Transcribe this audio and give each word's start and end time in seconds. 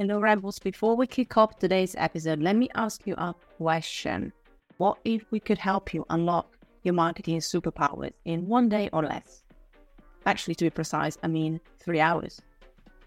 Hello, 0.00 0.20
Rebels. 0.20 0.60
Before 0.60 0.94
we 0.94 1.08
kick 1.08 1.36
off 1.36 1.58
today's 1.58 1.96
episode, 1.98 2.38
let 2.38 2.54
me 2.54 2.68
ask 2.76 3.04
you 3.04 3.14
a 3.14 3.34
question. 3.56 4.32
What 4.76 4.98
if 5.04 5.24
we 5.32 5.40
could 5.40 5.58
help 5.58 5.92
you 5.92 6.06
unlock 6.08 6.56
your 6.84 6.94
marketing 6.94 7.40
superpowers 7.40 8.12
in 8.24 8.46
one 8.46 8.68
day 8.68 8.88
or 8.92 9.02
less? 9.02 9.42
Actually, 10.24 10.54
to 10.54 10.66
be 10.66 10.70
precise, 10.70 11.18
I 11.24 11.26
mean 11.26 11.58
three 11.80 11.98
hours. 11.98 12.40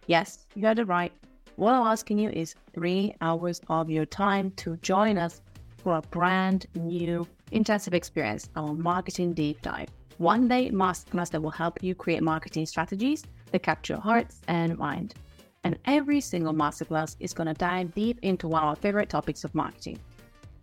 Yes, 0.08 0.46
you 0.54 0.68
heard 0.68 0.80
it 0.80 0.90
right. 0.90 1.14
What 1.56 1.76
I'm 1.76 1.88
asking 1.88 2.20
you 2.20 2.30
is 2.30 2.56
three 2.74 3.16
hours 3.22 3.62
of 3.70 3.90
your 3.90 4.06
time 4.06 4.52
to 4.58 4.76
join 4.82 5.18
us 5.18 5.42
for 5.78 5.96
a 5.96 6.02
brand 6.02 6.66
new 6.76 7.26
intensive 7.54 7.94
experience, 7.94 8.50
our 8.58 8.74
marketing 8.74 9.32
deep 9.32 9.62
dive. 9.62 9.88
One 10.18 10.50
day 10.50 10.70
masterclass 10.72 11.30
that 11.30 11.42
will 11.42 11.52
help 11.52 11.82
you 11.82 11.96
create 11.96 12.22
marketing 12.22 12.66
strategies 12.66 13.24
that 13.54 13.64
capture 13.64 13.96
hearts 13.96 14.42
and 14.50 14.78
mind. 14.78 15.16
And 15.64 15.78
every 15.86 16.22
single 16.22 16.54
masterclass 16.54 17.16
is 17.20 17.34
going 17.34 17.48
to 17.48 17.54
dive 17.54 17.94
deep 17.94 18.20
into 18.22 18.48
one 18.48 18.64
of 18.64 18.70
our 18.70 18.76
favorite 18.76 19.10
topics 19.10 19.44
of 19.44 19.54
marketing. 19.54 20.00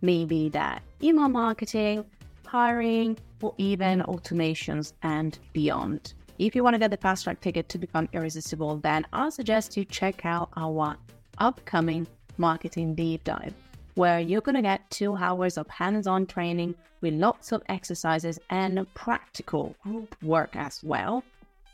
Maybe 0.01 0.49
that 0.49 0.81
email 1.01 1.29
marketing, 1.29 2.05
hiring, 2.45 3.17
or 3.41 3.53
even 3.57 4.01
automations 4.01 4.93
and 5.03 5.37
beyond. 5.53 6.13
If 6.37 6.55
you 6.55 6.63
want 6.63 6.73
to 6.73 6.79
get 6.79 6.91
the 6.91 6.97
fast 6.97 7.25
track 7.25 7.41
ticket 7.41 7.69
to 7.69 7.77
become 7.77 8.09
irresistible, 8.13 8.77
then 8.77 9.05
I 9.11 9.29
suggest 9.29 9.75
you 9.77 9.85
check 9.85 10.25
out 10.25 10.49
our 10.55 10.95
upcoming 11.37 12.07
marketing 12.37 12.95
deep 12.95 13.23
dive, 13.23 13.53
where 13.95 14.19
you're 14.19 14.41
going 14.41 14.55
to 14.55 14.61
get 14.61 14.89
two 14.89 15.15
hours 15.15 15.57
of 15.57 15.67
hands 15.67 16.07
on 16.07 16.25
training 16.25 16.75
with 17.01 17.13
lots 17.13 17.51
of 17.51 17.61
exercises 17.67 18.39
and 18.49 18.85
practical 18.93 19.75
group 19.83 20.15
work 20.23 20.55
as 20.55 20.81
well, 20.83 21.23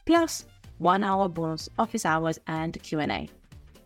plus 0.06 0.46
one 0.78 1.04
hour 1.04 1.28
bonus 1.28 1.70
office 1.78 2.06
hours 2.06 2.40
and 2.48 2.82
Q&A. 2.82 3.30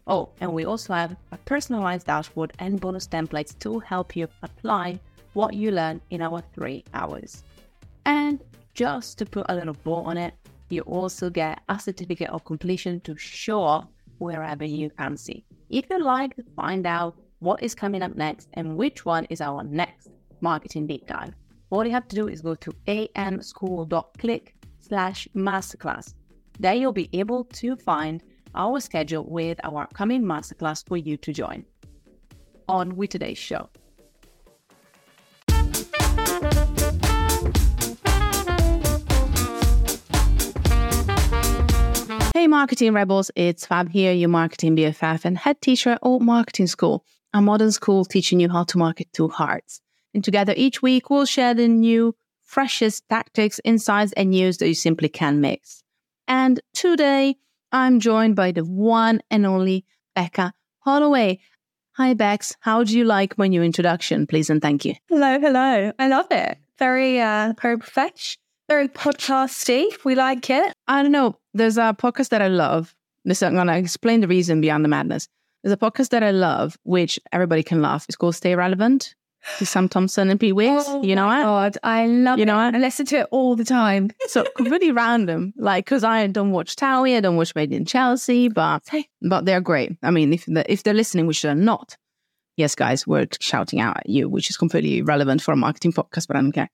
Oh, 0.08 0.30
and 0.42 0.52
we 0.52 0.66
also 0.66 0.94
have 0.94 1.16
a 1.32 1.38
personalized 1.38 2.08
dashboard 2.08 2.54
and 2.60 2.80
bonus 2.80 3.08
templates 3.08 3.58
to 3.60 3.80
help 3.80 4.16
you 4.16 4.28
apply 4.42 5.00
what 5.34 5.54
you 5.54 5.72
learn 5.72 6.02
in 6.10 6.22
our 6.22 6.42
three 6.54 6.84
hours. 6.94 7.44
And 8.06 8.40
just 8.74 9.18
to 9.20 9.26
put 9.26 9.46
a 9.50 9.56
little 9.56 9.76
bow 9.84 9.96
on 9.96 10.18
it, 10.18 10.34
you 10.70 10.82
also 10.82 11.30
get 11.30 11.62
a 11.70 11.80
certificate 11.80 12.30
of 12.30 12.44
completion 12.46 13.00
to 13.02 13.16
show 13.18 13.62
off 13.62 13.88
wherever 14.18 14.66
you 14.66 14.90
fancy. 14.90 15.46
If 15.70 15.86
you'd 15.90 16.02
like 16.02 16.36
to 16.36 16.44
find 16.56 16.86
out 16.88 17.16
what 17.40 17.62
is 17.62 17.76
coming 17.76 18.02
up 18.02 18.16
next 18.16 18.50
and 18.54 18.76
which 18.76 19.06
one 19.06 19.26
is 19.26 19.42
our 19.42 19.64
next 19.64 20.10
marketing 20.42 20.88
deep 20.88 21.08
dive, 21.08 21.34
all 21.70 21.86
you 21.86 21.92
have 21.92 22.08
to 22.08 22.16
do 22.16 22.28
is 22.28 22.42
go 22.42 22.56
to 22.56 22.72
amschool.click 22.88 24.56
slash 24.80 25.28
masterclass 25.36 26.16
there 26.60 26.76
you'll 26.76 26.92
be 26.92 27.10
able 27.14 27.46
to 27.46 27.76
find 27.78 28.22
our 28.54 28.80
schedule 28.80 29.24
with 29.24 29.60
our 29.64 29.84
upcoming 29.84 30.24
masterclass 30.24 30.86
for 30.86 30.98
you 30.98 31.16
to 31.18 31.32
join. 31.32 31.66
On 32.68 32.96
with 32.96 33.12
today's 33.12 33.38
show. 33.38 33.70
Hey, 42.36 42.48
marketing 42.48 42.94
rebels, 42.94 43.32
it's 43.36 43.66
Fab 43.66 43.90
here, 43.90 44.14
your 44.14 44.30
marketing 44.30 44.76
BFF 44.76 45.26
and 45.26 45.38
head 45.38 45.62
teacher 45.62 45.92
at 45.92 46.22
Marketing 46.22 46.68
School, 46.68 47.04
a 47.34 47.42
modern 47.42 47.72
school 47.72 48.06
teaching 48.06 48.40
you 48.40 48.50
how 48.50 48.64
to 48.66 48.78
market 48.78 49.12
to 49.14 49.28
hearts. 49.28 49.82
And 50.14 50.24
together 50.24 50.54
each 50.56 50.82
week, 50.82 51.10
we'll 51.10 51.26
share 51.26 51.54
the 51.54 51.68
new, 51.68 52.16
freshest 52.42 53.08
tactics, 53.10 53.60
insights, 53.64 54.14
and 54.14 54.30
news 54.30 54.58
that 54.58 54.68
you 54.68 54.74
simply 54.74 55.10
can't 55.10 55.38
mix. 55.38 55.84
And 56.30 56.62
today 56.76 57.38
I'm 57.72 58.00
joined 58.00 58.36
by 58.36 58.52
the 58.52 58.64
one 58.64 59.22
and 59.32 59.48
only 59.48 59.84
Becca 60.16 60.54
Holloway. 60.82 61.40
Hi, 61.98 62.14
Bex. 62.14 62.56
How 62.60 62.84
do 62.84 62.98
you 62.98 63.04
like 63.04 63.38
my 63.38 63.48
new 63.48 63.64
introduction, 63.64 64.28
please 64.28 64.50
and 64.50 64.62
thank 64.62 64.86
you? 64.86 64.94
Hello, 65.10 65.40
hello. 65.40 65.92
I 65.98 66.08
love 66.08 66.28
it. 66.30 66.60
Very, 66.78 67.20
uh, 67.20 67.54
very 67.60 67.78
very 68.70 68.88
podcasty. 68.88 69.88
We 70.06 70.14
like 70.14 70.50
it. 70.52 70.72
I 70.88 71.02
don't 71.02 71.12
know. 71.12 71.40
There's 71.56 71.80
a 71.80 71.96
podcast 72.00 72.30
that 72.30 72.44
I 72.44 72.48
love. 72.48 72.96
This 73.26 73.42
I'm 73.42 73.56
gonna 73.56 73.78
explain 73.78 74.22
the 74.22 74.28
reason 74.28 74.62
beyond 74.62 74.86
the 74.86 74.90
madness. 74.90 75.28
There's 75.64 75.74
a 75.74 75.78
podcast 75.78 76.10
that 76.10 76.24
I 76.24 76.32
love, 76.32 76.78
which 76.84 77.20
everybody 77.34 77.64
can 77.64 77.82
laugh. 77.82 78.06
It's 78.08 78.16
called 78.16 78.36
Stay 78.36 78.56
Relevant. 78.56 79.16
Sam 79.60 79.88
Thompson 79.90 80.30
and 80.30 80.40
Pete 80.40 80.56
Wicks. 80.56 80.86
Oh 80.88 81.04
you 81.04 81.16
know 81.16 81.26
what? 81.28 81.42
God, 81.44 81.78
I 81.84 82.06
love 82.08 82.40
you 82.40 82.46
know 82.46 82.60
it. 82.60 82.66
what? 82.66 82.76
I 82.76 82.78
listen 82.80 83.06
to 83.08 83.20
it 83.20 83.28
all 83.32 83.56
the 83.56 83.64
time. 83.66 84.10
so 84.28 84.46
completely 84.58 84.92
random. 84.92 85.54
Like, 85.58 85.86
because 85.86 86.04
I 86.04 86.28
don't 86.28 86.52
watch 86.52 86.76
Towie, 86.76 87.16
I 87.18 87.22
don't 87.22 87.38
watch 87.38 87.56
Made 87.56 87.72
in 87.72 87.86
Chelsea, 87.86 88.50
but 88.50 88.88
but 89.22 89.46
they're 89.46 89.62
great. 89.62 89.98
I 90.04 90.12
mean, 90.12 90.34
if 90.34 90.46
the, 90.46 90.70
if 90.72 90.84
they're 90.84 90.94
listening, 90.94 91.26
which 91.28 91.42
they're 91.42 91.56
not, 91.56 91.96
yes, 92.58 92.76
guys, 92.76 93.08
we're 93.08 93.28
shouting 93.40 93.80
out 93.80 93.98
at 93.98 94.10
you, 94.10 94.28
which 94.30 94.50
is 94.50 94.58
completely 94.58 95.02
relevant 95.02 95.42
for 95.42 95.54
a 95.54 95.58
marketing 95.58 95.94
podcast, 95.94 96.28
but 96.28 96.36
I 96.36 96.42
don't 96.42 96.52
care. 96.52 96.70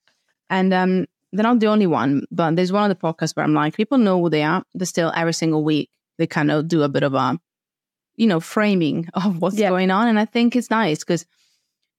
And 0.50 0.72
um, 0.74 1.06
they're 1.32 1.42
not 1.44 1.60
the 1.60 1.66
only 1.68 1.86
one, 1.86 2.24
but 2.30 2.56
there's 2.56 2.72
one 2.72 2.90
of 2.90 2.96
the 2.96 3.00
podcasts 3.02 3.34
where 3.36 3.44
I'm 3.44 3.54
like, 3.54 3.76
people 3.76 3.98
know 3.98 4.20
who 4.20 4.30
they 4.30 4.42
are. 4.42 4.62
They 4.74 4.84
still 4.84 5.12
every 5.16 5.34
single 5.34 5.64
week 5.64 5.88
they 6.18 6.26
kind 6.26 6.50
of 6.50 6.66
do 6.68 6.82
a 6.82 6.88
bit 6.88 7.02
of 7.02 7.14
a, 7.14 7.38
you 8.16 8.26
know, 8.26 8.40
framing 8.40 9.08
of 9.14 9.40
what's 9.40 9.56
Yeah. 9.58 9.70
going 9.70 9.90
on, 9.90 10.08
and 10.08 10.18
I 10.18 10.24
think 10.24 10.56
it's 10.56 10.70
nice 10.70 10.98
because 11.00 11.24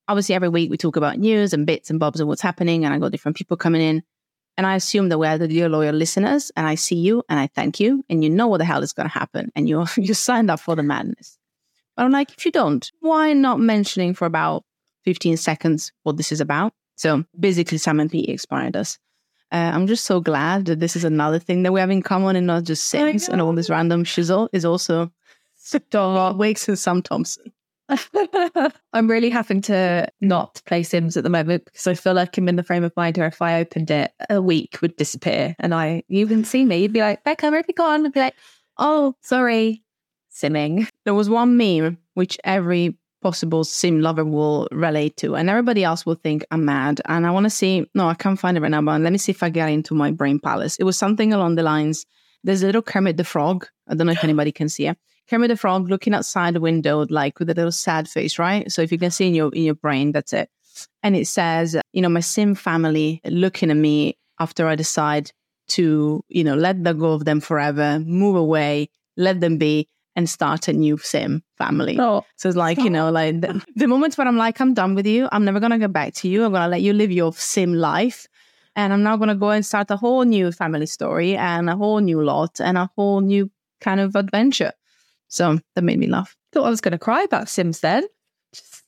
obviously 0.08 0.34
every 0.34 0.48
week 0.48 0.70
we 0.70 0.76
talk 0.76 0.96
about 0.96 1.18
news 1.18 1.52
and 1.52 1.66
bits 1.66 1.90
and 1.90 2.00
bobs 2.00 2.18
and 2.18 2.28
what's 2.28 2.42
happening 2.42 2.84
and 2.84 2.92
I 2.92 2.98
got 2.98 3.12
different 3.12 3.36
people 3.36 3.56
coming 3.56 3.82
in. 3.82 4.02
And 4.56 4.66
I 4.66 4.74
assume 4.74 5.08
that 5.10 5.18
we're 5.18 5.38
the 5.38 5.46
dear 5.46 5.68
loyal 5.68 5.94
listeners 5.94 6.50
and 6.56 6.66
I 6.66 6.74
see 6.74 6.96
you 6.96 7.22
and 7.28 7.38
I 7.38 7.46
thank 7.46 7.78
you 7.78 8.04
and 8.08 8.24
you 8.24 8.30
know 8.30 8.48
what 8.48 8.58
the 8.58 8.64
hell 8.64 8.82
is 8.82 8.92
going 8.92 9.08
to 9.08 9.12
happen 9.12 9.52
and 9.54 9.68
you're, 9.68 9.86
you 9.96 10.14
signed 10.14 10.50
up 10.50 10.58
for 10.60 10.74
the 10.74 10.82
madness. 10.82 11.38
But 11.96 12.06
I'm 12.06 12.10
like, 12.10 12.32
if 12.36 12.44
you 12.44 12.50
don't, 12.50 12.90
why 13.00 13.32
not 13.34 13.60
mentioning 13.60 14.14
for 14.14 14.24
about 14.24 14.64
15 15.04 15.36
seconds 15.36 15.92
what 16.02 16.16
this 16.16 16.32
is 16.32 16.40
about? 16.40 16.72
So 16.96 17.24
basically, 17.38 17.78
Sam 17.78 18.00
and 18.00 18.10
Pete 18.10 18.28
inspired 18.28 18.76
us. 18.76 18.98
Uh, 19.50 19.70
I'm 19.72 19.86
just 19.86 20.04
so 20.04 20.20
glad 20.20 20.66
that 20.66 20.80
this 20.80 20.96
is 20.96 21.04
another 21.04 21.38
thing 21.38 21.62
that 21.62 21.72
we 21.72 21.80
have 21.80 21.90
in 21.90 22.02
common 22.02 22.36
and 22.36 22.46
not 22.46 22.64
just 22.64 22.86
Sims 22.86 23.28
and 23.28 23.40
all 23.40 23.52
this 23.52 23.70
random 23.70 24.04
shizzle 24.04 24.48
is 24.52 24.64
also 24.64 25.10
Dog 25.90 26.36
Wakes 26.36 26.68
and 26.68 26.78
Sam 26.78 27.02
Thompson. 27.02 27.52
I'm 28.92 29.08
really 29.08 29.30
having 29.30 29.60
to 29.62 30.06
not 30.20 30.60
play 30.66 30.82
Sims 30.82 31.16
at 31.16 31.24
the 31.24 31.30
moment 31.30 31.64
because 31.64 31.86
I 31.86 31.94
feel 31.94 32.14
like 32.14 32.36
I'm 32.36 32.48
in 32.48 32.56
the 32.56 32.62
frame 32.62 32.84
of 32.84 32.96
mind 32.96 33.16
where 33.16 33.26
if 33.26 33.40
I 33.40 33.60
opened 33.60 33.90
it, 33.90 34.12
a 34.28 34.42
week 34.42 34.78
would 34.82 34.96
disappear. 34.96 35.56
And 35.58 35.74
I, 35.74 36.02
you 36.08 36.26
can 36.26 36.44
see 36.44 36.64
me, 36.64 36.78
you'd 36.78 36.92
be 36.92 37.00
like, 37.00 37.24
Becca, 37.24 37.50
where 37.50 37.58
have 37.58 37.68
you 37.68 37.74
gone? 37.74 38.04
I'd 38.04 38.12
be 38.12 38.20
like, 38.20 38.34
oh, 38.78 39.14
sorry, 39.22 39.82
simming. 40.32 40.88
There 41.04 41.14
was 41.14 41.30
one 41.30 41.56
meme 41.56 41.98
which 42.14 42.38
every 42.44 42.98
possible 43.20 43.64
sim 43.64 44.00
lover 44.00 44.24
will 44.24 44.68
relate 44.70 45.16
to, 45.16 45.34
and 45.34 45.50
everybody 45.50 45.82
else 45.82 46.06
will 46.06 46.14
think 46.14 46.44
I'm 46.50 46.64
mad. 46.64 47.00
And 47.06 47.26
I 47.26 47.30
want 47.30 47.44
to 47.44 47.50
see, 47.50 47.86
no, 47.94 48.08
I 48.08 48.14
can't 48.14 48.38
find 48.38 48.56
it 48.56 48.60
right 48.60 48.70
now, 48.70 48.82
but 48.82 49.00
let 49.00 49.12
me 49.12 49.18
see 49.18 49.32
if 49.32 49.42
I 49.42 49.50
get 49.50 49.68
into 49.68 49.94
my 49.94 50.10
brain 50.10 50.38
palace. 50.38 50.76
It 50.76 50.84
was 50.84 50.96
something 50.96 51.32
along 51.32 51.56
the 51.56 51.62
lines 51.62 52.06
there's 52.44 52.62
a 52.62 52.66
little 52.66 52.82
Kermit 52.82 53.16
the 53.16 53.24
Frog. 53.24 53.66
I 53.88 53.94
don't 53.94 54.06
know 54.06 54.12
if 54.12 54.24
anybody 54.24 54.52
can 54.52 54.68
see 54.68 54.86
it. 54.86 54.98
Kermit 55.28 55.48
the 55.48 55.56
Frog 55.56 55.88
looking 55.88 56.14
outside 56.14 56.54
the 56.54 56.60
window, 56.60 57.06
like 57.10 57.38
with 57.38 57.50
a 57.50 57.54
little 57.54 57.72
sad 57.72 58.08
face, 58.08 58.38
right? 58.38 58.70
So 58.70 58.82
if 58.82 58.90
you 58.90 58.98
can 58.98 59.10
see 59.10 59.28
in 59.28 59.34
your 59.34 59.54
in 59.54 59.62
your 59.62 59.74
brain, 59.74 60.12
that's 60.12 60.32
it. 60.32 60.50
And 61.02 61.16
it 61.16 61.26
says, 61.26 61.76
you 61.92 62.02
know, 62.02 62.08
my 62.08 62.20
sim 62.20 62.54
family 62.54 63.20
looking 63.24 63.70
at 63.70 63.76
me 63.76 64.16
after 64.38 64.66
I 64.66 64.76
decide 64.76 65.32
to, 65.68 66.24
you 66.28 66.44
know, 66.44 66.54
let 66.54 66.82
the 66.84 66.94
go 66.94 67.12
of 67.12 67.24
them 67.24 67.40
forever, 67.40 67.98
move 68.00 68.36
away, 68.36 68.88
let 69.16 69.40
them 69.40 69.58
be, 69.58 69.88
and 70.16 70.28
start 70.28 70.68
a 70.68 70.72
new 70.72 70.98
sim 70.98 71.42
family. 71.56 71.96
Oh, 71.98 72.24
So 72.36 72.48
it's 72.48 72.56
like, 72.56 72.78
you 72.78 72.90
know, 72.90 73.10
like 73.10 73.40
the, 73.40 73.64
the 73.76 73.86
moments 73.86 74.16
when 74.16 74.26
I'm 74.26 74.36
like, 74.36 74.60
I'm 74.60 74.74
done 74.74 74.94
with 74.94 75.06
you. 75.06 75.28
I'm 75.30 75.44
never 75.44 75.60
going 75.60 75.72
to 75.72 75.78
go 75.78 75.88
back 75.88 76.14
to 76.14 76.28
you. 76.28 76.44
I'm 76.44 76.52
going 76.52 76.62
to 76.62 76.68
let 76.68 76.82
you 76.82 76.92
live 76.92 77.12
your 77.12 77.32
sim 77.32 77.74
life. 77.74 78.26
And 78.74 78.92
I'm 78.92 79.02
now 79.02 79.16
going 79.16 79.28
to 79.28 79.34
go 79.34 79.50
and 79.50 79.66
start 79.66 79.90
a 79.90 79.96
whole 79.96 80.24
new 80.24 80.52
family 80.52 80.86
story 80.86 81.36
and 81.36 81.68
a 81.68 81.76
whole 81.76 81.98
new 81.98 82.22
lot 82.22 82.60
and 82.60 82.78
a 82.78 82.90
whole 82.96 83.20
new 83.20 83.50
kind 83.80 84.00
of 84.00 84.16
adventure. 84.16 84.72
So 85.28 85.58
that 85.74 85.82
made 85.82 85.98
me 85.98 86.06
laugh. 86.06 86.36
thought 86.52 86.66
I 86.66 86.70
was 86.70 86.80
going 86.80 86.92
to 86.92 86.98
cry 86.98 87.22
about 87.22 87.48
Sims 87.48 87.80
then. 87.80 88.04
Just 88.52 88.82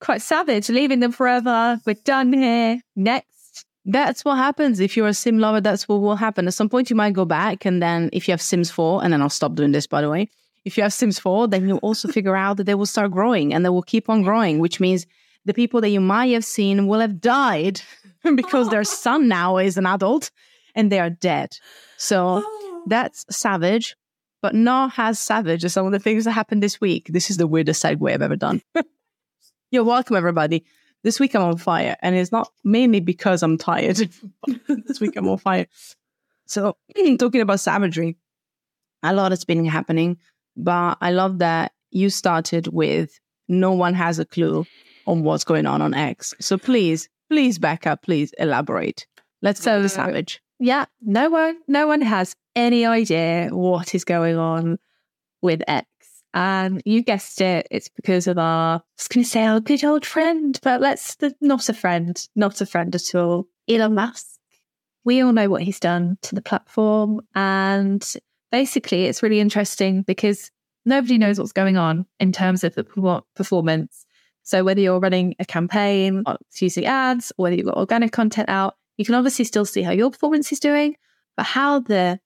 quite 0.00 0.22
savage, 0.22 0.68
leaving 0.68 1.00
them 1.00 1.12
forever. 1.12 1.80
We're 1.86 1.94
done 1.94 2.32
here. 2.32 2.80
Next. 2.96 3.64
That's 3.86 4.24
what 4.24 4.36
happens. 4.36 4.78
If 4.78 4.96
you're 4.96 5.08
a 5.08 5.14
sim 5.14 5.38
lover, 5.38 5.60
that's 5.60 5.88
what 5.88 6.02
will 6.02 6.16
happen. 6.16 6.46
At 6.46 6.54
some 6.54 6.68
point, 6.68 6.90
you 6.90 6.96
might 6.96 7.14
go 7.14 7.24
back. 7.24 7.64
And 7.64 7.82
then 7.82 8.10
if 8.12 8.28
you 8.28 8.32
have 8.32 8.42
Sims 8.42 8.70
4, 8.70 9.02
and 9.02 9.12
then 9.12 9.22
I'll 9.22 9.30
stop 9.30 9.54
doing 9.54 9.72
this, 9.72 9.86
by 9.86 10.02
the 10.02 10.10
way. 10.10 10.28
If 10.66 10.76
you 10.76 10.82
have 10.82 10.92
Sims 10.92 11.18
4, 11.18 11.48
then 11.48 11.66
you'll 11.66 11.78
also 11.78 12.08
figure 12.12 12.36
out 12.36 12.58
that 12.58 12.64
they 12.64 12.74
will 12.74 12.86
start 12.86 13.10
growing 13.10 13.54
and 13.54 13.64
they 13.64 13.70
will 13.70 13.82
keep 13.82 14.10
on 14.10 14.22
growing, 14.22 14.58
which 14.58 14.80
means 14.80 15.06
the 15.46 15.54
people 15.54 15.80
that 15.80 15.88
you 15.88 16.00
might 16.00 16.32
have 16.32 16.44
seen 16.44 16.86
will 16.86 17.00
have 17.00 17.20
died 17.20 17.80
because 18.34 18.68
their 18.68 18.84
son 18.84 19.28
now 19.38 19.56
is 19.56 19.78
an 19.78 19.86
adult 19.86 20.30
and 20.74 20.92
they 20.92 21.00
are 21.00 21.10
dead. 21.10 21.56
So 21.96 22.42
oh. 22.44 22.82
that's 22.86 23.24
savage, 23.30 23.96
but 24.42 24.54
not 24.54 24.92
as 24.96 25.18
savage 25.18 25.64
as 25.64 25.72
some 25.72 25.86
of 25.86 25.92
the 25.92 25.98
things 25.98 26.24
that 26.24 26.32
happened 26.32 26.62
this 26.62 26.80
week. 26.80 27.08
This 27.08 27.30
is 27.30 27.36
the 27.36 27.46
weirdest 27.46 27.82
segue 27.82 28.12
I've 28.12 28.22
ever 28.22 28.36
done. 28.36 28.62
You're 29.70 29.84
welcome, 29.84 30.16
everybody. 30.16 30.64
This 31.02 31.20
week 31.20 31.34
I'm 31.34 31.42
on 31.42 31.56
fire, 31.56 31.96
and 32.02 32.14
it's 32.14 32.32
not 32.32 32.50
mainly 32.64 33.00
because 33.00 33.42
I'm 33.42 33.56
tired. 33.56 33.96
this 34.68 35.00
week 35.00 35.16
I'm 35.16 35.28
on 35.28 35.38
fire. 35.38 35.66
So, 36.46 36.76
talking 37.18 37.40
about 37.40 37.60
savagery, 37.60 38.16
a 39.02 39.14
lot 39.14 39.32
has 39.32 39.44
been 39.44 39.64
happening, 39.64 40.18
but 40.56 40.98
I 41.00 41.12
love 41.12 41.38
that 41.38 41.72
you 41.90 42.10
started 42.10 42.68
with 42.68 43.18
no 43.48 43.72
one 43.72 43.94
has 43.94 44.18
a 44.18 44.24
clue 44.24 44.66
on 45.06 45.22
what's 45.22 45.44
going 45.44 45.66
on 45.66 45.82
on 45.82 45.94
X. 45.94 46.34
So 46.40 46.58
please, 46.58 47.08
please 47.28 47.58
back 47.58 47.86
up, 47.86 48.02
please 48.02 48.32
elaborate. 48.38 49.06
Let's 49.42 49.64
go 49.64 49.80
the 49.80 49.88
Savage. 49.88 50.40
Yeah, 50.58 50.84
no 51.00 51.30
one, 51.30 51.58
no 51.66 51.86
one 51.86 52.02
has 52.02 52.36
any 52.54 52.86
idea 52.86 53.48
what 53.50 53.94
is 53.94 54.04
going 54.04 54.36
on 54.36 54.78
with 55.42 55.62
X. 55.68 55.86
And 56.32 56.80
you 56.84 57.02
guessed 57.02 57.40
it, 57.40 57.66
it's 57.70 57.88
because 57.88 58.26
of 58.26 58.38
our, 58.38 58.76
I 58.76 58.82
was 58.98 59.08
going 59.08 59.24
to 59.24 59.30
say 59.30 59.44
our 59.44 59.60
good 59.60 59.84
old 59.84 60.06
friend, 60.06 60.58
but 60.62 60.80
let's, 60.80 61.16
not 61.40 61.68
a 61.68 61.74
friend, 61.74 62.28
not 62.36 62.60
a 62.60 62.66
friend 62.66 62.94
at 62.94 63.14
all. 63.14 63.48
Elon 63.68 63.94
Musk. 63.94 64.26
We 65.04 65.22
all 65.22 65.32
know 65.32 65.48
what 65.48 65.62
he's 65.62 65.80
done 65.80 66.18
to 66.22 66.34
the 66.34 66.42
platform. 66.42 67.20
And 67.34 68.06
basically, 68.52 69.06
it's 69.06 69.22
really 69.22 69.40
interesting 69.40 70.02
because 70.02 70.50
nobody 70.84 71.18
knows 71.18 71.38
what's 71.38 71.52
going 71.52 71.76
on 71.76 72.06
in 72.20 72.32
terms 72.32 72.64
of 72.64 72.74
the 72.74 72.84
performance. 73.34 74.04
So 74.42 74.64
whether 74.64 74.80
you're 74.80 75.00
running 75.00 75.34
a 75.38 75.44
campaign 75.44 76.22
uh, 76.26 76.36
using 76.60 76.86
ads 76.86 77.32
or 77.36 77.44
whether 77.44 77.56
you've 77.56 77.66
got 77.66 77.76
organic 77.76 78.12
content 78.12 78.48
out, 78.48 78.74
you 78.96 79.04
can 79.04 79.14
obviously 79.14 79.44
still 79.44 79.64
see 79.64 79.82
how 79.82 79.92
your 79.92 80.10
performance 80.10 80.52
is 80.52 80.60
doing, 80.60 80.96
but 81.36 81.46
how 81.46 81.80
the 81.80 82.20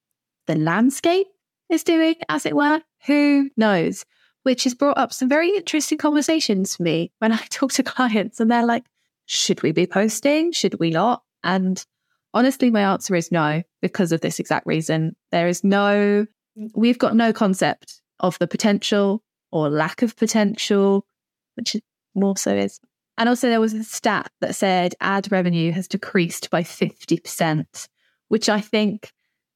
the 0.46 0.56
landscape 0.56 1.26
is 1.70 1.85
doing, 1.85 2.17
as 2.29 2.46
it 2.46 2.56
were, 2.56 2.82
who 3.06 3.50
knows? 3.56 4.05
Which 4.43 4.64
has 4.64 4.75
brought 4.75 4.99
up 4.99 5.12
some 5.12 5.29
very 5.29 5.56
interesting 5.56 5.99
conversations 5.99 6.76
for 6.76 6.82
me 6.82 7.12
when 7.19 7.32
I 7.32 7.37
talk 7.50 7.73
to 7.73 7.82
clients 7.82 8.41
and 8.41 8.50
they're 8.50 8.67
like, 8.67 8.85
should 9.26 9.62
we 9.62 9.73
be 9.73 9.87
posting? 9.87 10.52
Should 10.52 10.79
we 10.79 10.91
not? 10.91 11.23
And 11.43 11.85
honestly, 12.32 12.70
my 12.70 12.82
answer 12.82 13.14
is 13.14 13.32
no, 13.32 13.62
because 13.81 14.12
of 14.12 14.20
this 14.20 14.38
exact 14.38 14.67
reason. 14.67 15.17
There 15.31 15.49
is 15.49 15.64
no, 15.64 16.26
we've 16.75 16.99
got 16.99 17.17
no 17.17 17.32
concept 17.32 18.00
of 18.20 18.38
the 18.38 18.47
potential 18.47 19.23
or 19.50 19.70
lack 19.70 20.02
of 20.02 20.17
potential, 20.17 21.06
which 21.55 21.76
more 22.14 22.37
so 22.37 22.55
is. 22.55 22.81
And 23.17 23.29
also, 23.29 23.49
there 23.49 23.61
was 23.61 23.75
a 23.75 23.85
stat 23.85 24.31
that 24.40 24.56
said 24.56 24.94
ad 25.00 25.31
revenue 25.31 25.70
has 25.70 25.87
decreased 25.87 26.50
by 26.50 26.62
50%, 26.62 27.88
which 28.29 28.49
I 28.49 28.61
think 28.61 29.12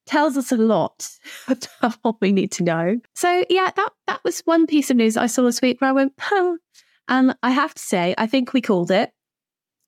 tells 0.09 0.37
us 0.37 0.51
a 0.51 0.57
lot 0.57 1.09
about 1.49 1.97
what 2.03 2.17
we 2.21 2.33
need 2.33 2.51
to 2.53 2.65
know. 2.65 2.99
So, 3.15 3.45
yeah, 3.49 3.71
that, 3.77 3.91
that 4.07 4.25
was 4.25 4.41
one 4.41 4.67
piece 4.67 4.91
of 4.91 4.97
news 4.97 5.17
I 5.17 5.27
saw 5.27 5.43
this 5.43 5.61
week 5.61 5.81
where 5.81 5.91
I 5.91 5.93
went, 5.93 6.15
oh. 6.33 6.59
And 7.07 7.37
I 7.43 7.51
have 7.51 7.75
to 7.75 7.83
say, 7.83 8.15
I 8.19 8.27
think 8.27 8.53
we 8.53 8.61
called 8.61 8.91
it 8.91 9.13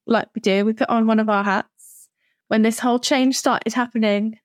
like 0.07 0.29
we 0.33 0.41
do. 0.41 0.65
We 0.65 0.73
put 0.73 0.89
on 0.89 1.05
one 1.05 1.19
of 1.19 1.29
our 1.29 1.43
hats 1.43 2.09
when 2.47 2.61
this 2.61 2.79
whole 2.79 2.99
change 2.99 3.37
started 3.37 3.73
happening. 3.73 4.39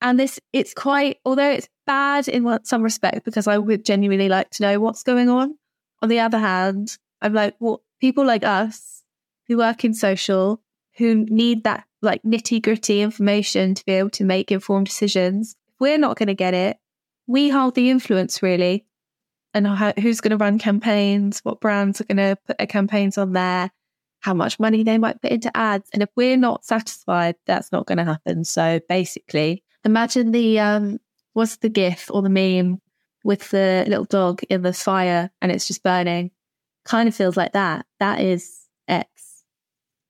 And 0.00 0.18
this, 0.18 0.40
it's 0.52 0.74
quite, 0.74 1.18
although 1.24 1.50
it's 1.50 1.68
bad 1.86 2.28
in 2.28 2.58
some 2.64 2.82
respect, 2.82 3.24
because 3.24 3.46
I 3.46 3.58
would 3.58 3.84
genuinely 3.84 4.28
like 4.28 4.50
to 4.50 4.62
know 4.62 4.80
what's 4.80 5.02
going 5.02 5.28
on. 5.28 5.56
On 6.02 6.08
the 6.08 6.20
other 6.20 6.38
hand, 6.38 6.96
I'm 7.20 7.32
like, 7.32 7.56
well, 7.60 7.82
people 8.00 8.24
like 8.24 8.44
us 8.44 9.02
who 9.48 9.58
work 9.58 9.84
in 9.84 9.94
social, 9.94 10.62
who 10.96 11.14
need 11.14 11.64
that 11.64 11.86
like 12.04 12.22
nitty 12.22 12.62
gritty 12.62 13.00
information 13.00 13.74
to 13.74 13.84
be 13.84 13.92
able 13.92 14.10
to 14.10 14.24
make 14.24 14.52
informed 14.52 14.86
decisions, 14.86 15.56
if 15.68 15.74
we're 15.80 15.98
not 15.98 16.16
going 16.16 16.28
to 16.28 16.34
get 16.34 16.54
it, 16.54 16.76
we 17.26 17.48
hold 17.48 17.74
the 17.74 17.90
influence 17.90 18.42
really. 18.42 18.86
And 19.52 19.66
how, 19.66 19.92
who's 19.92 20.20
going 20.20 20.32
to 20.32 20.36
run 20.36 20.58
campaigns, 20.58 21.40
what 21.40 21.60
brands 21.60 22.00
are 22.00 22.04
going 22.04 22.16
to 22.16 22.36
put 22.44 22.58
their 22.58 22.66
campaigns 22.66 23.16
on 23.16 23.32
there, 23.32 23.70
how 24.20 24.34
much 24.34 24.58
money 24.58 24.82
they 24.82 24.98
might 24.98 25.22
put 25.22 25.30
into 25.30 25.56
ads. 25.56 25.88
And 25.92 26.02
if 26.02 26.08
we're 26.16 26.36
not 26.36 26.64
satisfied, 26.64 27.36
that's 27.46 27.70
not 27.70 27.86
going 27.86 27.98
to 27.98 28.04
happen. 28.04 28.44
So 28.44 28.80
basically, 28.88 29.62
imagine 29.84 30.32
the 30.32 30.58
um, 30.58 30.98
what's 31.34 31.58
the 31.58 31.68
GIF 31.68 32.10
or 32.10 32.22
the 32.22 32.30
meme 32.30 32.80
with 33.22 33.50
the 33.50 33.84
little 33.86 34.04
dog 34.04 34.42
in 34.50 34.62
the 34.62 34.72
fire 34.72 35.30
and 35.40 35.52
it's 35.52 35.66
just 35.66 35.82
burning. 35.82 36.30
Kind 36.84 37.08
of 37.08 37.14
feels 37.14 37.36
like 37.36 37.52
that. 37.52 37.86
That 38.00 38.20
is 38.20 38.63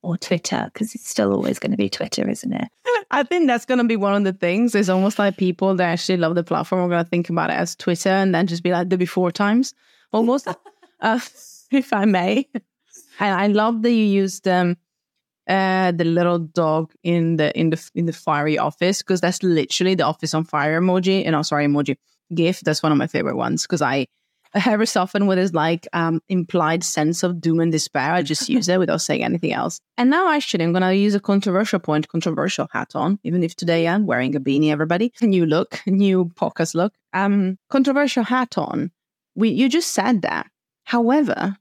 or 0.05 0.19
Twitter 0.19 0.71
because 0.73 0.95
it's 0.95 1.09
still 1.09 1.33
always 1.33 1.59
going 1.59 1.71
to 1.71 1.77
be 1.77 1.89
Twitter, 1.89 2.29
isn't 2.29 2.53
it? 2.53 2.69
I 3.11 3.23
think 3.23 3.47
that's 3.47 3.65
going 3.65 3.79
to 3.79 3.85
be 3.85 3.97
one 3.97 4.15
of 4.15 4.25
the 4.25 4.33
things. 4.33 4.75
It's 4.75 4.89
almost 4.89 5.19
like 5.19 5.37
people 5.37 5.75
that 5.77 5.85
actually 5.85 6.19
love 6.19 6.35
the 6.35 6.45
platform 6.45 6.83
are 6.83 6.89
going 6.89 7.05
to 7.05 7.09
think 7.09 7.31
about 7.31 7.51
it 7.51 7.55
as 7.55 7.75
Twitter 7.75 8.11
and 8.11 8.35
then 8.35 8.47
just 8.47 8.63
be 8.63 8.71
like 8.71 8.91
the 8.91 8.99
before 8.99 9.33
times, 9.33 9.75
almost, 10.13 10.47
uh, 11.01 11.21
if 11.71 11.93
I 11.93 12.05
may. 12.05 12.49
I 13.19 13.47
love 13.49 13.83
that 13.83 13.91
you 13.91 14.05
used 14.05 14.47
um, 14.47 14.77
uh, 15.49 15.93
the 15.93 16.05
little 16.05 16.39
dog 16.39 16.93
in 17.03 17.37
the 17.37 17.57
in 17.59 17.71
the 17.71 17.91
in 17.95 18.07
the 18.07 18.13
fiery 18.13 18.59
office 18.59 19.03
because 19.03 19.21
that's 19.21 19.43
literally 19.43 19.95
the 19.95 20.05
office 20.05 20.35
on 20.35 20.45
fire 20.45 20.81
emoji. 20.81 21.25
And 21.25 21.35
oh, 21.35 21.43
sorry, 21.43 21.67
emoji 21.67 21.97
GIF. 22.35 22.61
That's 22.61 22.83
one 22.83 22.93
of 22.93 22.99
my 22.99 23.07
favorite 23.07 23.37
ones 23.37 23.63
because 23.63 23.83
I 23.83 24.07
so 24.85 25.03
often 25.03 25.27
with 25.27 25.39
this 25.39 25.53
like 25.53 25.87
um, 25.93 26.21
implied 26.29 26.85
sense 26.85 27.23
of 27.23 27.41
doom 27.41 27.61
and 27.61 27.73
despair, 27.73 28.13
I 28.13 28.23
just 28.23 28.49
use 28.49 28.69
it 28.69 28.79
without 28.79 29.01
saying 29.01 29.25
anything 29.25 29.53
else. 29.53 29.81
And 29.97 30.11
now 30.11 30.31
actually, 30.31 30.65
I'm 30.65 30.73
gonna 30.73 30.93
use 30.93 31.15
a 31.15 31.21
controversial 31.21 31.81
point, 31.81 32.09
controversial 32.09 32.69
hat 32.73 32.93
on, 32.95 33.19
even 33.25 33.43
if 33.43 33.55
today 33.57 33.89
I'm 33.89 34.07
wearing 34.07 34.35
a 34.37 34.41
beanie. 34.41 34.71
Everybody, 34.71 35.13
A 35.21 35.27
new 35.27 35.47
look, 35.47 35.81
new 35.87 36.27
podcast 36.27 36.75
look. 36.75 36.95
Um, 37.13 37.59
controversial 37.71 38.25
hat 38.25 38.57
on. 38.59 38.91
We 39.35 39.51
you 39.51 39.69
just 39.69 39.93
said 39.93 40.23
that. 40.23 40.47
However, 40.85 41.57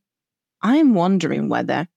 I'm 0.62 0.94
wondering 0.94 1.50
whether 1.50 1.88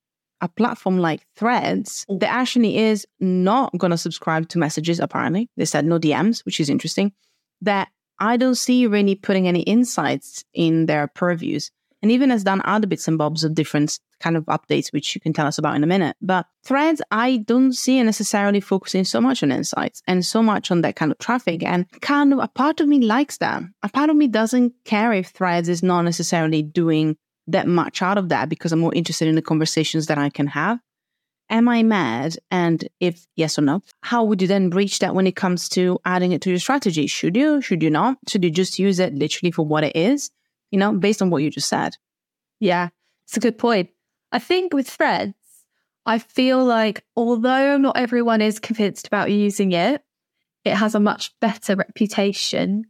a 0.40 0.48
platform 0.48 0.98
like 0.98 1.26
Threads 1.36 2.04
that 2.08 2.30
actually 2.30 2.78
is 2.78 3.06
not 3.20 3.76
going 3.78 3.90
to 3.90 3.98
subscribe 3.98 4.48
to 4.50 4.58
messages, 4.58 5.00
apparently. 5.00 5.48
They 5.56 5.64
said 5.64 5.84
no 5.84 5.98
DMs, 5.98 6.44
which 6.44 6.60
is 6.60 6.68
interesting. 6.68 7.12
That 7.62 7.88
I 8.18 8.36
don't 8.36 8.54
see 8.54 8.86
really 8.86 9.14
putting 9.14 9.48
any 9.48 9.60
insights 9.60 10.44
in 10.54 10.86
their 10.86 11.06
purviews 11.08 11.70
and 12.02 12.12
even 12.12 12.30
has 12.30 12.44
done 12.44 12.62
other 12.64 12.86
bits 12.86 13.08
and 13.08 13.18
bobs 13.18 13.44
of 13.44 13.54
different 13.54 13.98
kind 14.20 14.36
of 14.36 14.44
updates, 14.46 14.92
which 14.92 15.14
you 15.14 15.20
can 15.20 15.32
tell 15.32 15.46
us 15.46 15.58
about 15.58 15.76
in 15.76 15.84
a 15.84 15.86
minute. 15.86 16.16
But 16.20 16.46
Threads, 16.64 17.02
I 17.10 17.38
don't 17.38 17.72
see 17.72 18.02
necessarily 18.02 18.60
focusing 18.60 19.04
so 19.04 19.20
much 19.20 19.42
on 19.42 19.52
insights 19.52 20.02
and 20.06 20.24
so 20.24 20.42
much 20.42 20.70
on 20.70 20.82
that 20.82 20.96
kind 20.96 21.12
of 21.12 21.18
traffic. 21.18 21.62
And 21.62 21.86
kind 22.00 22.32
of 22.32 22.38
a 22.38 22.48
part 22.48 22.80
of 22.80 22.88
me 22.88 23.00
likes 23.00 23.38
that. 23.38 23.62
A 23.82 23.88
part 23.88 24.10
of 24.10 24.16
me 24.16 24.28
doesn't 24.28 24.72
care 24.84 25.12
if 25.12 25.28
Threads 25.28 25.68
is 25.68 25.82
not 25.82 26.02
necessarily 26.02 26.62
doing 26.62 27.16
that 27.48 27.68
much 27.68 28.02
out 28.02 28.18
of 28.18 28.28
that 28.30 28.48
because 28.48 28.72
I'm 28.72 28.80
more 28.80 28.94
interested 28.94 29.28
in 29.28 29.34
the 29.34 29.42
conversations 29.42 30.06
that 30.06 30.18
I 30.18 30.30
can 30.30 30.48
have. 30.48 30.78
Am 31.48 31.68
I 31.68 31.82
mad? 31.82 32.36
And 32.50 32.88
if 32.98 33.26
yes 33.36 33.58
or 33.58 33.62
no, 33.62 33.82
how 34.00 34.24
would 34.24 34.42
you 34.42 34.48
then 34.48 34.68
breach 34.68 34.98
that 34.98 35.14
when 35.14 35.26
it 35.26 35.36
comes 35.36 35.68
to 35.70 35.98
adding 36.04 36.32
it 36.32 36.42
to 36.42 36.50
your 36.50 36.58
strategy? 36.58 37.06
Should 37.06 37.36
you? 37.36 37.60
Should 37.60 37.82
you 37.82 37.90
not? 37.90 38.18
Should 38.28 38.44
you 38.44 38.50
just 38.50 38.78
use 38.78 38.98
it 38.98 39.14
literally 39.14 39.52
for 39.52 39.64
what 39.64 39.84
it 39.84 39.94
is? 39.94 40.30
You 40.70 40.78
know, 40.78 40.92
based 40.92 41.22
on 41.22 41.30
what 41.30 41.42
you 41.42 41.50
just 41.50 41.68
said. 41.68 41.96
Yeah, 42.58 42.88
it's 43.26 43.36
a 43.36 43.40
good 43.40 43.58
point. 43.58 43.90
I 44.32 44.38
think 44.40 44.72
with 44.72 44.88
threads, 44.88 45.34
I 46.04 46.18
feel 46.18 46.64
like 46.64 47.04
although 47.16 47.76
not 47.76 47.96
everyone 47.96 48.40
is 48.40 48.58
convinced 48.58 49.06
about 49.06 49.30
using 49.30 49.72
it, 49.72 50.02
it 50.64 50.74
has 50.74 50.94
a 50.94 51.00
much 51.00 51.32
better 51.40 51.76
reputation. 51.76 52.86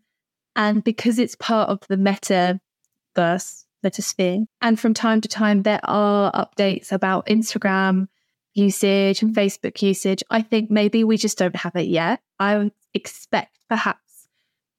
And 0.54 0.82
because 0.82 1.18
it's 1.18 1.34
part 1.34 1.68
of 1.68 1.80
the 1.88 1.96
metaverse, 1.96 3.66
Metasphere. 3.84 4.46
And 4.60 4.80
from 4.80 4.94
time 4.94 5.20
to 5.20 5.28
time, 5.28 5.62
there 5.62 5.80
are 5.84 6.32
updates 6.32 6.92
about 6.92 7.26
Instagram 7.26 8.08
usage 8.56 9.22
and 9.22 9.34
mm-hmm. 9.34 9.40
Facebook 9.40 9.80
usage. 9.82 10.22
I 10.30 10.42
think 10.42 10.70
maybe 10.70 11.04
we 11.04 11.16
just 11.16 11.38
don't 11.38 11.56
have 11.56 11.76
it 11.76 11.88
yet. 11.88 12.20
I 12.38 12.58
would 12.58 12.72
expect 12.94 13.58
perhaps 13.68 14.28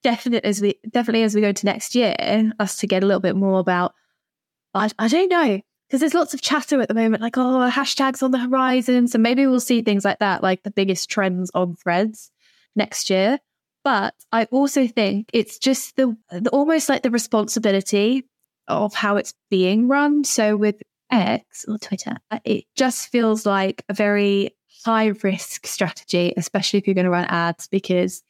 definitely 0.04 0.50
as 0.50 0.62
we 0.62 0.80
definitely 0.90 1.24
as 1.24 1.36
we 1.36 1.42
go 1.42 1.50
into 1.50 1.66
next 1.66 1.96
year, 1.96 2.16
us 2.60 2.78
to 2.78 2.88
get 2.88 3.04
a 3.04 3.06
little 3.06 3.22
bit 3.22 3.36
more 3.36 3.60
about 3.60 3.94
I, 4.74 4.90
I 5.00 5.08
don't 5.08 5.30
know. 5.30 5.62
Because 5.88 6.02
there's 6.02 6.14
lots 6.14 6.34
of 6.34 6.42
chatter 6.42 6.82
at 6.82 6.90
the 6.90 6.94
moment, 6.94 7.22
like, 7.22 7.38
oh, 7.38 7.70
hashtags 7.72 8.22
on 8.22 8.32
the 8.32 8.38
horizon. 8.38 9.08
So 9.08 9.18
maybe 9.20 9.48
we'll 9.48 9.62
see 9.62 9.82
things 9.82 10.04
like 10.04 10.20
that, 10.20 10.44
like 10.44 10.64
the 10.64 10.72
biggest 10.72 11.10
trends 11.10 11.50
on 11.54 11.76
threads 11.76 12.30
next 12.76 13.10
year. 13.10 13.40
But 13.86 14.14
I 14.34 14.46
also 14.52 14.86
think 14.86 15.30
it's 15.32 15.58
just 15.58 15.96
the, 15.96 16.18
the 16.30 16.50
almost 16.50 16.90
like 16.90 17.04
the 17.04 17.10
responsibility 17.10 18.26
of 18.68 18.94
how 18.94 19.16
it's 19.16 19.34
being 19.50 19.88
run. 19.88 20.26
So 20.26 20.58
with 20.58 20.76
X 21.10 21.66
or 21.68 21.78
Twitter, 21.78 22.18
uh, 22.32 22.40
it 22.44 22.66
just 22.76 23.10
feels 23.10 23.46
like 23.46 23.84
a 23.90 23.94
very 23.94 24.56
high 24.86 25.08
risk 25.24 25.66
strategy, 25.66 26.34
especially 26.38 26.80
if 26.80 26.88
you're 26.88 26.94
going 26.94 27.06
to 27.06 27.12
run 27.12 27.26
ads, 27.26 27.68
because 27.68 28.24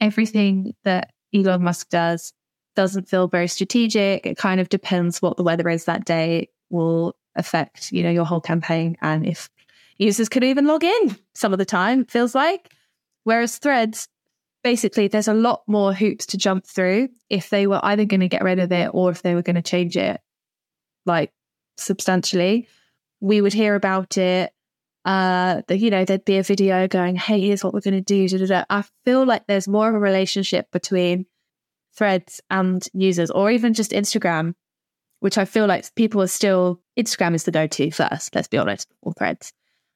everything 0.00 0.74
that 0.84 1.12
Elon 1.34 1.62
Musk 1.62 1.88
does 1.88 2.32
doesn't 2.76 3.08
feel 3.08 3.28
very 3.28 3.48
strategic. 3.48 4.26
It 4.26 4.36
kind 4.36 4.60
of 4.60 4.68
depends 4.68 5.22
what 5.22 5.36
the 5.36 5.44
weather 5.44 5.68
is 5.68 5.84
that 5.84 6.04
day 6.04 6.48
will 6.70 7.16
affect, 7.36 7.92
you 7.92 8.02
know, 8.02 8.10
your 8.10 8.24
whole 8.24 8.40
campaign. 8.40 8.96
And 9.00 9.26
if 9.26 9.48
users 9.96 10.28
could 10.28 10.44
even 10.44 10.66
log 10.66 10.82
in 10.82 11.16
some 11.34 11.52
of 11.52 11.58
the 11.58 11.64
time, 11.64 12.04
feels 12.04 12.34
like. 12.34 12.72
Whereas 13.22 13.58
threads, 13.58 14.08
basically 14.64 15.06
there's 15.06 15.28
a 15.28 15.34
lot 15.34 15.62
more 15.68 15.92
hoops 15.92 16.26
to 16.26 16.38
jump 16.38 16.66
through 16.66 17.08
if 17.30 17.50
they 17.50 17.66
were 17.66 17.80
either 17.82 18.04
going 18.04 18.20
to 18.20 18.28
get 18.28 18.42
rid 18.42 18.58
of 18.58 18.72
it 18.72 18.90
or 18.92 19.10
if 19.10 19.22
they 19.22 19.34
were 19.34 19.42
going 19.42 19.54
to 19.56 19.62
change 19.62 19.96
it 19.96 20.20
like 21.06 21.30
substantially 21.76 22.68
we 23.20 23.40
would 23.40 23.52
hear 23.52 23.74
about 23.74 24.16
it 24.16 24.52
uh 25.04 25.62
the, 25.68 25.76
you 25.76 25.90
know 25.90 26.04
there'd 26.04 26.24
be 26.24 26.38
a 26.38 26.42
video 26.42 26.88
going 26.88 27.16
hey 27.16 27.40
here's 27.40 27.62
what 27.62 27.74
we're 27.74 27.80
going 27.80 27.94
to 27.94 28.00
do 28.00 28.28
da, 28.28 28.38
da, 28.38 28.46
da. 28.46 28.64
i 28.70 28.84
feel 29.04 29.24
like 29.26 29.46
there's 29.46 29.68
more 29.68 29.88
of 29.88 29.94
a 29.94 29.98
relationship 29.98 30.70
between 30.72 31.26
threads 31.96 32.40
and 32.50 32.88
users 32.92 33.30
or 33.30 33.50
even 33.50 33.74
just 33.74 33.92
instagram 33.92 34.54
which 35.24 35.38
I 35.38 35.46
feel 35.46 35.66
like 35.66 35.86
people 35.94 36.20
are 36.20 36.26
still, 36.26 36.82
Instagram 36.98 37.34
is 37.34 37.44
the 37.44 37.50
go 37.50 37.66
to 37.66 37.90
first, 37.90 38.34
let's 38.34 38.46
be 38.46 38.58
honest, 38.58 38.92
or 39.00 39.14
threads. 39.14 39.54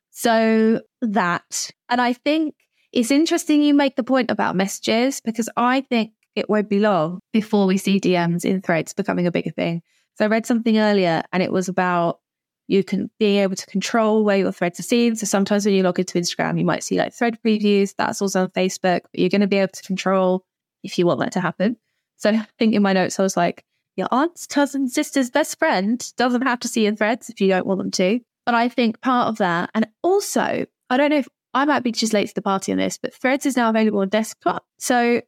So 0.08 0.80
that, 1.02 1.70
and 1.90 2.00
I 2.00 2.14
think 2.14 2.54
it's 2.92 3.11
interesting 3.11 3.61
you 3.61 3.75
make 3.75 3.97
the 3.97 4.02
point 4.02 4.30
about 4.30 4.56
messages 4.56 5.20
because 5.20 5.50
I 5.54 5.82
think 5.82 6.12
it 6.35 6.49
won't 6.49 6.70
be 6.70 6.78
long 6.78 7.20
before 7.30 7.66
we 7.66 7.76
see 7.76 8.00
DMs 8.00 8.47
in 8.47 8.62
threads 8.62 8.94
becoming 8.94 9.26
a 9.26 9.30
bigger 9.30 9.50
thing. 9.50 9.82
So 10.18 10.25
I 10.25 10.28
read 10.28 10.46
something 10.46 10.78
earlier 10.78 11.22
and 11.32 11.44
it 11.44 11.52
was 11.52 11.68
about 11.68 12.18
you 12.66 12.82
can 12.82 13.08
be 13.20 13.38
able 13.38 13.54
to 13.54 13.66
control 13.66 14.25
where 14.25 14.37
your 14.37 14.50
threads 14.50 14.80
are 14.80 14.82
seen. 14.82 15.14
So 15.14 15.26
sometimes 15.26 15.64
when 15.64 15.75
you 15.75 15.84
log 15.84 16.00
into 16.00 16.18
Instagram, 16.18 16.58
you 16.58 16.64
might 16.64 16.82
see 16.82 16.98
like 16.98 17.14
thread 17.14 17.38
previews. 17.40 17.94
That's 17.96 18.20
also 18.20 18.42
on 18.42 18.48
Facebook, 18.48 19.02
but 19.02 19.20
you're 19.20 19.30
going 19.30 19.42
to 19.42 19.46
be 19.46 19.58
able 19.58 19.72
to 19.72 19.82
control 19.84 20.44
if 20.82 20.98
you 20.98 21.06
want 21.06 21.20
that 21.20 21.32
to 21.32 21.40
happen. 21.40 21.76
So 22.16 22.30
I 22.30 22.46
think 22.58 22.75
in 22.75 22.82
my 22.82 22.92
notes, 22.92 23.18
I 23.20 23.22
was 23.22 23.37
like, 23.37 23.64
your 23.96 24.08
aunt's 24.10 24.46
cousin, 24.46 24.88
sister's 24.88 25.30
best 25.30 25.58
friend 25.58 26.04
doesn't 26.16 26.42
have 26.42 26.60
to 26.60 26.68
see 26.68 26.84
your 26.84 26.96
threads 26.96 27.30
if 27.30 27.40
you 27.40 27.48
don't 27.48 27.66
want 27.66 27.78
them 27.78 27.90
to. 27.92 28.20
But 28.44 28.54
I 28.54 28.68
think 28.68 29.00
part 29.00 29.28
of 29.28 29.38
that, 29.38 29.70
and 29.75 29.87
also, 30.02 30.66
I 30.90 30.96
don't 30.96 31.10
know 31.10 31.18
if 31.18 31.28
I 31.54 31.64
might 31.64 31.84
be 31.84 31.92
just 31.92 32.12
late 32.12 32.28
to 32.28 32.34
the 32.34 32.42
party 32.42 32.72
on 32.72 32.78
this, 32.78 32.98
but 32.98 33.14
threads 33.14 33.46
is 33.46 33.56
now 33.56 33.70
available 33.70 34.00
on 34.00 34.08
desktop. 34.08 34.66
So 34.78 35.22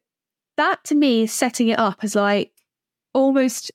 that 0.56 0.84
to 0.84 0.94
me 0.94 1.22
is 1.22 1.32
setting 1.32 1.68
it 1.68 1.78
up 1.78 1.98
as 2.02 2.14
like 2.14 2.52
almost 3.14 3.70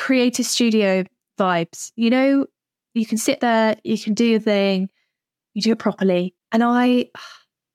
creative 0.00 0.46
studio 0.46 1.04
vibes. 1.38 1.92
You 1.94 2.10
know, 2.10 2.46
you 2.94 3.06
can 3.06 3.18
sit 3.18 3.40
there, 3.40 3.76
you 3.84 3.98
can 3.98 4.14
do 4.14 4.24
your 4.24 4.40
thing, 4.40 4.88
you 5.52 5.62
do 5.62 5.72
it 5.72 5.78
properly. 5.78 6.34
And 6.50 6.64
I, 6.64 7.10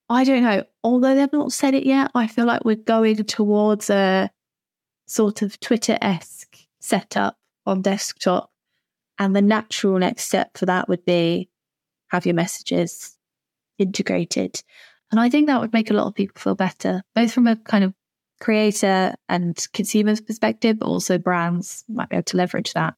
I 0.10 0.24
don't 0.24 0.44
know, 0.44 0.64
although 0.84 1.16
they've 1.16 1.32
not 1.32 1.54
said 1.54 1.76
it 1.76 1.86
yet, 1.86 2.10
I 2.16 2.28
feel 2.28 2.46
like 2.46 2.66
we're 2.66 2.76
going 2.76 3.24
towards 3.24 3.90
a 3.90 4.32
sort 5.06 5.44
of 5.44 5.60
Twitter 5.60 5.98
esque 6.02 6.58
setup 6.80 7.38
on 7.66 7.84
desktop. 7.84 8.52
And 9.20 9.36
the 9.36 9.42
natural 9.42 10.00
next 10.00 10.24
step 10.24 10.58
for 10.58 10.66
that 10.66 10.90
would 10.90 11.06
be 11.06 11.50
have 12.10 12.26
your 12.26 12.36
messages 12.36 13.18
integrated. 13.78 14.62
And 15.12 15.20
I 15.20 15.30
think 15.30 15.48
that 15.48 15.62
would 15.62 15.74
make 15.74 15.92
a 15.92 15.94
lot 15.94 16.08
of 16.08 16.16
people 16.16 16.42
feel 16.42 16.56
better, 16.56 17.04
both 17.14 17.32
from 17.32 17.46
a 17.46 17.56
kind 17.56 17.84
of 17.84 17.94
creator 18.40 19.16
and 19.30 19.66
consumer's 19.74 20.22
perspective, 20.22 20.80
but 20.80 20.88
also 20.88 21.18
brands 21.18 21.84
might 21.88 22.10
be 22.10 22.16
able 22.16 22.24
to 22.24 22.38
leverage 22.38 22.74
that 22.74 22.96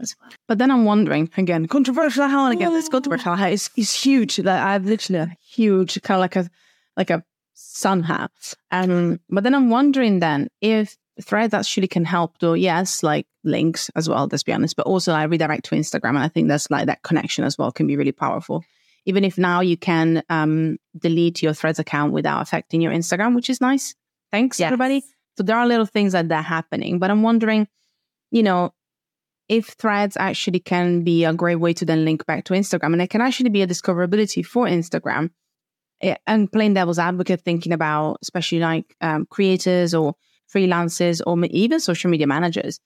as 0.00 0.14
well. 0.20 0.30
But 0.48 0.58
then 0.58 0.70
I'm 0.70 0.84
wondering 0.84 1.30
again, 1.36 1.66
controversial 1.66 2.28
how 2.28 2.46
and 2.46 2.54
again, 2.54 2.72
this 2.72 2.88
controversial 2.88 3.34
how 3.34 3.48
is 3.48 3.70
is 3.76 3.92
huge. 3.92 4.38
Like 4.38 4.60
I've 4.60 4.84
literally 4.84 5.20
a 5.20 5.36
huge 5.40 6.00
kind 6.02 6.16
of 6.16 6.20
like 6.20 6.36
a 6.36 6.50
like 6.96 7.10
a 7.10 7.24
sun 7.54 8.02
hat. 8.02 8.54
Um, 8.70 9.20
but 9.30 9.44
then 9.44 9.54
I'm 9.54 9.70
wondering 9.70 10.20
then 10.20 10.48
if 10.60 10.96
threads 11.22 11.54
actually 11.54 11.88
can 11.88 12.04
help 12.04 12.38
though, 12.38 12.54
yes, 12.54 13.02
like 13.02 13.26
links 13.44 13.90
as 13.96 14.08
well, 14.08 14.28
let's 14.30 14.42
be 14.42 14.52
honest, 14.52 14.76
but 14.76 14.86
also 14.86 15.12
I 15.12 15.22
like, 15.22 15.30
redirect 15.30 15.64
to 15.66 15.74
Instagram. 15.74 16.10
And 16.10 16.18
I 16.18 16.28
think 16.28 16.48
that's 16.48 16.70
like 16.70 16.86
that 16.86 17.02
connection 17.02 17.44
as 17.44 17.56
well 17.56 17.72
can 17.72 17.86
be 17.86 17.96
really 17.96 18.12
powerful. 18.12 18.64
Even 19.06 19.24
if 19.24 19.38
now 19.38 19.60
you 19.60 19.76
can 19.76 20.22
um, 20.28 20.78
delete 20.98 21.42
your 21.42 21.54
threads 21.54 21.78
account 21.78 22.12
without 22.12 22.42
affecting 22.42 22.80
your 22.80 22.92
Instagram, 22.92 23.34
which 23.34 23.48
is 23.48 23.60
nice. 23.60 23.94
Thanks, 24.30 24.58
yes. 24.60 24.66
everybody. 24.66 25.02
So 25.36 25.42
there 25.42 25.56
are 25.56 25.66
little 25.66 25.86
things 25.86 26.14
like 26.14 26.28
that 26.28 26.44
happening. 26.44 26.98
But 26.98 27.10
I'm 27.10 27.22
wondering, 27.22 27.68
you 28.30 28.42
know, 28.42 28.72
if 29.48 29.66
threads 29.68 30.16
actually 30.18 30.60
can 30.60 31.04
be 31.04 31.24
a 31.24 31.32
great 31.32 31.56
way 31.56 31.72
to 31.74 31.84
then 31.84 32.04
link 32.04 32.26
back 32.26 32.44
to 32.44 32.54
Instagram 32.54 32.92
and 32.92 33.02
it 33.02 33.10
can 33.10 33.20
actually 33.20 33.50
be 33.50 33.62
a 33.62 33.66
discoverability 33.66 34.44
for 34.44 34.66
Instagram 34.66 35.30
eh, 36.00 36.16
and 36.26 36.50
plain 36.50 36.74
devil's 36.74 36.98
advocate 36.98 37.42
thinking 37.42 37.72
about 37.72 38.18
especially 38.22 38.58
like 38.58 38.96
um, 39.00 39.26
creators 39.26 39.94
or 39.94 40.14
freelancers 40.52 41.20
or 41.26 41.42
even 41.46 41.80
social 41.80 42.10
media 42.10 42.26
managers, 42.26 42.80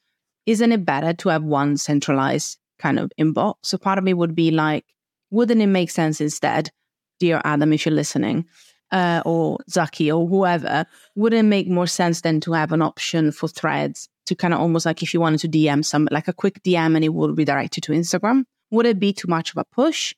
isn't 0.46 0.72
it 0.72 0.84
better 0.84 1.12
to 1.12 1.28
have 1.28 1.42
one 1.42 1.76
centralized 1.76 2.58
kind 2.78 2.98
of 2.98 3.12
inbox? 3.18 3.54
So 3.62 3.78
part 3.78 3.98
of 3.98 4.04
me 4.04 4.14
would 4.14 4.34
be 4.34 4.50
like, 4.50 4.84
wouldn't 5.30 5.60
it 5.60 5.66
make 5.66 5.90
sense 5.90 6.20
instead, 6.20 6.70
dear 7.18 7.40
Adam, 7.44 7.72
if 7.72 7.86
you're 7.86 7.94
listening, 7.94 8.46
uh, 8.92 9.22
or 9.24 9.58
Zaki 9.68 10.10
or 10.10 10.26
whoever, 10.26 10.86
would 11.14 11.32
it 11.32 11.44
make 11.44 11.68
more 11.68 11.86
sense 11.86 12.20
than 12.22 12.40
to 12.40 12.52
have 12.52 12.72
an 12.72 12.82
option 12.82 13.32
for 13.32 13.48
threads 13.48 14.08
to 14.26 14.34
kind 14.34 14.54
of 14.54 14.60
almost 14.60 14.86
like 14.86 15.02
if 15.02 15.12
you 15.12 15.20
wanted 15.20 15.40
to 15.40 15.48
DM 15.48 15.84
some, 15.84 16.08
like 16.10 16.28
a 16.28 16.32
quick 16.32 16.62
DM 16.62 16.94
and 16.94 17.04
it 17.04 17.10
would 17.10 17.36
redirect 17.36 17.76
you 17.76 17.80
to 17.82 17.92
Instagram? 17.92 18.44
Would 18.70 18.86
it 18.86 19.00
be 19.00 19.12
too 19.12 19.28
much 19.28 19.50
of 19.50 19.56
a 19.56 19.64
push? 19.64 20.14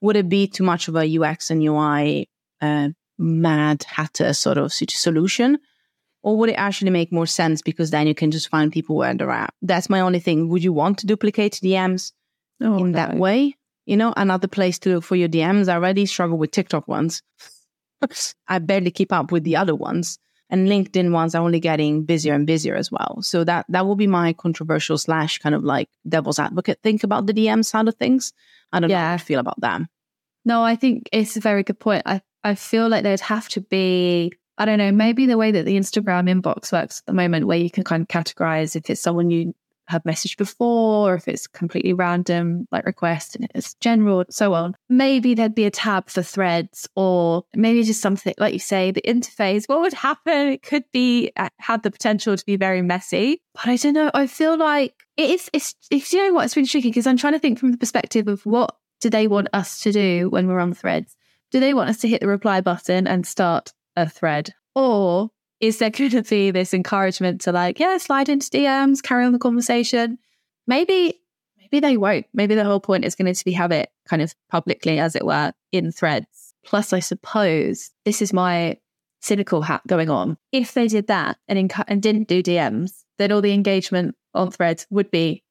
Would 0.00 0.16
it 0.16 0.28
be 0.28 0.46
too 0.46 0.64
much 0.64 0.88
of 0.88 0.96
a 0.96 1.18
UX 1.18 1.50
and 1.50 1.62
UI 1.62 2.28
uh, 2.60 2.90
mad 3.18 3.84
hatter 3.84 4.34
sort 4.34 4.58
of 4.58 4.72
solution? 4.72 5.58
Or 6.22 6.38
would 6.38 6.50
it 6.50 6.54
actually 6.54 6.90
make 6.90 7.12
more 7.12 7.26
sense 7.26 7.60
because 7.60 7.90
then 7.90 8.06
you 8.06 8.14
can 8.14 8.30
just 8.30 8.48
find 8.48 8.72
people 8.72 8.96
where 8.96 9.14
they're 9.14 9.30
at? 9.30 9.52
That's 9.60 9.90
my 9.90 10.00
only 10.00 10.20
thing. 10.20 10.48
Would 10.48 10.64
you 10.64 10.72
want 10.72 10.98
to 10.98 11.06
duplicate 11.06 11.60
DMs 11.62 12.12
oh, 12.62 12.78
in 12.78 12.92
no. 12.92 12.96
that 12.96 13.16
way? 13.16 13.56
You 13.86 13.98
know, 13.98 14.14
another 14.16 14.48
place 14.48 14.78
to 14.80 14.94
look 14.94 15.04
for 15.04 15.16
your 15.16 15.28
DMs. 15.28 15.68
I 15.68 15.74
already 15.74 16.06
struggle 16.06 16.38
with 16.38 16.50
TikTok 16.50 16.88
ones. 16.88 17.22
I 18.48 18.58
barely 18.58 18.90
keep 18.90 19.12
up 19.12 19.32
with 19.32 19.44
the 19.44 19.56
other 19.56 19.74
ones. 19.74 20.18
And 20.50 20.68
LinkedIn 20.68 21.10
ones 21.10 21.34
are 21.34 21.42
only 21.42 21.58
getting 21.58 22.04
busier 22.04 22.34
and 22.34 22.46
busier 22.46 22.74
as 22.76 22.92
well. 22.92 23.18
So 23.22 23.44
that 23.44 23.64
that 23.70 23.86
will 23.86 23.96
be 23.96 24.06
my 24.06 24.34
controversial 24.34 24.98
slash 24.98 25.38
kind 25.38 25.54
of 25.54 25.64
like 25.64 25.88
devil's 26.08 26.38
advocate 26.38 26.78
think 26.82 27.02
about 27.02 27.26
the 27.26 27.32
DM 27.32 27.64
side 27.64 27.88
of 27.88 27.94
things. 27.96 28.32
I 28.72 28.80
don't 28.80 28.90
yeah. 28.90 29.00
know 29.00 29.06
how 29.06 29.14
I 29.14 29.18
feel 29.18 29.40
about 29.40 29.60
that. 29.62 29.80
No, 30.44 30.62
I 30.62 30.76
think 30.76 31.08
it's 31.12 31.36
a 31.36 31.40
very 31.40 31.62
good 31.62 31.80
point. 31.80 32.02
I, 32.04 32.20
I 32.44 32.54
feel 32.54 32.88
like 32.88 33.02
there'd 33.02 33.20
have 33.20 33.48
to 33.50 33.62
be 33.62 34.32
I 34.56 34.66
don't 34.66 34.78
know, 34.78 34.92
maybe 34.92 35.26
the 35.26 35.38
way 35.38 35.50
that 35.50 35.64
the 35.64 35.76
Instagram 35.76 36.30
inbox 36.30 36.72
works 36.72 37.00
at 37.00 37.06
the 37.06 37.12
moment, 37.12 37.46
where 37.46 37.58
you 37.58 37.70
can 37.70 37.82
kind 37.82 38.02
of 38.02 38.08
categorize 38.08 38.76
if 38.76 38.88
it's 38.88 39.00
someone 39.00 39.30
you 39.30 39.54
have 39.88 40.02
messaged 40.04 40.36
before, 40.36 41.10
or 41.10 41.14
if 41.14 41.28
it's 41.28 41.46
completely 41.46 41.92
random, 41.92 42.66
like 42.72 42.86
request 42.86 43.36
and 43.36 43.48
it's 43.54 43.74
general, 43.74 44.24
so 44.30 44.54
on. 44.54 44.74
Maybe 44.88 45.34
there'd 45.34 45.54
be 45.54 45.66
a 45.66 45.70
tab 45.70 46.08
for 46.08 46.22
threads, 46.22 46.88
or 46.96 47.44
maybe 47.54 47.82
just 47.82 48.00
something 48.00 48.34
like 48.38 48.52
you 48.52 48.58
say, 48.58 48.90
the 48.90 49.02
interface. 49.02 49.68
What 49.68 49.80
would 49.80 49.92
happen? 49.92 50.48
It 50.48 50.62
could 50.62 50.84
be 50.92 51.32
uh, 51.36 51.48
had 51.58 51.82
the 51.82 51.90
potential 51.90 52.36
to 52.36 52.46
be 52.46 52.56
very 52.56 52.82
messy, 52.82 53.42
but 53.54 53.66
I 53.66 53.76
don't 53.76 53.94
know. 53.94 54.10
I 54.14 54.26
feel 54.26 54.56
like 54.56 54.94
it 55.16 55.30
is. 55.30 55.50
It's, 55.52 55.74
it's 55.90 56.12
you 56.12 56.26
know 56.26 56.34
what? 56.34 56.46
It's 56.46 56.56
really 56.56 56.68
tricky 56.68 56.88
because 56.88 57.06
I'm 57.06 57.16
trying 57.16 57.34
to 57.34 57.38
think 57.38 57.58
from 57.58 57.72
the 57.72 57.78
perspective 57.78 58.28
of 58.28 58.44
what 58.46 58.76
do 59.00 59.10
they 59.10 59.26
want 59.26 59.48
us 59.52 59.80
to 59.80 59.92
do 59.92 60.30
when 60.30 60.48
we're 60.48 60.60
on 60.60 60.72
threads. 60.72 61.16
Do 61.50 61.60
they 61.60 61.74
want 61.74 61.90
us 61.90 61.98
to 61.98 62.08
hit 62.08 62.20
the 62.20 62.26
reply 62.26 62.60
button 62.60 63.06
and 63.06 63.26
start 63.26 63.72
a 63.96 64.08
thread? 64.08 64.54
Or 64.74 65.30
is 65.64 65.78
there 65.78 65.90
going 65.90 66.10
to 66.10 66.22
be 66.22 66.50
this 66.50 66.74
encouragement 66.74 67.40
to 67.42 67.52
like, 67.52 67.80
yeah, 67.80 67.96
slide 67.96 68.28
into 68.28 68.50
DMs, 68.50 69.02
carry 69.02 69.24
on 69.24 69.32
the 69.32 69.38
conversation? 69.38 70.18
Maybe, 70.66 71.20
maybe 71.58 71.80
they 71.80 71.96
won't. 71.96 72.26
Maybe 72.34 72.54
the 72.54 72.64
whole 72.64 72.80
point 72.80 73.06
is 73.06 73.14
going 73.14 73.32
to 73.32 73.44
be 73.44 73.52
have 73.52 73.72
it 73.72 73.90
kind 74.06 74.20
of 74.20 74.34
publicly, 74.50 74.98
as 74.98 75.16
it 75.16 75.24
were, 75.24 75.52
in 75.72 75.90
threads. 75.90 76.54
Plus, 76.66 76.92
I 76.92 77.00
suppose 77.00 77.90
this 78.04 78.20
is 78.20 78.32
my 78.32 78.76
cynical 79.22 79.62
hat 79.62 79.80
going 79.86 80.10
on. 80.10 80.36
If 80.52 80.74
they 80.74 80.86
did 80.86 81.06
that 81.06 81.38
and, 81.48 81.70
inc- 81.70 81.84
and 81.88 82.02
didn't 82.02 82.28
do 82.28 82.42
DMs, 82.42 83.04
then 83.16 83.32
all 83.32 83.40
the 83.40 83.54
engagement 83.54 84.16
on 84.34 84.50
threads 84.50 84.86
would 84.90 85.10
be 85.10 85.42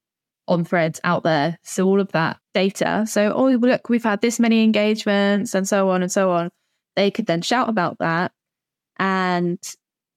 on 0.47 0.63
threads 0.63 1.01
out 1.03 1.23
there. 1.23 1.57
So 1.63 1.87
all 1.87 1.99
of 1.99 2.11
that 2.11 2.37
data. 2.53 3.05
So, 3.07 3.33
oh, 3.33 3.49
look, 3.49 3.89
we've 3.89 4.03
had 4.03 4.21
this 4.21 4.39
many 4.39 4.63
engagements 4.63 5.55
and 5.55 5.67
so 5.67 5.89
on 5.89 6.03
and 6.03 6.11
so 6.11 6.31
on 6.31 6.51
they 6.95 7.11
could 7.11 7.25
then 7.25 7.41
shout 7.41 7.69
about 7.69 7.97
that 7.99 8.31
and 8.97 9.59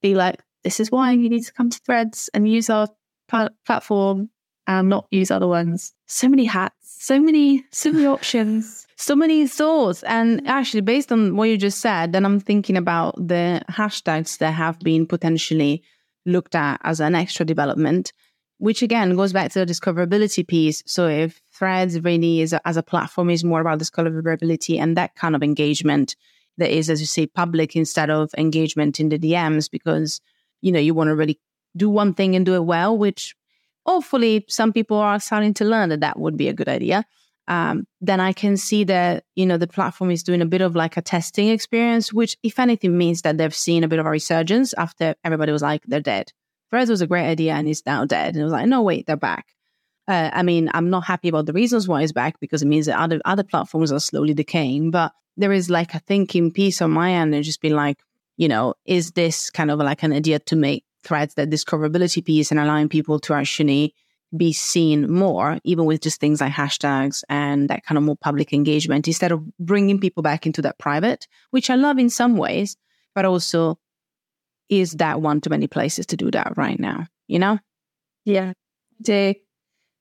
be 0.03 0.15
like, 0.15 0.41
this 0.65 0.81
is 0.81 0.91
why 0.91 1.13
you 1.13 1.29
need 1.29 1.45
to 1.45 1.53
come 1.53 1.71
to 1.71 1.79
threads 1.79 2.29
and 2.35 2.49
use 2.51 2.69
our 2.71 2.89
pl- 3.29 3.51
platform 3.65 4.31
and 4.67 4.89
not 4.89 5.07
use 5.11 5.31
other 5.31 5.47
ones. 5.47 5.95
So 6.07 6.29
many 6.29 6.45
hats, 6.45 6.75
so 6.83 7.21
many, 7.21 7.65
so 7.71 7.93
many 7.93 8.07
options. 8.07 8.87
So 8.97 9.15
many 9.15 9.47
thoughts. 9.47 10.03
And 10.05 10.47
actually, 10.49 10.81
based 10.81 11.13
on 11.13 11.37
what 11.37 11.49
you 11.49 11.59
just 11.59 11.79
said, 11.79 12.13
then 12.13 12.25
I'm 12.25 12.41
thinking 12.41 12.77
about 12.77 13.15
the 13.17 13.63
hashtags 13.71 14.39
that 14.39 14.53
have 14.53 14.79
been 14.81 15.07
potentially 15.07 15.83
looked 16.25 16.55
at 16.55 16.81
as 16.83 16.99
an 16.99 17.15
extra 17.15 17.45
development, 17.45 18.13
which 18.59 18.83
again 18.83 19.15
goes 19.15 19.33
back 19.33 19.53
to 19.53 19.65
the 19.65 19.73
discoverability 19.73 20.47
piece. 20.49 20.83
So 20.87 21.07
if 21.07 21.41
Threads 21.53 22.01
really 22.01 22.41
is 22.41 22.53
a, 22.53 22.67
as 22.67 22.77
a 22.77 22.83
platform 22.83 23.31
is 23.31 23.45
more 23.45 23.61
about 23.61 23.79
discoverability 23.79 24.79
and 24.81 24.97
that 24.97 25.15
kind 25.15 25.37
of 25.37 25.43
engagement, 25.43 26.17
that 26.59 26.71
is, 26.71 26.91
as 26.91 27.01
you 27.01 27.07
say, 27.07 27.27
public 27.27 27.77
instead 27.77 28.11
of 28.11 28.31
engagement 28.39 29.01
in 29.01 29.09
the 29.09 29.19
DMs 29.19 29.71
because, 29.71 30.21
you 30.63 30.73
know, 30.73 30.79
you 30.79 30.95
want 30.95 31.09
to 31.09 31.15
really 31.15 31.39
do 31.77 31.91
one 31.91 32.15
thing 32.15 32.35
and 32.35 32.47
do 32.47 32.55
it 32.55 32.65
well, 32.65 32.97
which 32.97 33.35
hopefully 33.85 34.45
some 34.49 34.73
people 34.73 34.97
are 34.97 35.21
starting 35.21 35.55
to 35.55 35.65
learn 35.65 35.91
that 35.91 36.01
that 36.01 36.19
would 36.19 36.37
be 36.37 36.49
a 36.49 36.53
good 36.53 36.69
idea. 36.69 37.05
Um, 37.49 37.87
then 38.01 38.19
I 38.19 38.33
can 38.33 38.57
see 38.57 38.83
that, 38.85 39.25
you 39.37 39.47
know, 39.47 39.57
the 39.57 39.69
platform 39.69 40.11
is 40.11 40.25
doing 40.25 40.43
a 40.43 40.47
bit 40.47 40.63
of 40.63 40.75
like 40.75 40.97
a 40.97 41.03
testing 41.03 41.49
experience, 41.49 42.13
which, 42.13 42.37
if 42.43 42.59
anything, 42.59 42.99
means 42.99 43.23
that 43.23 43.39
they've 43.39 43.55
seen 43.55 43.85
a 43.85 43.89
bit 43.89 44.01
of 44.01 44.07
a 44.07 44.11
resurgence 44.11 44.73
after 44.75 45.15
everybody 45.23 45.53
was 45.53 45.63
like, 45.63 45.83
they're 45.87 46.01
dead. 46.01 46.33
Threads 46.71 46.91
was 46.91 47.03
a 47.03 47.07
great 47.07 47.27
idea 47.27 47.55
and 47.55 47.69
it's 47.69 47.87
now 47.87 48.05
dead. 48.05 48.35
And 48.35 48.41
it 48.41 48.45
was 48.45 48.53
like, 48.53 48.67
no, 48.67 48.83
wait, 48.83 49.07
they're 49.07 49.17
back. 49.17 49.47
Uh, 50.09 50.31
I 50.33 50.43
mean, 50.43 50.71
I'm 50.73 50.91
not 50.91 51.05
happy 51.05 51.29
about 51.29 51.47
the 51.47 51.53
reasons 51.53 51.89
why 51.89 52.03
it's 52.03 52.13
back 52.13 52.39
because 52.41 52.63
it 52.63 52.69
means 52.69 52.87
that 52.87 52.99
other 52.99 53.21
other 53.25 53.43
platforms 53.43 53.91
are 53.91 54.01
slowly 54.01 54.35
decaying. 54.35 54.91
But 54.91 55.13
there 55.37 55.53
is 55.53 55.69
like 55.69 55.95
a 55.95 55.99
thinking 56.01 56.53
piece 56.53 56.81
on 56.81 56.91
my 56.91 57.13
end 57.13 57.35
and 57.35 57.45
just 57.45 57.61
be 57.61 57.71
like, 57.71 57.99
you 58.37 58.49
know, 58.49 58.75
is 58.85 59.13
this 59.13 59.51
kind 59.51 59.71
of 59.71 59.79
like 59.79 60.03
an 60.03 60.13
idea 60.13 60.39
to 60.39 60.57
make 60.57 60.85
threads 61.03 61.35
that 61.35 61.51
discoverability 61.51 62.25
piece 62.25 62.51
and 62.51 62.61
allowing 62.61 62.89
people 62.89 63.19
to 63.21 63.35
actually 63.35 63.95
be 64.37 64.53
seen 64.53 65.11
more, 65.11 65.59
even 65.65 65.85
with 65.85 66.03
just 66.03 66.21
things 66.21 66.41
like 66.41 66.53
hashtags 66.53 67.23
and 67.29 67.69
that 67.69 67.85
kind 67.85 67.97
of 67.97 68.05
more 68.05 68.17
public 68.17 68.53
engagement, 68.53 69.07
instead 69.07 69.33
of 69.33 69.43
bringing 69.59 70.01
people 70.01 70.23
back 70.23 70.47
into 70.47 70.63
that 70.63 70.79
private, 70.79 71.27
which 71.51 71.71
I 71.71 71.77
love 71.77 71.99
in 71.99 72.11
some 72.11 72.37
ways, 72.37 72.77
but 73.15 73.25
also 73.25 73.79
is 74.69 74.93
that 74.95 75.21
one 75.21 75.41
too 75.41 75.51
many 75.51 75.69
places 75.69 76.07
to 76.07 76.17
do 76.17 76.31
that 76.33 76.55
right 76.57 76.79
now, 76.79 77.07
you 77.29 77.39
know? 77.39 77.59
Yeah. 79.01 79.46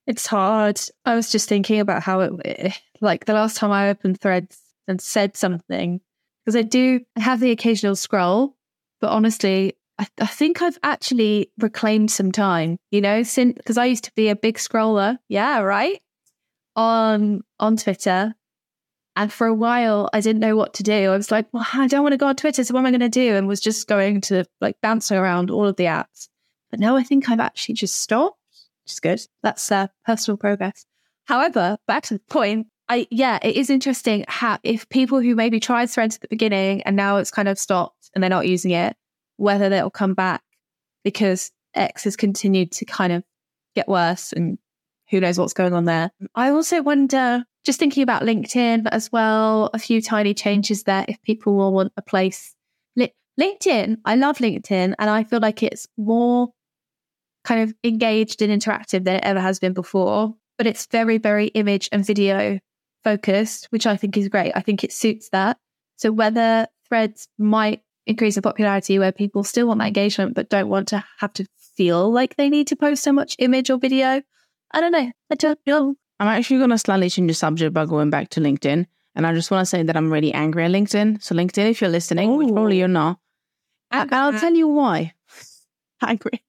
It's 0.07 0.27
hard. 0.27 0.79
I 1.05 1.15
was 1.15 1.31
just 1.31 1.49
thinking 1.49 1.79
about 1.79 2.03
how 2.03 2.19
it, 2.21 2.33
eh, 2.45 2.71
like 3.01 3.25
the 3.25 3.33
last 3.33 3.57
time 3.57 3.71
I 3.71 3.89
opened 3.89 4.21
threads 4.21 4.59
and 4.87 5.01
said 5.01 5.35
something, 5.35 6.01
because 6.43 6.55
I 6.55 6.61
do 6.61 7.01
have 7.15 7.39
the 7.39 7.51
occasional 7.51 7.95
scroll, 7.95 8.55
but 9.01 9.09
honestly, 9.09 9.77
I, 9.97 10.07
I 10.19 10.27
think 10.27 10.61
I've 10.61 10.77
actually 10.83 11.51
reclaimed 11.57 12.11
some 12.11 12.31
time, 12.31 12.77
you 12.91 13.01
know, 13.01 13.23
since 13.23 13.55
because 13.55 13.77
I 13.77 13.85
used 13.85 14.03
to 14.05 14.11
be 14.15 14.29
a 14.29 14.35
big 14.35 14.57
scroller. 14.57 15.17
Yeah, 15.29 15.59
right. 15.59 16.01
On 16.75 17.41
on 17.59 17.77
Twitter. 17.77 18.35
And 19.15 19.31
for 19.31 19.47
a 19.47 19.53
while, 19.53 20.09
I 20.11 20.19
didn't 20.19 20.41
know 20.41 20.57
what 20.57 20.73
to 20.75 20.83
do. 20.83 20.91
I 20.91 21.15
was 21.15 21.31
like, 21.31 21.47
well, 21.53 21.65
I 21.73 21.87
don't 21.87 22.03
want 22.03 22.11
to 22.11 22.17
go 22.17 22.27
on 22.27 22.35
Twitter. 22.35 22.63
So 22.65 22.73
what 22.73 22.81
am 22.81 22.85
I 22.85 22.91
going 22.91 22.99
to 22.99 23.09
do? 23.09 23.35
And 23.35 23.47
was 23.47 23.61
just 23.61 23.87
going 23.87 24.19
to 24.21 24.45
like 24.59 24.75
bouncing 24.81 25.17
around 25.17 25.49
all 25.49 25.65
of 25.65 25.77
the 25.77 25.85
apps. 25.85 26.27
But 26.69 26.81
now 26.81 26.97
I 26.97 27.03
think 27.03 27.29
I've 27.29 27.39
actually 27.39 27.75
just 27.75 27.95
stopped, 27.95 28.37
which 28.85 28.93
is 28.93 28.99
good. 28.99 29.21
That's 29.43 29.71
uh, 29.71 29.87
personal 30.05 30.37
progress. 30.37 30.85
However, 31.25 31.77
back 31.87 32.03
to 32.03 32.15
the 32.15 32.21
point, 32.29 32.67
I 32.87 33.07
yeah, 33.09 33.39
it 33.41 33.55
is 33.55 33.69
interesting 33.69 34.25
how 34.27 34.59
if 34.63 34.87
people 34.89 35.19
who 35.19 35.35
maybe 35.35 35.59
tried 35.59 35.89
Threads 35.89 36.15
at 36.15 36.21
the 36.21 36.27
beginning 36.27 36.83
and 36.83 36.95
now 36.95 37.17
it's 37.17 37.31
kind 37.31 37.47
of 37.47 37.57
stopped 37.57 38.11
and 38.13 38.23
they're 38.23 38.29
not 38.29 38.47
using 38.47 38.71
it, 38.71 38.95
whether 39.37 39.69
they'll 39.69 39.89
come 39.89 40.13
back 40.13 40.43
because 41.03 41.51
X 41.73 42.03
has 42.03 42.15
continued 42.15 42.71
to 42.73 42.85
kind 42.85 43.11
of 43.11 43.23
get 43.73 43.87
worse 43.87 44.31
and 44.31 44.57
who 45.09 45.19
knows 45.19 45.37
what's 45.37 45.53
going 45.53 45.73
on 45.73 45.85
there. 45.85 46.11
I 46.35 46.49
also 46.49 46.81
wonder, 46.81 47.43
just 47.63 47.79
thinking 47.79 48.03
about 48.03 48.23
LinkedIn 48.23 48.87
as 48.91 49.11
well, 49.11 49.69
a 49.73 49.79
few 49.79 50.01
tiny 50.01 50.33
changes 50.33 50.83
there 50.83 51.05
if 51.07 51.21
people 51.23 51.55
will 51.55 51.73
want 51.73 51.93
a 51.97 52.01
place. 52.01 52.55
LinkedIn, 53.39 53.97
I 54.05 54.15
love 54.15 54.37
LinkedIn 54.37 54.95
and 54.97 55.09
I 55.09 55.25
feel 55.25 55.41
like 55.41 55.61
it's 55.61 55.87
more 55.97 56.53
kind 57.45 57.61
of 57.61 57.73
engaged 57.83 58.41
and 58.41 58.51
interactive 58.51 59.05
than 59.05 59.15
it 59.15 59.23
ever 59.23 59.39
has 59.39 59.59
been 59.59 59.73
before, 59.73 60.35
but 60.57 60.67
it's 60.67 60.87
very, 60.87 61.17
very 61.17 61.47
image 61.47 61.87
and 61.91 62.05
video 62.05 62.59
focused, 63.03 63.67
which 63.69 63.85
I 63.85 63.95
think 63.95 64.17
is 64.17 64.27
great. 64.27 64.51
I 64.55 64.61
think 64.61 64.83
it 64.83 64.91
suits 64.91 65.29
that. 65.29 65.57
So 65.97 66.11
whether 66.11 66.67
threads 66.89 67.27
might 67.37 67.81
increase 68.07 68.35
in 68.35 68.41
popularity 68.41 68.99
where 68.99 69.11
people 69.11 69.43
still 69.43 69.67
want 69.67 69.79
that 69.79 69.87
engagement 69.87 70.35
but 70.35 70.49
don't 70.49 70.69
want 70.69 70.87
to 70.89 71.03
have 71.19 71.33
to 71.33 71.45
feel 71.75 72.11
like 72.11 72.35
they 72.35 72.49
need 72.49 72.67
to 72.67 72.75
post 72.75 73.03
so 73.03 73.11
much 73.11 73.35
image 73.39 73.69
or 73.69 73.77
video. 73.77 74.21
I 74.71 74.81
don't 74.81 74.91
know. 74.91 75.11
I 75.31 75.35
don't 75.35 75.59
know. 75.65 75.95
I'm 76.19 76.27
actually 76.27 76.57
going 76.57 76.69
to 76.71 76.77
slightly 76.77 77.09
change 77.09 77.29
the 77.29 77.33
subject 77.33 77.73
by 77.73 77.85
going 77.85 78.09
back 78.09 78.29
to 78.31 78.41
LinkedIn. 78.41 78.85
And 79.15 79.27
I 79.27 79.33
just 79.33 79.51
want 79.51 79.61
to 79.61 79.65
say 79.65 79.83
that 79.83 79.95
I'm 79.95 80.11
really 80.11 80.33
angry 80.33 80.65
at 80.65 80.71
LinkedIn. 80.71 81.23
So, 81.23 81.35
LinkedIn, 81.35 81.69
if 81.69 81.79
you're 81.79 81.89
listening, 81.89 82.31
Ooh. 82.31 82.37
which 82.37 82.49
probably 82.49 82.77
oh. 82.77 82.79
you're 82.79 82.87
not, 82.87 83.19
I- 83.91 84.07
I'll 84.11 84.37
tell 84.37 84.53
you 84.53 84.67
why. 84.67 85.13
angry. 86.01 86.41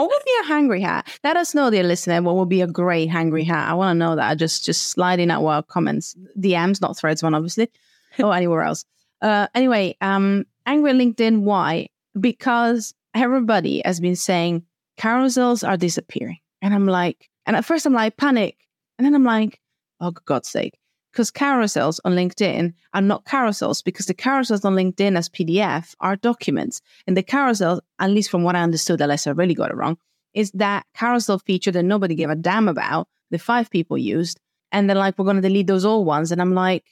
What 0.00 0.08
would 0.08 0.24
be 0.24 0.36
a 0.40 0.46
hungry 0.46 0.80
hat? 0.80 1.06
Let 1.22 1.36
us 1.36 1.54
know, 1.54 1.68
dear 1.68 1.82
listener, 1.82 2.22
what 2.22 2.34
would 2.36 2.48
be 2.48 2.62
a 2.62 2.66
great 2.66 3.10
hungry 3.10 3.44
hat. 3.44 3.68
I 3.68 3.74
want 3.74 3.94
to 3.94 3.98
know 3.98 4.16
that. 4.16 4.38
Just 4.38 4.64
just 4.64 4.86
slide 4.86 5.20
in 5.20 5.30
our 5.30 5.62
comments, 5.62 6.16
DMs, 6.38 6.80
not 6.80 6.96
threads 6.96 7.22
one, 7.22 7.34
obviously, 7.34 7.70
or 8.18 8.34
anywhere 8.34 8.62
else. 8.62 8.86
Uh, 9.20 9.48
anyway, 9.54 9.94
um, 10.00 10.46
angry 10.64 10.92
LinkedIn. 10.92 11.42
Why? 11.42 11.90
Because 12.18 12.94
everybody 13.14 13.82
has 13.84 14.00
been 14.00 14.16
saying 14.16 14.64
carousels 14.98 15.68
are 15.68 15.76
disappearing. 15.76 16.38
And 16.62 16.72
I'm 16.72 16.86
like, 16.86 17.28
and 17.44 17.54
at 17.54 17.66
first 17.66 17.84
I'm 17.84 17.92
like, 17.92 18.16
panic. 18.16 18.56
And 18.96 19.04
then 19.04 19.14
I'm 19.14 19.24
like, 19.24 19.60
oh, 20.00 20.12
God's 20.12 20.48
sake. 20.48 20.78
Because 21.12 21.30
carousels 21.30 21.98
on 22.04 22.12
LinkedIn 22.12 22.72
are 22.94 23.00
not 23.00 23.24
carousels 23.24 23.82
because 23.82 24.06
the 24.06 24.14
carousels 24.14 24.64
on 24.64 24.74
LinkedIn 24.74 25.16
as 25.16 25.28
PDF 25.28 25.94
are 26.00 26.16
documents. 26.16 26.80
And 27.06 27.16
the 27.16 27.22
carousel, 27.22 27.80
at 27.98 28.10
least 28.10 28.30
from 28.30 28.44
what 28.44 28.54
I 28.54 28.62
understood, 28.62 29.00
unless 29.00 29.26
I 29.26 29.32
really 29.32 29.54
got 29.54 29.70
it 29.70 29.76
wrong, 29.76 29.98
is 30.34 30.52
that 30.52 30.86
carousel 30.94 31.40
feature 31.40 31.72
that 31.72 31.82
nobody 31.82 32.14
gave 32.14 32.30
a 32.30 32.36
damn 32.36 32.68
about, 32.68 33.08
the 33.30 33.38
five 33.38 33.70
people 33.70 33.98
used. 33.98 34.38
And 34.72 34.88
they're 34.88 34.96
like, 34.96 35.18
we're 35.18 35.24
going 35.24 35.36
to 35.36 35.42
delete 35.42 35.66
those 35.66 35.84
old 35.84 36.06
ones. 36.06 36.30
And 36.30 36.40
I'm 36.40 36.54
like, 36.54 36.84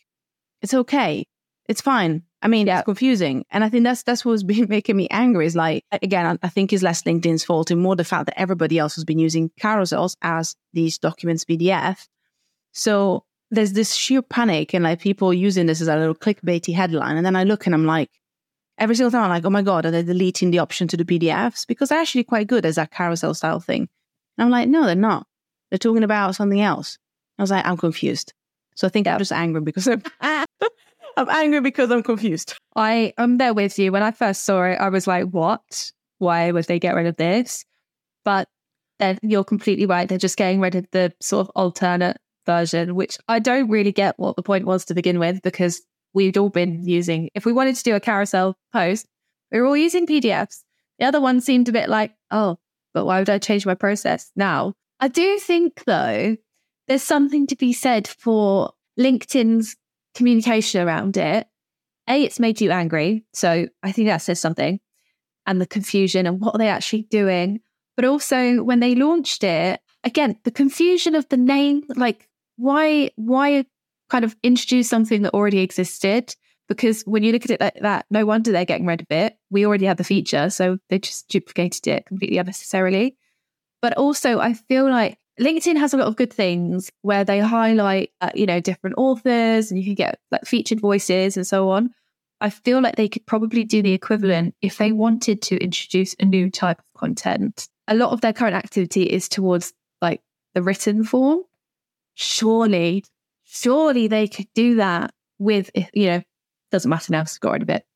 it's 0.62 0.74
okay. 0.74 1.26
It's 1.68 1.80
fine. 1.80 2.24
I 2.40 2.48
mean, 2.48 2.66
yeah. 2.66 2.78
it's 2.78 2.84
confusing. 2.84 3.44
And 3.50 3.64
I 3.64 3.68
think 3.68 3.84
that's 3.84 4.02
that's 4.02 4.24
what's 4.24 4.42
been 4.44 4.68
making 4.68 4.96
me 4.96 5.08
angry 5.10 5.46
is 5.46 5.56
like, 5.56 5.84
again, 5.92 6.38
I 6.42 6.48
think 6.48 6.72
it's 6.72 6.82
less 6.82 7.02
LinkedIn's 7.02 7.44
fault 7.44 7.70
and 7.70 7.80
more 7.80 7.96
the 7.96 8.04
fact 8.04 8.26
that 8.26 8.40
everybody 8.40 8.78
else 8.78 8.94
has 8.94 9.04
been 9.04 9.18
using 9.18 9.50
carousels 9.60 10.16
as 10.22 10.56
these 10.72 10.98
documents 10.98 11.44
PDF. 11.44 12.06
So 12.72 13.24
there's 13.50 13.72
this 13.72 13.94
sheer 13.94 14.22
panic 14.22 14.74
and 14.74 14.84
like 14.84 15.00
people 15.00 15.32
using 15.32 15.66
this 15.66 15.80
as 15.80 15.88
a 15.88 15.96
little 15.96 16.14
clickbaity 16.14 16.74
headline. 16.74 17.16
And 17.16 17.24
then 17.24 17.36
I 17.36 17.44
look 17.44 17.66
and 17.66 17.74
I'm 17.74 17.86
like, 17.86 18.10
every 18.76 18.94
single 18.94 19.10
time 19.10 19.24
I'm 19.24 19.30
like, 19.30 19.44
oh 19.44 19.50
my 19.50 19.62
God, 19.62 19.86
are 19.86 19.90
they 19.90 20.02
deleting 20.02 20.50
the 20.50 20.58
option 20.58 20.88
to 20.88 20.96
the 20.96 21.04
PDFs? 21.04 21.66
Because 21.66 21.88
they're 21.88 22.00
actually 22.00 22.24
quite 22.24 22.46
good 22.46 22.66
as 22.66 22.76
that 22.76 22.90
carousel 22.90 23.34
style 23.34 23.60
thing. 23.60 23.88
And 24.36 24.44
I'm 24.44 24.50
like, 24.50 24.68
no, 24.68 24.86
they're 24.86 24.94
not. 24.94 25.26
They're 25.70 25.78
talking 25.78 26.04
about 26.04 26.34
something 26.34 26.60
else. 26.60 26.98
I 27.38 27.42
was 27.42 27.50
like, 27.50 27.66
I'm 27.66 27.76
confused. 27.76 28.32
So 28.74 28.86
I 28.86 28.90
think 28.90 29.06
I'm 29.06 29.18
just 29.18 29.32
angry 29.32 29.60
because 29.60 29.88
I'm 29.88 30.02
I'm 31.16 31.28
angry 31.28 31.60
because 31.60 31.90
I'm 31.90 32.02
confused. 32.02 32.54
I 32.76 33.12
am 33.18 33.38
there 33.38 33.54
with 33.54 33.78
you. 33.78 33.90
When 33.90 34.04
I 34.04 34.12
first 34.12 34.44
saw 34.44 34.62
it, 34.62 34.76
I 34.76 34.88
was 34.88 35.06
like, 35.06 35.24
what? 35.26 35.92
Why 36.18 36.52
would 36.52 36.66
they 36.66 36.78
get 36.78 36.94
rid 36.94 37.06
of 37.06 37.16
this? 37.16 37.64
But 38.24 38.48
then 39.00 39.18
you're 39.22 39.44
completely 39.44 39.86
right. 39.86 40.08
They're 40.08 40.18
just 40.18 40.36
getting 40.36 40.60
rid 40.60 40.74
of 40.76 40.86
the 40.92 41.12
sort 41.20 41.48
of 41.48 41.52
alternate 41.56 42.18
version, 42.48 42.94
which 42.94 43.18
I 43.28 43.38
don't 43.38 43.68
really 43.68 43.92
get 43.92 44.18
what 44.18 44.36
the 44.36 44.42
point 44.42 44.64
was 44.64 44.86
to 44.86 44.94
begin 44.94 45.18
with 45.18 45.42
because 45.42 45.82
we'd 46.14 46.38
all 46.38 46.48
been 46.48 46.82
using, 46.82 47.28
if 47.34 47.44
we 47.44 47.52
wanted 47.52 47.76
to 47.76 47.82
do 47.82 47.94
a 47.94 48.00
carousel 48.00 48.56
post, 48.72 49.06
we 49.52 49.60
were 49.60 49.66
all 49.66 49.76
using 49.76 50.06
PDFs. 50.06 50.62
The 50.98 51.04
other 51.04 51.20
one 51.20 51.42
seemed 51.42 51.68
a 51.68 51.72
bit 51.72 51.90
like, 51.90 52.14
oh, 52.30 52.56
but 52.94 53.04
why 53.04 53.18
would 53.18 53.28
I 53.28 53.38
change 53.38 53.66
my 53.66 53.74
process 53.74 54.32
now? 54.34 54.72
I 54.98 55.08
do 55.08 55.38
think, 55.38 55.84
though, 55.84 56.36
there's 56.88 57.02
something 57.02 57.46
to 57.48 57.56
be 57.56 57.74
said 57.74 58.08
for 58.08 58.72
LinkedIn's 58.98 59.76
communication 60.14 60.80
around 60.80 61.18
it. 61.18 61.46
A, 62.08 62.24
it's 62.24 62.40
made 62.40 62.62
you 62.62 62.70
angry. 62.70 63.26
So 63.34 63.68
I 63.82 63.92
think 63.92 64.08
that 64.08 64.22
says 64.22 64.40
something. 64.40 64.80
And 65.46 65.60
the 65.60 65.66
confusion 65.66 66.26
and 66.26 66.40
what 66.40 66.54
are 66.54 66.58
they 66.58 66.68
actually 66.68 67.02
doing. 67.02 67.60
But 67.94 68.06
also 68.06 68.62
when 68.62 68.80
they 68.80 68.94
launched 68.94 69.44
it, 69.44 69.80
again, 70.02 70.38
the 70.44 70.50
confusion 70.50 71.14
of 71.14 71.28
the 71.28 71.36
name, 71.36 71.82
like 71.94 72.28
why 72.58 73.10
why 73.16 73.64
kind 74.10 74.24
of 74.24 74.36
introduce 74.42 74.88
something 74.88 75.22
that 75.22 75.34
already 75.34 75.60
existed? 75.60 76.34
Because 76.68 77.02
when 77.02 77.22
you 77.22 77.32
look 77.32 77.44
at 77.44 77.50
it 77.50 77.60
like 77.60 77.80
that, 77.80 78.04
no 78.10 78.26
wonder 78.26 78.52
they're 78.52 78.66
getting 78.66 78.86
rid 78.86 79.00
of 79.00 79.06
it. 79.10 79.38
We 79.50 79.64
already 79.64 79.86
had 79.86 79.96
the 79.96 80.04
feature, 80.04 80.50
so 80.50 80.78
they 80.90 80.98
just 80.98 81.28
duplicated 81.28 81.86
it 81.86 82.04
completely 82.04 82.36
unnecessarily. 82.36 83.16
But 83.80 83.96
also, 83.96 84.38
I 84.38 84.52
feel 84.52 84.90
like 84.90 85.18
LinkedIn 85.40 85.78
has 85.78 85.94
a 85.94 85.96
lot 85.96 86.08
of 86.08 86.16
good 86.16 86.32
things 86.32 86.90
where 87.02 87.24
they 87.24 87.38
highlight, 87.38 88.10
uh, 88.20 88.30
you 88.34 88.44
know, 88.44 88.60
different 88.60 88.96
authors 88.98 89.70
and 89.70 89.78
you 89.78 89.86
can 89.86 89.94
get 89.94 90.18
like 90.30 90.44
featured 90.44 90.80
voices 90.80 91.36
and 91.36 91.46
so 91.46 91.70
on. 91.70 91.90
I 92.40 92.50
feel 92.50 92.80
like 92.80 92.96
they 92.96 93.08
could 93.08 93.26
probably 93.26 93.64
do 93.64 93.82
the 93.82 93.92
equivalent 93.92 94.54
if 94.62 94.78
they 94.78 94.92
wanted 94.92 95.42
to 95.42 95.56
introduce 95.56 96.14
a 96.18 96.24
new 96.24 96.50
type 96.50 96.78
of 96.78 97.00
content. 97.00 97.68
A 97.86 97.94
lot 97.94 98.12
of 98.12 98.20
their 98.20 98.32
current 98.32 98.56
activity 98.56 99.04
is 99.04 99.28
towards 99.28 99.72
like 100.02 100.22
the 100.54 100.62
written 100.62 101.04
form. 101.04 101.40
Surely, 102.20 103.04
surely 103.44 104.08
they 104.08 104.26
could 104.26 104.48
do 104.52 104.74
that 104.74 105.14
with, 105.38 105.70
you 105.94 106.06
know, 106.06 106.22
doesn't 106.72 106.88
matter 106.88 107.12
now, 107.12 107.20
it's 107.20 107.38
got 107.38 107.52
rid 107.52 107.62
of 107.62 107.70
it, 107.70 107.86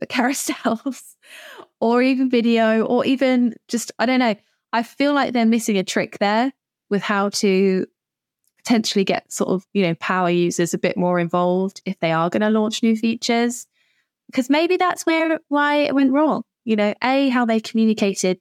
but 0.00 0.08
carousels 0.08 1.16
or 1.80 2.00
even 2.00 2.30
video 2.30 2.86
or 2.86 3.04
even 3.04 3.54
just, 3.68 3.92
I 3.98 4.06
don't 4.06 4.20
know. 4.20 4.34
I 4.72 4.82
feel 4.82 5.12
like 5.12 5.34
they're 5.34 5.44
missing 5.44 5.76
a 5.76 5.84
trick 5.84 6.16
there 6.18 6.50
with 6.88 7.02
how 7.02 7.28
to 7.28 7.86
potentially 8.56 9.04
get 9.04 9.30
sort 9.30 9.50
of, 9.50 9.66
you 9.74 9.82
know, 9.82 9.94
power 9.96 10.30
users 10.30 10.72
a 10.72 10.78
bit 10.78 10.96
more 10.96 11.18
involved 11.18 11.82
if 11.84 11.98
they 12.00 12.12
are 12.12 12.30
going 12.30 12.40
to 12.40 12.48
launch 12.48 12.82
new 12.82 12.96
features. 12.96 13.66
Because 14.28 14.48
maybe 14.48 14.78
that's 14.78 15.04
where 15.04 15.40
why 15.48 15.76
it 15.76 15.94
went 15.94 16.12
wrong. 16.12 16.42
You 16.64 16.76
know, 16.76 16.94
A, 17.04 17.28
how 17.28 17.44
they 17.44 17.60
communicated 17.60 18.40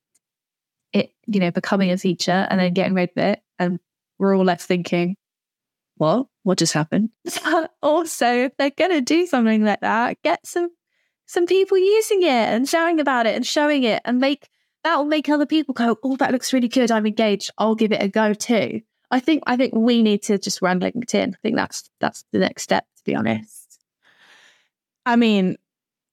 it, 0.94 1.12
you 1.26 1.42
know, 1.42 1.52
becoming 1.52 1.92
a 1.92 1.98
feature 1.98 2.48
and 2.50 2.62
then 2.62 2.74
getting 2.74 2.94
rid 2.94 3.10
of 3.10 3.18
it. 3.18 3.42
And 3.60 3.80
we're 4.20 4.36
all 4.36 4.44
left 4.44 4.64
thinking, 4.64 5.16
what? 5.96 6.28
What 6.44 6.58
just 6.58 6.74
happened? 6.74 7.10
also, 7.82 8.28
if 8.28 8.58
they're 8.58 8.70
going 8.70 8.92
to 8.92 9.02
do 9.02 9.26
something 9.26 9.64
like 9.64 9.82
that, 9.82 10.22
get 10.24 10.46
some 10.46 10.70
some 11.26 11.46
people 11.46 11.78
using 11.78 12.24
it 12.24 12.28
and 12.28 12.70
shouting 12.70 13.00
about 13.00 13.26
it 13.26 13.36
and 13.36 13.46
showing 13.46 13.84
it 13.84 14.02
and 14.06 14.20
make 14.20 14.48
that 14.84 14.96
will 14.96 15.06
make 15.06 15.28
other 15.28 15.46
people 15.46 15.74
go, 15.74 15.98
oh, 16.04 16.16
that 16.16 16.32
looks 16.32 16.54
really 16.54 16.70
good. 16.70 16.92
I'm 16.92 17.06
engaged. 17.06 17.52
I'll 17.58 17.76
give 17.76 17.92
it 17.92 18.02
a 18.02 18.08
go 18.08 18.34
too. 18.34 18.82
I 19.12 19.20
think 19.20 19.44
I 19.48 19.58
think 19.58 19.74
we 19.76 20.04
need 20.04 20.24
to 20.24 20.38
just 20.38 20.62
run 20.62 20.80
LinkedIn. 20.80 21.34
I 21.34 21.38
think 21.42 21.56
that's 21.56 21.90
that's 22.00 22.24
the 22.32 22.40
next 22.40 22.64
step, 22.64 22.86
to 22.98 23.04
be 23.04 23.16
honest. 23.16 23.80
I 25.06 25.16
mean, 25.16 25.58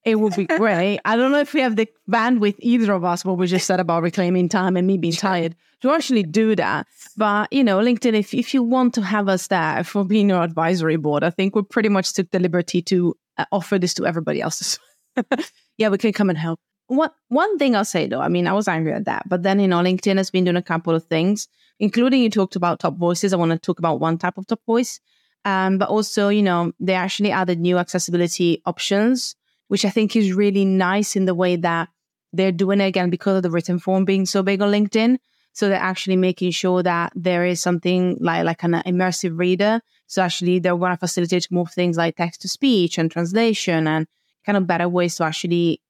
it 0.03 0.19
would 0.19 0.35
be 0.35 0.45
great. 0.57 0.99
I 1.05 1.15
don't 1.15 1.31
know 1.31 1.39
if 1.39 1.53
we 1.53 1.61
have 1.61 1.75
the 1.75 1.87
bandwidth, 2.09 2.55
either 2.59 2.93
of 2.93 3.03
us, 3.03 3.23
what 3.23 3.37
we 3.37 3.47
just 3.47 3.67
said 3.67 3.79
about 3.79 4.03
reclaiming 4.03 4.49
time 4.49 4.77
and 4.77 4.87
me 4.87 4.97
being 4.97 5.13
tired 5.13 5.55
to 5.85 5.93
actually 5.93 6.23
do 6.23 6.55
that. 6.55 6.87
But, 7.17 7.51
you 7.51 7.63
know, 7.63 7.79
LinkedIn, 7.79 8.13
if, 8.13 8.33
if 8.33 8.53
you 8.53 8.63
want 8.63 8.93
to 8.95 9.01
have 9.01 9.29
us 9.29 9.47
there 9.47 9.83
for 9.83 10.03
being 10.03 10.29
your 10.29 10.43
advisory 10.43 10.97
board, 10.97 11.23
I 11.23 11.29
think 11.29 11.55
we 11.55 11.63
pretty 11.63 11.89
much 11.89 12.13
took 12.13 12.29
the 12.31 12.39
liberty 12.39 12.81
to 12.83 13.15
uh, 13.37 13.45
offer 13.51 13.79
this 13.79 13.93
to 13.95 14.05
everybody 14.05 14.41
else. 14.41 14.79
yeah, 15.77 15.89
we 15.89 15.97
can 15.97 16.13
come 16.13 16.29
and 16.29 16.37
help. 16.37 16.59
What 16.87 17.15
one 17.29 17.57
thing 17.57 17.75
I'll 17.75 17.83
say 17.83 18.05
though, 18.05 18.21
I 18.21 18.27
mean, 18.27 18.45
I 18.45 18.53
was 18.53 18.67
angry 18.67 18.93
at 18.93 19.05
that, 19.05 19.27
but 19.27 19.41
then 19.41 19.59
you 19.59 19.67
know, 19.67 19.77
LinkedIn 19.79 20.17
has 20.17 20.29
been 20.29 20.43
doing 20.43 20.55
a 20.55 20.61
couple 20.61 20.93
of 20.93 21.03
things, 21.05 21.47
including 21.79 22.21
you 22.21 22.29
talked 22.29 22.55
about 22.55 22.79
top 22.79 22.95
voices. 22.97 23.33
I 23.33 23.37
want 23.37 23.51
to 23.53 23.57
talk 23.57 23.79
about 23.79 23.99
one 23.99 24.19
type 24.19 24.37
of 24.37 24.45
top 24.45 24.61
voice, 24.67 24.99
um, 25.45 25.79
but 25.79 25.89
also 25.89 26.29
you 26.29 26.43
know, 26.43 26.73
they 26.79 26.93
actually 26.93 27.31
added 27.31 27.59
new 27.59 27.79
accessibility 27.79 28.61
options 28.67 29.35
which 29.67 29.85
I 29.85 29.89
think 29.89 30.15
is 30.15 30.33
really 30.33 30.65
nice 30.65 31.15
in 31.15 31.25
the 31.25 31.35
way 31.35 31.55
that 31.57 31.89
they're 32.33 32.51
doing 32.51 32.81
it 32.81 32.85
again 32.85 33.09
because 33.09 33.37
of 33.37 33.43
the 33.43 33.49
written 33.49 33.79
form 33.79 34.05
being 34.05 34.25
so 34.25 34.43
big 34.43 34.61
on 34.61 34.71
LinkedIn. 34.71 35.17
So 35.55 35.69
they're 35.69 35.77
actually 35.77 36.17
making 36.17 36.51
sure 36.51 36.83
that 36.83 37.13
there 37.15 37.45
is 37.45 37.61
something 37.61 38.17
like, 38.19 38.43
like 38.43 38.63
an 38.63 38.73
immersive 38.85 39.39
reader. 39.39 39.79
So 40.05 40.21
actually 40.21 40.59
they're 40.59 40.75
going 40.75 40.91
to 40.91 40.97
facilitate 40.97 41.49
more 41.49 41.65
things 41.65 41.95
like 41.95 42.17
text 42.17 42.41
to 42.41 42.49
speech 42.49 42.97
and 42.97 43.09
translation 43.09 43.87
and 43.87 44.05
kind 44.45 44.57
of 44.57 44.67
better 44.67 44.89
ways 44.89 45.15
to 45.15 45.23
actually 45.23 45.81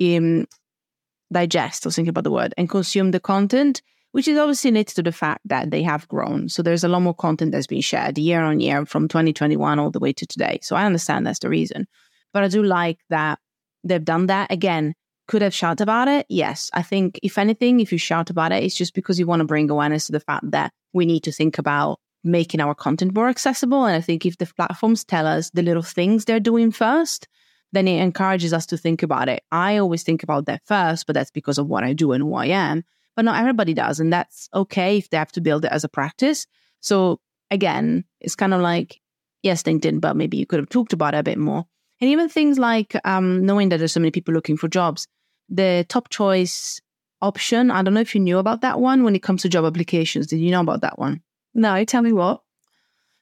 um, 0.00 0.46
digest, 1.32 1.84
was 1.84 1.96
thinking 1.96 2.10
about 2.10 2.22
the 2.22 2.30
word, 2.30 2.54
and 2.56 2.70
consume 2.70 3.10
the 3.10 3.18
content, 3.18 3.82
which 4.12 4.28
is 4.28 4.38
obviously 4.38 4.70
related 4.70 4.94
to 4.94 5.02
the 5.02 5.10
fact 5.10 5.40
that 5.46 5.72
they 5.72 5.82
have 5.82 6.06
grown. 6.06 6.48
So 6.48 6.62
there's 6.62 6.84
a 6.84 6.88
lot 6.88 7.02
more 7.02 7.14
content 7.14 7.50
that's 7.50 7.66
been 7.66 7.80
shared 7.80 8.16
year 8.16 8.42
on 8.42 8.60
year 8.60 8.86
from 8.86 9.08
2021 9.08 9.80
all 9.80 9.90
the 9.90 9.98
way 9.98 10.12
to 10.12 10.24
today. 10.24 10.60
So 10.62 10.76
I 10.76 10.84
understand 10.84 11.26
that's 11.26 11.40
the 11.40 11.48
reason. 11.48 11.88
But 12.32 12.44
I 12.44 12.48
do 12.48 12.62
like 12.62 13.00
that 13.10 13.40
they've 13.82 14.04
done 14.04 14.26
that. 14.26 14.52
Again, 14.52 14.94
could 15.26 15.42
have 15.42 15.54
shout 15.54 15.80
about 15.80 16.08
it? 16.08 16.26
Yes. 16.28 16.70
I 16.74 16.82
think, 16.82 17.18
if 17.22 17.38
anything, 17.38 17.80
if 17.80 17.92
you 17.92 17.98
shout 17.98 18.30
about 18.30 18.52
it, 18.52 18.62
it's 18.62 18.76
just 18.76 18.94
because 18.94 19.18
you 19.18 19.26
want 19.26 19.40
to 19.40 19.46
bring 19.46 19.70
awareness 19.70 20.06
to 20.06 20.12
the 20.12 20.20
fact 20.20 20.50
that 20.50 20.72
we 20.92 21.06
need 21.06 21.24
to 21.24 21.32
think 21.32 21.58
about 21.58 21.98
making 22.22 22.60
our 22.60 22.74
content 22.74 23.14
more 23.14 23.28
accessible. 23.28 23.84
And 23.84 23.96
I 23.96 24.00
think 24.00 24.24
if 24.24 24.38
the 24.38 24.46
platforms 24.46 25.04
tell 25.04 25.26
us 25.26 25.50
the 25.50 25.62
little 25.62 25.82
things 25.82 26.24
they're 26.24 26.40
doing 26.40 26.72
first, 26.72 27.28
then 27.72 27.88
it 27.88 28.00
encourages 28.00 28.52
us 28.52 28.66
to 28.66 28.78
think 28.78 29.02
about 29.02 29.28
it. 29.28 29.42
I 29.50 29.78
always 29.78 30.02
think 30.02 30.22
about 30.22 30.46
that 30.46 30.62
first, 30.64 31.06
but 31.06 31.14
that's 31.14 31.30
because 31.30 31.58
of 31.58 31.66
what 31.66 31.84
I 31.84 31.92
do 31.92 32.12
and 32.12 32.22
who 32.22 32.34
I 32.34 32.46
am. 32.46 32.84
But 33.16 33.24
not 33.24 33.38
everybody 33.38 33.74
does. 33.74 34.00
And 34.00 34.12
that's 34.12 34.48
okay 34.54 34.98
if 34.98 35.10
they 35.10 35.16
have 35.16 35.32
to 35.32 35.40
build 35.40 35.64
it 35.64 35.72
as 35.72 35.84
a 35.84 35.88
practice. 35.88 36.46
So 36.80 37.20
again, 37.50 38.04
it's 38.20 38.36
kind 38.36 38.54
of 38.54 38.60
like, 38.60 39.00
yes, 39.42 39.62
LinkedIn, 39.62 40.00
but 40.00 40.16
maybe 40.16 40.36
you 40.36 40.46
could 40.46 40.60
have 40.60 40.68
talked 40.68 40.92
about 40.92 41.14
it 41.14 41.18
a 41.18 41.22
bit 41.22 41.38
more. 41.38 41.64
And 42.00 42.10
even 42.10 42.28
things 42.28 42.58
like 42.58 42.96
um, 43.04 43.46
knowing 43.46 43.68
that 43.68 43.78
there's 43.78 43.92
so 43.92 44.00
many 44.00 44.10
people 44.10 44.34
looking 44.34 44.56
for 44.56 44.68
jobs, 44.68 45.06
the 45.48 45.84
top 45.88 46.08
choice 46.10 46.80
option. 47.20 47.70
I 47.70 47.82
don't 47.82 47.94
know 47.94 48.00
if 48.00 48.14
you 48.14 48.20
knew 48.20 48.38
about 48.38 48.60
that 48.60 48.80
one 48.80 49.02
when 49.02 49.16
it 49.16 49.22
comes 49.22 49.42
to 49.42 49.48
job 49.48 49.64
applications. 49.64 50.26
Did 50.26 50.40
you 50.40 50.50
know 50.50 50.60
about 50.60 50.82
that 50.82 50.98
one? 50.98 51.22
No, 51.54 51.84
tell 51.84 52.02
me 52.02 52.12
what. 52.12 52.42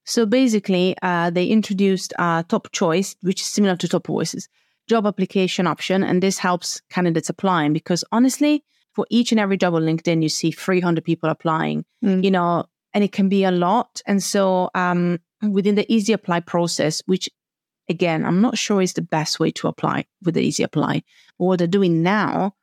So 0.05 0.27
basically, 0.27 0.97
uh, 1.03 1.31
they 1.31 1.47
introduced 1.47 2.13
a 2.19 2.45
top 2.49 2.73
choice, 2.73 3.15
which 3.23 3.41
is 3.41 3.47
similar 3.47 3.77
to 3.77 3.89
top 3.89 4.07
voices, 4.07 4.49
job 4.89 5.07
application 5.07 5.67
option. 5.67 6.03
And 6.03 6.23
this 6.23 6.39
helps 6.39 6.81
candidates 6.91 7.29
applying 7.29 7.73
because 7.73 8.05
honestly, 8.11 8.65
for 8.93 9.07
each 9.11 9.33
and 9.33 9.41
every 9.41 9.57
job 9.57 9.75
on 9.75 9.83
LinkedIn, 9.83 10.23
you 10.23 10.29
see 10.29 10.51
300 10.51 11.05
people 11.05 11.31
applying, 11.31 11.85
mm. 12.05 12.23
you 12.23 12.31
know, 12.31 12.65
and 12.93 13.05
it 13.05 13.13
can 13.13 13.29
be 13.29 13.45
a 13.45 13.51
lot. 13.51 14.03
And 14.07 14.23
so 14.23 14.71
um, 14.75 15.19
within 15.41 15.77
the 15.77 15.91
easy 15.93 16.13
apply 16.13 16.41
process, 16.41 17.01
which 17.07 17.29
again, 17.93 18.25
I'm 18.25 18.41
not 18.41 18.59
sure 18.59 18.83
is 18.83 18.95
the 18.95 19.03
best 19.03 19.39
way 19.39 19.53
to 19.53 19.69
apply 19.69 20.07
with 20.25 20.35
the 20.35 20.43
easy 20.43 20.65
apply. 20.65 21.05
But 21.39 21.45
what 21.45 21.59
they're 21.59 21.69
doing 21.69 22.03
now 22.03 22.55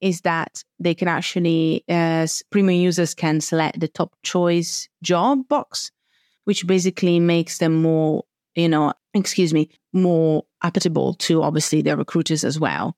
is 0.00 0.20
that 0.20 0.62
they 0.78 0.94
can 0.94 1.08
actually, 1.08 1.82
uh, 1.88 2.22
as 2.24 2.42
premium 2.50 2.80
users 2.80 3.14
can 3.14 3.40
select 3.40 3.80
the 3.80 3.88
top 3.88 4.14
choice 4.22 4.88
job 5.02 5.48
box, 5.48 5.90
which 6.44 6.66
basically 6.66 7.18
makes 7.18 7.58
them 7.58 7.82
more, 7.82 8.24
you 8.54 8.68
know, 8.68 8.92
excuse 9.14 9.54
me, 9.54 9.70
more 9.92 10.44
applicable 10.62 11.14
to 11.14 11.42
obviously 11.42 11.80
their 11.82 11.96
recruiters 11.96 12.44
as 12.44 12.60
well. 12.60 12.96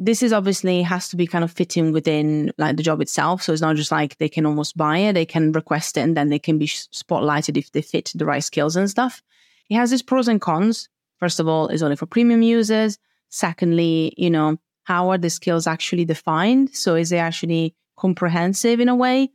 This 0.00 0.22
is 0.22 0.32
obviously 0.32 0.82
has 0.82 1.08
to 1.10 1.16
be 1.16 1.26
kind 1.26 1.44
of 1.44 1.52
fitting 1.52 1.92
within 1.92 2.52
like 2.58 2.76
the 2.76 2.82
job 2.82 3.00
itself. 3.00 3.42
So 3.42 3.52
it's 3.52 3.62
not 3.62 3.76
just 3.76 3.92
like 3.92 4.16
they 4.18 4.28
can 4.28 4.46
almost 4.46 4.76
buy 4.76 4.98
it, 4.98 5.12
they 5.12 5.26
can 5.26 5.52
request 5.52 5.96
it 5.96 6.00
and 6.00 6.16
then 6.16 6.28
they 6.28 6.38
can 6.38 6.58
be 6.58 6.66
spotlighted 6.66 7.56
if 7.56 7.72
they 7.72 7.82
fit 7.82 8.12
the 8.14 8.24
right 8.24 8.44
skills 8.44 8.76
and 8.76 8.90
stuff. 8.90 9.22
It 9.68 9.76
has 9.76 9.92
its 9.92 10.02
pros 10.02 10.28
and 10.28 10.40
cons. 10.40 10.88
First 11.18 11.40
of 11.40 11.48
all, 11.48 11.68
is 11.68 11.82
only 11.82 11.96
for 11.96 12.06
premium 12.06 12.42
users. 12.42 12.98
Secondly, 13.28 14.14
you 14.16 14.30
know, 14.30 14.58
how 14.84 15.10
are 15.10 15.18
the 15.18 15.30
skills 15.30 15.66
actually 15.66 16.04
defined? 16.04 16.74
So 16.74 16.94
is 16.94 17.12
it 17.12 17.18
actually 17.18 17.74
comprehensive 17.96 18.80
in 18.80 18.88
a 18.88 18.94
way? 18.96 19.30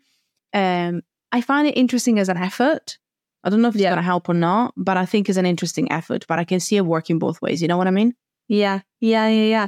Um, 0.54 1.02
I 1.32 1.42
find 1.42 1.68
it 1.68 1.78
interesting 1.78 2.20
as 2.20 2.30
an 2.30 2.38
effort. 2.38 2.98
I 3.44 3.50
don't 3.50 3.62
know 3.62 3.68
if 3.68 3.76
it's 3.76 3.82
yeah. 3.82 3.90
going 3.90 3.98
to 3.98 4.04
help 4.04 4.30
or 4.30 4.34
not, 4.34 4.74
but 4.78 4.98
I 4.98 5.06
think 5.06 5.28
it's 5.28 5.38
an 5.38 5.46
interesting 5.46 5.92
effort. 5.92 6.26
But 6.28 6.40
I 6.40 6.44
can 6.44 6.60
see 6.60 6.78
it 6.78 6.86
working 6.86 7.20
both 7.20 7.42
ways. 7.42 7.62
You 7.62 7.68
know 7.68 7.78
what 7.78 7.88
I 7.88 7.92
mean? 7.92 8.16
Yeah, 8.48 8.82
yeah, 9.00 9.28
yeah, 9.28 9.46
yeah. 9.46 9.68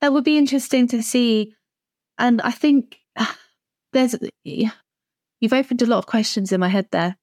That 0.00 0.12
would 0.12 0.24
be 0.24 0.38
interesting 0.38 0.86
to 0.88 1.02
see. 1.02 1.54
And 2.18 2.40
I 2.42 2.50
think 2.50 2.98
uh, 3.16 3.26
there's 3.92 4.16
you've 4.44 5.52
opened 5.52 5.82
a 5.82 5.86
lot 5.86 5.98
of 5.98 6.06
questions 6.06 6.52
in 6.52 6.60
my 6.60 6.68
head 6.68 6.88
there 6.90 7.16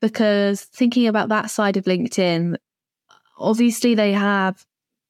because 0.00 0.62
thinking 0.62 1.06
about 1.06 1.28
that 1.28 1.50
side 1.50 1.76
of 1.76 1.84
LinkedIn, 1.84 2.56
obviously 3.38 3.94
they 3.94 4.12
have 4.12 4.64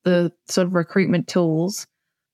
the 0.05 0.33
sort 0.49 0.67
of 0.67 0.75
recruitment 0.75 1.29
tools, 1.29 1.87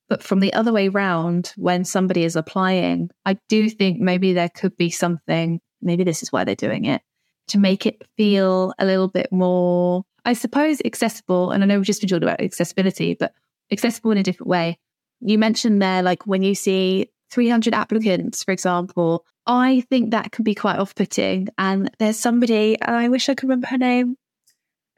but 0.09 0.23
from 0.23 0.41
the 0.41 0.53
other 0.55 0.73
way 0.73 0.89
round, 0.89 1.53
when 1.57 1.85
somebody 1.85 2.25
is 2.25 2.37
applying, 2.37 3.11
I 3.27 3.39
do 3.49 3.69
think 3.69 4.01
maybe 4.01 4.33
there 4.33 4.49
could 4.49 4.77
be 4.77 4.91
something, 4.91 5.61
maybe 5.83 6.05
this 6.05 6.23
is 6.23 6.33
why 6.33 6.45
they're 6.45 6.55
doing 6.55 6.87
it, 6.87 7.03
to 7.49 7.59
make 7.59 7.85
it 7.85 8.03
feel 8.17 8.73
a 8.79 8.87
little 8.87 9.09
bit 9.09 9.31
more, 9.31 10.05
I 10.25 10.33
suppose, 10.33 10.81
accessible. 10.85 11.51
And 11.51 11.63
I 11.63 11.67
know 11.67 11.77
we've 11.77 11.87
just 11.87 12.01
been 12.01 12.09
talking 12.09 12.23
about 12.23 12.41
accessibility, 12.41 13.15
but 13.15 13.35
accessible 13.71 14.11
in 14.11 14.19
a 14.19 14.23
different 14.23 14.49
way. 14.49 14.79
You 15.21 15.37
mentioned 15.37 15.83
there, 15.83 16.03
like 16.03 16.27
when 16.27 16.43
you 16.43 16.55
see 16.55 17.11
300 17.31 17.75
applicants, 17.75 18.45
for 18.45 18.53
example, 18.53 19.27
I 19.47 19.85
think 19.91 20.11
that 20.11 20.33
can 20.33 20.43
be 20.43 20.55
quite 20.55 20.79
off 20.79 20.95
putting. 20.95 21.49
And 21.59 21.91
there's 21.99 22.19
somebody, 22.19 22.81
I 22.81 23.09
wish 23.09 23.29
I 23.29 23.35
could 23.35 23.49
remember 23.49 23.67
her 23.69 23.79
name, 23.79 24.17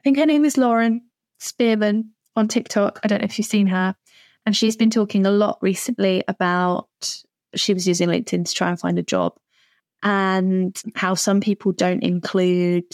I 0.01 0.03
think 0.03 0.17
her 0.17 0.25
name 0.25 0.45
is 0.45 0.57
Lauren 0.57 1.03
Spearman 1.39 2.09
on 2.35 2.47
TikTok. 2.47 2.99
I 3.03 3.07
don't 3.07 3.21
know 3.21 3.25
if 3.25 3.37
you've 3.37 3.45
seen 3.45 3.67
her. 3.67 3.95
And 4.47 4.57
she's 4.57 4.75
been 4.75 4.89
talking 4.89 5.27
a 5.27 5.31
lot 5.31 5.59
recently 5.61 6.23
about 6.27 6.87
she 7.53 7.75
was 7.75 7.87
using 7.87 8.09
LinkedIn 8.09 8.45
to 8.45 8.53
try 8.55 8.69
and 8.69 8.79
find 8.79 8.97
a 8.97 9.03
job 9.03 9.35
and 10.01 10.75
how 10.95 11.13
some 11.13 11.39
people 11.39 11.71
don't 11.71 12.01
include 12.01 12.91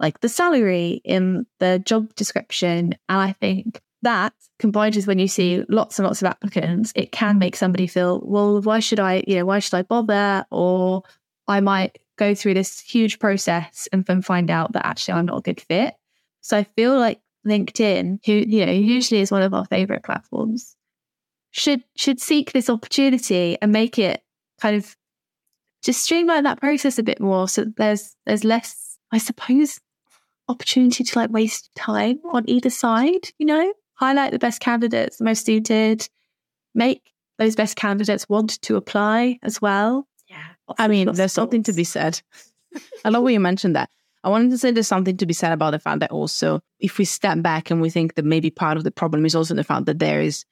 like 0.00 0.20
the 0.20 0.30
salary 0.30 1.02
in 1.04 1.44
the 1.60 1.78
job 1.78 2.14
description. 2.14 2.94
And 3.10 3.18
I 3.20 3.32
think 3.32 3.82
that 4.00 4.32
combined 4.58 4.96
with 4.96 5.06
when 5.06 5.18
you 5.18 5.28
see 5.28 5.62
lots 5.68 5.98
and 5.98 6.06
lots 6.06 6.22
of 6.22 6.28
applicants, 6.28 6.90
it 6.96 7.12
can 7.12 7.38
make 7.38 7.56
somebody 7.56 7.86
feel, 7.86 8.22
well, 8.24 8.62
why 8.62 8.80
should 8.80 8.98
I, 8.98 9.22
you 9.26 9.36
know, 9.36 9.44
why 9.44 9.58
should 9.58 9.74
I 9.74 9.82
bother? 9.82 10.46
Or 10.50 11.02
I 11.46 11.60
might 11.60 11.98
go 12.16 12.34
through 12.34 12.54
this 12.54 12.80
huge 12.80 13.18
process 13.18 13.90
and 13.92 14.06
then 14.06 14.22
find 14.22 14.50
out 14.50 14.72
that 14.72 14.86
actually 14.86 15.18
I'm 15.18 15.26
not 15.26 15.40
a 15.40 15.42
good 15.42 15.60
fit. 15.60 15.94
So 16.46 16.56
I 16.56 16.62
feel 16.62 16.96
like 16.96 17.20
LinkedIn, 17.44 18.20
who 18.24 18.32
you 18.32 18.64
know 18.64 18.70
usually 18.70 19.20
is 19.20 19.32
one 19.32 19.42
of 19.42 19.52
our 19.52 19.64
favorite 19.64 20.04
platforms, 20.04 20.76
should 21.50 21.82
should 21.96 22.20
seek 22.20 22.52
this 22.52 22.70
opportunity 22.70 23.58
and 23.60 23.72
make 23.72 23.98
it 23.98 24.22
kind 24.60 24.76
of 24.76 24.96
just 25.82 26.04
streamline 26.04 26.44
that 26.44 26.60
process 26.60 27.00
a 27.00 27.02
bit 27.02 27.20
more. 27.20 27.48
So 27.48 27.64
there's 27.76 28.14
there's 28.26 28.44
less, 28.44 28.96
I 29.10 29.18
suppose, 29.18 29.80
opportunity 30.48 31.02
to 31.02 31.18
like 31.18 31.30
waste 31.30 31.68
time 31.74 32.20
on 32.30 32.48
either 32.48 32.70
side. 32.70 33.28
You 33.38 33.46
know, 33.46 33.72
highlight 33.94 34.30
the 34.30 34.38
best 34.38 34.60
candidates, 34.60 35.16
the 35.16 35.24
most 35.24 35.44
suited, 35.44 36.08
make 36.76 37.10
those 37.38 37.56
best 37.56 37.74
candidates 37.74 38.28
want 38.28 38.62
to 38.62 38.76
apply 38.76 39.40
as 39.42 39.60
well. 39.60 40.06
Yeah, 40.28 40.46
I 40.78 40.86
mean, 40.86 41.12
there's 41.12 41.32
something 41.32 41.64
to 41.64 41.72
be 41.72 41.82
said. 41.84 42.20
I 43.04 43.08
love 43.08 43.22
when 43.24 43.34
you 43.34 43.40
mentioned 43.40 43.74
that. 43.74 43.90
I 44.26 44.28
wanted 44.28 44.50
to 44.50 44.58
say 44.58 44.72
there's 44.72 44.88
something 44.88 45.16
to 45.18 45.24
be 45.24 45.32
said 45.32 45.52
about 45.52 45.70
the 45.70 45.78
fact 45.78 46.00
that 46.00 46.10
also, 46.10 46.60
if 46.80 46.98
we 46.98 47.04
step 47.04 47.42
back 47.42 47.70
and 47.70 47.80
we 47.80 47.90
think 47.90 48.16
that 48.16 48.24
maybe 48.24 48.50
part 48.50 48.76
of 48.76 48.82
the 48.82 48.90
problem 48.90 49.24
is 49.24 49.36
also 49.36 49.54
the 49.54 49.62
fact 49.62 49.86
that 49.86 50.00
there 50.00 50.20
is 50.20 50.44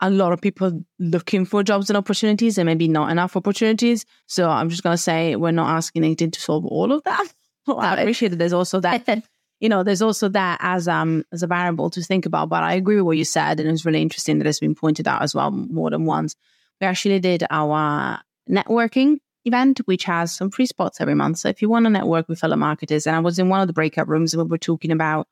a 0.00 0.10
lot 0.10 0.32
of 0.32 0.40
people 0.40 0.84
looking 0.98 1.44
for 1.44 1.62
jobs 1.62 1.88
and 1.88 1.96
opportunities 1.96 2.58
and 2.58 2.66
maybe 2.66 2.88
not 2.88 3.12
enough 3.12 3.36
opportunities. 3.36 4.04
So 4.26 4.50
I'm 4.50 4.68
just 4.68 4.82
going 4.82 4.94
to 4.94 5.00
say 5.00 5.36
we're 5.36 5.52
not 5.52 5.70
asking 5.70 6.02
LinkedIn 6.02 6.32
to 6.32 6.40
solve 6.40 6.66
all 6.66 6.92
of 6.92 7.04
that. 7.04 7.32
Well, 7.68 7.80
I 7.80 7.96
appreciate 7.96 8.28
that 8.28 8.36
there's 8.36 8.52
also 8.52 8.78
that. 8.80 9.08
you 9.60 9.68
know, 9.68 9.82
there's 9.82 10.02
also 10.02 10.28
that 10.28 10.58
as 10.62 10.86
um 10.86 11.24
as 11.32 11.42
a 11.42 11.48
variable 11.48 11.90
to 11.90 12.00
think 12.00 12.24
about. 12.24 12.48
But 12.48 12.62
I 12.62 12.74
agree 12.74 12.94
with 12.94 13.06
what 13.06 13.16
you 13.16 13.24
said, 13.24 13.58
and 13.58 13.68
it 13.68 13.72
was 13.72 13.84
really 13.84 14.02
interesting 14.02 14.38
that 14.38 14.46
it's 14.46 14.60
been 14.60 14.76
pointed 14.76 15.08
out 15.08 15.22
as 15.22 15.34
well 15.34 15.50
more 15.50 15.90
than 15.90 16.04
once. 16.04 16.36
We 16.80 16.86
actually 16.86 17.18
did 17.18 17.42
our 17.50 18.20
networking 18.48 19.16
event, 19.46 19.78
which 19.86 20.04
has 20.04 20.34
some 20.34 20.50
free 20.50 20.66
spots 20.66 21.00
every 21.00 21.14
month. 21.14 21.38
So 21.38 21.48
if 21.48 21.62
you 21.62 21.68
want 21.68 21.86
to 21.86 21.90
network 21.90 22.28
with 22.28 22.38
fellow 22.38 22.56
marketers, 22.56 23.06
and 23.06 23.16
I 23.16 23.20
was 23.20 23.38
in 23.38 23.48
one 23.48 23.60
of 23.60 23.66
the 23.66 23.72
breakout 23.72 24.08
rooms 24.08 24.34
and 24.34 24.42
we 24.42 24.48
were 24.48 24.58
talking 24.58 24.90
about 24.90 25.28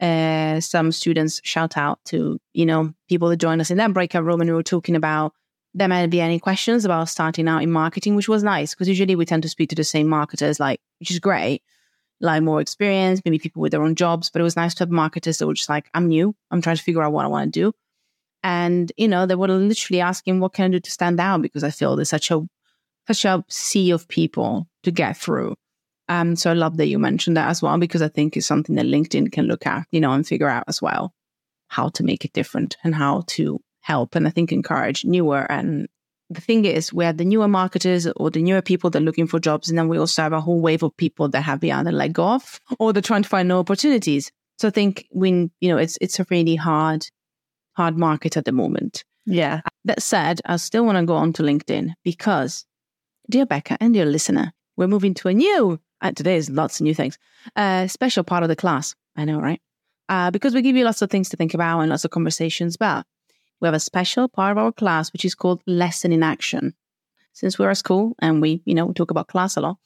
uh, 0.00 0.60
some 0.60 0.92
students 0.92 1.40
shout 1.44 1.76
out 1.76 1.98
to, 2.06 2.38
you 2.54 2.64
know, 2.66 2.94
people 3.08 3.28
that 3.28 3.36
joined 3.36 3.60
us 3.60 3.70
in 3.70 3.78
that 3.78 3.92
breakout 3.92 4.24
room 4.24 4.40
and 4.40 4.48
we 4.48 4.56
were 4.56 4.62
talking 4.62 4.96
about 4.96 5.34
there 5.74 5.88
might 5.88 6.06
be 6.08 6.20
any 6.20 6.40
questions 6.40 6.84
about 6.84 7.08
starting 7.08 7.48
out 7.48 7.62
in 7.62 7.70
marketing, 7.70 8.16
which 8.16 8.28
was 8.28 8.42
nice 8.42 8.74
because 8.74 8.88
usually 8.88 9.14
we 9.14 9.24
tend 9.24 9.42
to 9.42 9.48
speak 9.48 9.68
to 9.70 9.76
the 9.76 9.84
same 9.84 10.08
marketers, 10.08 10.58
like, 10.58 10.80
which 10.98 11.10
is 11.10 11.20
great, 11.20 11.62
like 12.20 12.42
more 12.42 12.60
experience, 12.60 13.20
maybe 13.24 13.38
people 13.38 13.62
with 13.62 13.72
their 13.72 13.82
own 13.82 13.94
jobs. 13.94 14.30
But 14.30 14.40
it 14.40 14.42
was 14.42 14.56
nice 14.56 14.74
to 14.74 14.82
have 14.82 14.90
marketers 14.90 15.38
that 15.38 15.46
were 15.46 15.54
just 15.54 15.68
like, 15.68 15.88
I'm 15.94 16.08
new, 16.08 16.34
I'm 16.50 16.60
trying 16.60 16.76
to 16.76 16.82
figure 16.82 17.02
out 17.02 17.12
what 17.12 17.24
I 17.24 17.28
want 17.28 17.52
to 17.52 17.60
do. 17.60 17.72
And, 18.42 18.90
you 18.96 19.06
know, 19.06 19.26
they 19.26 19.34
were 19.34 19.48
literally 19.48 20.00
asking, 20.00 20.40
what 20.40 20.54
can 20.54 20.64
I 20.64 20.68
do 20.68 20.80
to 20.80 20.90
stand 20.90 21.20
out? 21.20 21.42
Because 21.42 21.62
I 21.62 21.70
feel 21.70 21.94
there's 21.94 22.08
such 22.08 22.30
a, 22.30 22.40
such 23.14 23.24
a 23.24 23.44
sea 23.48 23.90
of 23.90 24.08
people 24.08 24.68
to 24.82 24.90
get 24.90 25.16
through. 25.16 25.54
Um, 26.08 26.34
so 26.36 26.50
I 26.50 26.54
love 26.54 26.76
that 26.78 26.88
you 26.88 26.98
mentioned 26.98 27.36
that 27.36 27.48
as 27.48 27.62
well, 27.62 27.78
because 27.78 28.02
I 28.02 28.08
think 28.08 28.36
it's 28.36 28.46
something 28.46 28.74
that 28.76 28.86
LinkedIn 28.86 29.30
can 29.32 29.46
look 29.46 29.66
at, 29.66 29.86
you 29.92 30.00
know, 30.00 30.12
and 30.12 30.26
figure 30.26 30.48
out 30.48 30.64
as 30.66 30.82
well 30.82 31.12
how 31.68 31.88
to 31.90 32.02
make 32.02 32.24
it 32.24 32.32
different 32.32 32.76
and 32.82 32.94
how 32.94 33.22
to 33.28 33.60
help 33.80 34.16
and 34.16 34.26
I 34.26 34.30
think 34.30 34.50
encourage 34.50 35.04
newer. 35.04 35.50
And 35.50 35.86
the 36.28 36.40
thing 36.40 36.64
is, 36.64 36.92
we 36.92 37.04
have 37.04 37.16
the 37.16 37.24
newer 37.24 37.46
marketers 37.46 38.06
or 38.06 38.30
the 38.30 38.42
newer 38.42 38.62
people 38.62 38.90
that 38.90 39.00
are 39.00 39.04
looking 39.04 39.28
for 39.28 39.38
jobs. 39.38 39.68
And 39.68 39.78
then 39.78 39.88
we 39.88 39.98
also 39.98 40.22
have 40.22 40.32
a 40.32 40.40
whole 40.40 40.60
wave 40.60 40.82
of 40.82 40.96
people 40.96 41.28
that 41.28 41.42
have 41.42 41.60
been 41.60 41.72
either 41.72 41.92
let 41.92 42.12
go 42.12 42.24
of 42.24 42.60
or 42.78 42.92
they're 42.92 43.02
trying 43.02 43.22
to 43.22 43.28
find 43.28 43.48
new 43.48 43.58
opportunities. 43.58 44.32
So 44.58 44.68
I 44.68 44.72
think 44.72 45.06
when, 45.10 45.50
you 45.60 45.68
know, 45.68 45.78
it's, 45.78 45.96
it's 46.00 46.18
a 46.18 46.26
really 46.28 46.56
hard, 46.56 47.06
hard 47.74 47.96
market 47.96 48.36
at 48.36 48.44
the 48.44 48.52
moment. 48.52 49.04
Yeah. 49.26 49.60
That 49.84 50.02
said, 50.02 50.40
I 50.44 50.56
still 50.56 50.84
want 50.84 50.98
to 50.98 51.06
go 51.06 51.14
on 51.14 51.32
to 51.34 51.42
LinkedIn 51.42 51.92
because, 52.04 52.66
dear 53.30 53.46
Becca 53.46 53.78
and 53.80 53.94
dear 53.94 54.04
listener, 54.04 54.52
we're 54.76 54.88
moving 54.88 55.14
to 55.14 55.28
a 55.28 55.32
new, 55.32 55.80
uh, 56.00 56.12
today 56.12 56.36
is 56.36 56.50
lots 56.50 56.80
of 56.80 56.84
new 56.84 56.94
things, 56.94 57.16
a 57.56 57.60
uh, 57.60 57.86
special 57.86 58.24
part 58.24 58.42
of 58.42 58.48
the 58.48 58.56
class. 58.56 58.94
I 59.16 59.24
know, 59.24 59.40
right? 59.40 59.60
Uh, 60.08 60.30
because 60.30 60.54
we 60.54 60.62
give 60.62 60.76
you 60.76 60.84
lots 60.84 61.00
of 61.00 61.10
things 61.10 61.28
to 61.30 61.36
think 61.36 61.54
about 61.54 61.80
and 61.80 61.90
lots 61.90 62.04
of 62.04 62.10
conversations 62.10 62.74
about. 62.74 63.06
We 63.60 63.66
have 63.66 63.74
a 63.74 63.80
special 63.80 64.28
part 64.28 64.52
of 64.52 64.58
our 64.58 64.72
class 64.72 65.12
which 65.12 65.24
is 65.24 65.34
called 65.34 65.62
Lesson 65.66 66.12
in 66.12 66.22
Action. 66.22 66.74
Since 67.32 67.58
we're 67.58 67.70
at 67.70 67.76
school 67.76 68.16
and 68.18 68.42
we, 68.42 68.62
you 68.64 68.74
know, 68.74 68.86
we 68.86 68.94
talk 68.94 69.12
about 69.12 69.28
class 69.28 69.56
a 69.56 69.60
lot, 69.60 69.76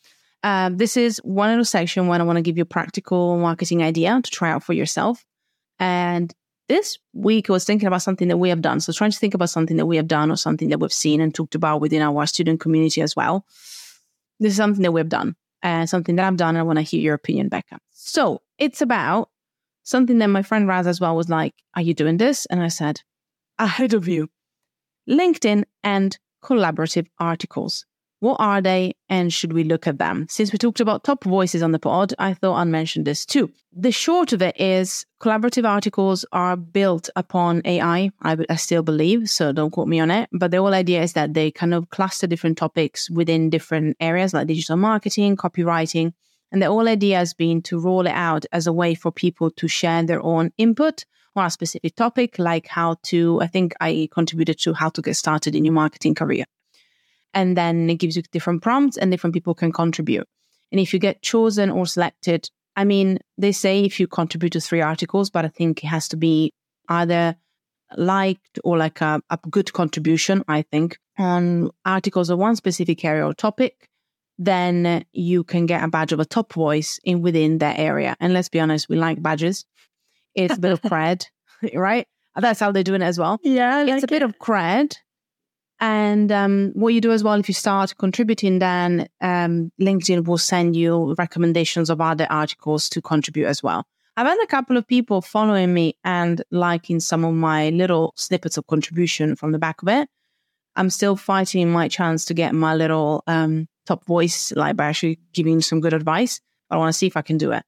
uh, 0.42 0.70
this 0.72 0.96
is 0.96 1.18
one 1.18 1.50
little 1.50 1.64
section 1.64 2.06
when 2.06 2.20
I 2.20 2.24
want 2.24 2.36
to 2.36 2.42
give 2.42 2.56
you 2.56 2.62
a 2.62 2.66
practical 2.66 3.38
marketing 3.38 3.82
idea 3.82 4.18
to 4.22 4.30
try 4.30 4.50
out 4.50 4.62
for 4.62 4.72
yourself. 4.72 5.24
And 5.78 6.32
this 6.68 6.98
week 7.12 7.50
I 7.50 7.52
was 7.52 7.64
thinking 7.64 7.86
about 7.86 8.02
something 8.02 8.28
that 8.28 8.38
we 8.38 8.48
have 8.48 8.62
done. 8.62 8.80
So 8.80 8.92
trying 8.92 9.10
to 9.10 9.18
think 9.18 9.34
about 9.34 9.50
something 9.50 9.76
that 9.76 9.86
we 9.86 9.96
have 9.96 10.08
done 10.08 10.30
or 10.30 10.36
something 10.36 10.68
that 10.70 10.80
we've 10.80 10.92
seen 10.92 11.20
and 11.20 11.34
talked 11.34 11.54
about 11.54 11.80
within 11.80 12.02
our 12.02 12.26
student 12.26 12.60
community 12.60 13.02
as 13.02 13.14
well. 13.14 13.46
This 14.40 14.52
is 14.52 14.56
something 14.56 14.82
that 14.82 14.92
we've 14.92 15.08
done 15.08 15.36
and 15.62 15.88
something 15.88 16.16
that 16.16 16.26
I've 16.26 16.36
done. 16.36 16.50
And 16.50 16.58
I 16.58 16.62
want 16.62 16.78
to 16.78 16.82
hear 16.82 17.00
your 17.00 17.14
opinion, 17.14 17.48
Becca. 17.48 17.78
So 17.90 18.42
it's 18.58 18.80
about 18.80 19.30
something 19.82 20.18
that 20.18 20.28
my 20.28 20.42
friend 20.42 20.66
Raz 20.66 20.86
as 20.86 21.00
well 21.00 21.16
was 21.16 21.28
like, 21.28 21.54
Are 21.74 21.82
you 21.82 21.94
doing 21.94 22.16
this? 22.16 22.46
And 22.46 22.62
I 22.62 22.68
said, 22.68 23.02
Ahead 23.58 23.94
of 23.94 24.08
you. 24.08 24.28
LinkedIn 25.08 25.64
and 25.82 26.18
collaborative 26.42 27.06
articles. 27.18 27.84
What 28.24 28.40
are 28.40 28.62
they 28.62 28.94
and 29.10 29.30
should 29.30 29.52
we 29.52 29.64
look 29.64 29.86
at 29.86 29.98
them? 29.98 30.26
Since 30.30 30.50
we 30.50 30.56
talked 30.56 30.80
about 30.80 31.04
top 31.04 31.24
voices 31.24 31.62
on 31.62 31.72
the 31.72 31.78
pod, 31.78 32.14
I 32.18 32.32
thought 32.32 32.54
I'd 32.54 32.68
mention 32.68 33.04
this 33.04 33.26
too. 33.26 33.52
The 33.70 33.92
short 33.92 34.32
of 34.32 34.40
it 34.40 34.58
is 34.58 35.04
collaborative 35.20 35.68
articles 35.68 36.24
are 36.32 36.56
built 36.56 37.10
upon 37.16 37.60
AI, 37.66 38.10
I, 38.22 38.36
I 38.48 38.56
still 38.56 38.82
believe, 38.82 39.28
so 39.28 39.52
don't 39.52 39.72
quote 39.72 39.88
me 39.88 40.00
on 40.00 40.10
it. 40.10 40.30
But 40.32 40.52
the 40.52 40.56
whole 40.56 40.72
idea 40.72 41.02
is 41.02 41.12
that 41.12 41.34
they 41.34 41.50
kind 41.50 41.74
of 41.74 41.90
cluster 41.90 42.26
different 42.26 42.56
topics 42.56 43.10
within 43.10 43.50
different 43.50 43.94
areas 44.00 44.32
like 44.32 44.46
digital 44.46 44.78
marketing, 44.78 45.36
copywriting. 45.36 46.14
And 46.50 46.62
the 46.62 46.68
whole 46.68 46.88
idea 46.88 47.18
has 47.18 47.34
been 47.34 47.60
to 47.64 47.78
roll 47.78 48.06
it 48.06 48.16
out 48.16 48.46
as 48.52 48.66
a 48.66 48.72
way 48.72 48.94
for 48.94 49.12
people 49.12 49.50
to 49.50 49.68
share 49.68 50.02
their 50.02 50.22
own 50.22 50.50
input 50.56 51.04
on 51.36 51.44
a 51.44 51.50
specific 51.50 51.94
topic, 51.94 52.38
like 52.38 52.68
how 52.68 52.96
to, 53.02 53.42
I 53.42 53.48
think 53.48 53.74
I 53.82 54.08
contributed 54.10 54.58
to 54.60 54.72
how 54.72 54.88
to 54.88 55.02
get 55.02 55.16
started 55.16 55.54
in 55.54 55.66
your 55.66 55.74
marketing 55.74 56.14
career 56.14 56.46
and 57.34 57.56
then 57.56 57.90
it 57.90 57.96
gives 57.96 58.16
you 58.16 58.22
different 58.32 58.62
prompts 58.62 58.96
and 58.96 59.10
different 59.10 59.34
people 59.34 59.54
can 59.54 59.72
contribute. 59.72 60.26
And 60.72 60.80
if 60.80 60.92
you 60.92 60.98
get 60.98 61.22
chosen 61.22 61.70
or 61.70 61.86
selected, 61.86 62.48
I 62.76 62.84
mean, 62.84 63.18
they 63.38 63.52
say 63.52 63.84
if 63.84 64.00
you 64.00 64.06
contribute 64.06 64.54
to 64.54 64.60
three 64.60 64.80
articles, 64.80 65.30
but 65.30 65.44
I 65.44 65.48
think 65.48 65.84
it 65.84 65.88
has 65.88 66.08
to 66.08 66.16
be 66.16 66.52
either 66.88 67.36
liked 67.96 68.58
or 68.64 68.76
like 68.76 69.00
a, 69.00 69.20
a 69.30 69.38
good 69.50 69.72
contribution, 69.72 70.42
I 70.48 70.62
think, 70.62 70.98
on 71.18 71.70
articles 71.84 72.30
of 72.30 72.38
one 72.38 72.56
specific 72.56 73.04
area 73.04 73.26
or 73.26 73.34
topic, 73.34 73.88
then 74.38 75.04
you 75.12 75.44
can 75.44 75.66
get 75.66 75.84
a 75.84 75.88
badge 75.88 76.12
of 76.12 76.20
a 76.20 76.24
top 76.24 76.52
voice 76.52 76.98
in 77.04 77.22
within 77.22 77.58
that 77.58 77.78
area. 77.78 78.16
And 78.18 78.32
let's 78.32 78.48
be 78.48 78.58
honest, 78.58 78.88
we 78.88 78.96
like 78.96 79.22
badges. 79.22 79.64
It's 80.34 80.56
a 80.56 80.60
bit 80.60 80.72
of 80.72 80.82
cred, 80.90 81.26
right? 81.74 82.08
That's 82.36 82.58
how 82.58 82.72
they're 82.72 82.82
doing 82.82 83.02
it 83.02 83.06
as 83.06 83.18
well. 83.18 83.38
Yeah, 83.44 83.84
it's 83.84 84.02
a 84.02 84.08
bit 84.08 84.22
of 84.22 84.38
cred 84.38 84.96
and 85.80 86.30
um, 86.30 86.70
what 86.74 86.94
you 86.94 87.00
do 87.00 87.12
as 87.12 87.24
well, 87.24 87.38
if 87.38 87.48
you 87.48 87.54
start 87.54 87.96
contributing, 87.98 88.58
then 88.58 89.08
um, 89.20 89.72
LinkedIn 89.80 90.24
will 90.26 90.38
send 90.38 90.76
you 90.76 91.14
recommendations 91.18 91.90
of 91.90 92.00
other 92.00 92.26
articles 92.30 92.88
to 92.90 93.02
contribute 93.02 93.46
as 93.46 93.62
well. 93.62 93.86
I've 94.16 94.26
had 94.26 94.38
a 94.42 94.46
couple 94.46 94.76
of 94.76 94.86
people 94.86 95.20
following 95.20 95.74
me 95.74 95.96
and 96.04 96.42
liking 96.52 97.00
some 97.00 97.24
of 97.24 97.34
my 97.34 97.70
little 97.70 98.12
snippets 98.16 98.56
of 98.56 98.66
contribution 98.68 99.34
from 99.34 99.50
the 99.50 99.58
back 99.58 99.82
of 99.82 99.88
it. 99.88 100.08
I'm 100.76 100.90
still 100.90 101.16
fighting 101.16 101.70
my 101.70 101.88
chance 101.88 102.24
to 102.26 102.34
get 102.34 102.54
my 102.54 102.74
little 102.74 103.24
um, 103.26 103.68
top 103.86 104.04
voice, 104.06 104.52
like 104.54 104.76
by 104.76 104.86
actually 104.86 105.18
giving 105.32 105.60
some 105.60 105.80
good 105.80 105.92
advice. 105.92 106.40
I 106.70 106.76
want 106.76 106.92
to 106.92 106.98
see 106.98 107.08
if 107.08 107.16
I 107.16 107.22
can 107.22 107.38
do 107.38 107.50
it. 107.50 107.64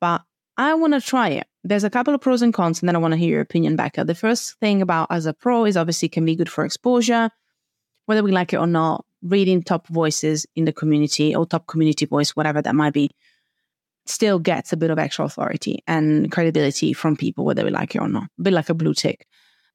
But 0.00 0.22
I 0.56 0.74
want 0.74 0.94
to 0.94 1.00
try 1.00 1.28
it. 1.30 1.46
There's 1.62 1.84
a 1.84 1.90
couple 1.90 2.14
of 2.14 2.20
pros 2.20 2.42
and 2.42 2.52
cons, 2.52 2.80
and 2.80 2.88
then 2.88 2.96
I 2.96 3.00
want 3.00 3.12
to 3.12 3.18
hear 3.18 3.30
your 3.30 3.40
opinion, 3.40 3.76
Becca. 3.76 4.04
The 4.04 4.14
first 4.14 4.58
thing 4.58 4.82
about 4.82 5.08
as 5.10 5.26
a 5.26 5.32
pro 5.32 5.64
is 5.64 5.76
obviously 5.76 6.08
can 6.08 6.24
be 6.24 6.36
good 6.36 6.50
for 6.50 6.64
exposure 6.64 7.30
whether 8.06 8.22
we 8.22 8.32
like 8.32 8.52
it 8.52 8.58
or 8.58 8.66
not, 8.66 9.04
reading 9.22 9.62
top 9.62 9.88
voices 9.88 10.46
in 10.54 10.64
the 10.64 10.72
community 10.72 11.34
or 11.34 11.46
top 11.46 11.66
community 11.66 12.06
voice, 12.06 12.36
whatever 12.36 12.60
that 12.60 12.74
might 12.74 12.92
be, 12.92 13.10
still 14.06 14.38
gets 14.38 14.72
a 14.72 14.76
bit 14.76 14.90
of 14.90 14.98
extra 14.98 15.24
authority 15.24 15.82
and 15.86 16.30
credibility 16.30 16.92
from 16.92 17.16
people, 17.16 17.44
whether 17.44 17.64
we 17.64 17.70
like 17.70 17.94
it 17.94 18.00
or 18.00 18.08
not, 18.08 18.24
a 18.38 18.42
bit 18.42 18.52
like 18.52 18.68
a 18.68 18.74
blue 18.74 18.94
tick. 18.94 19.26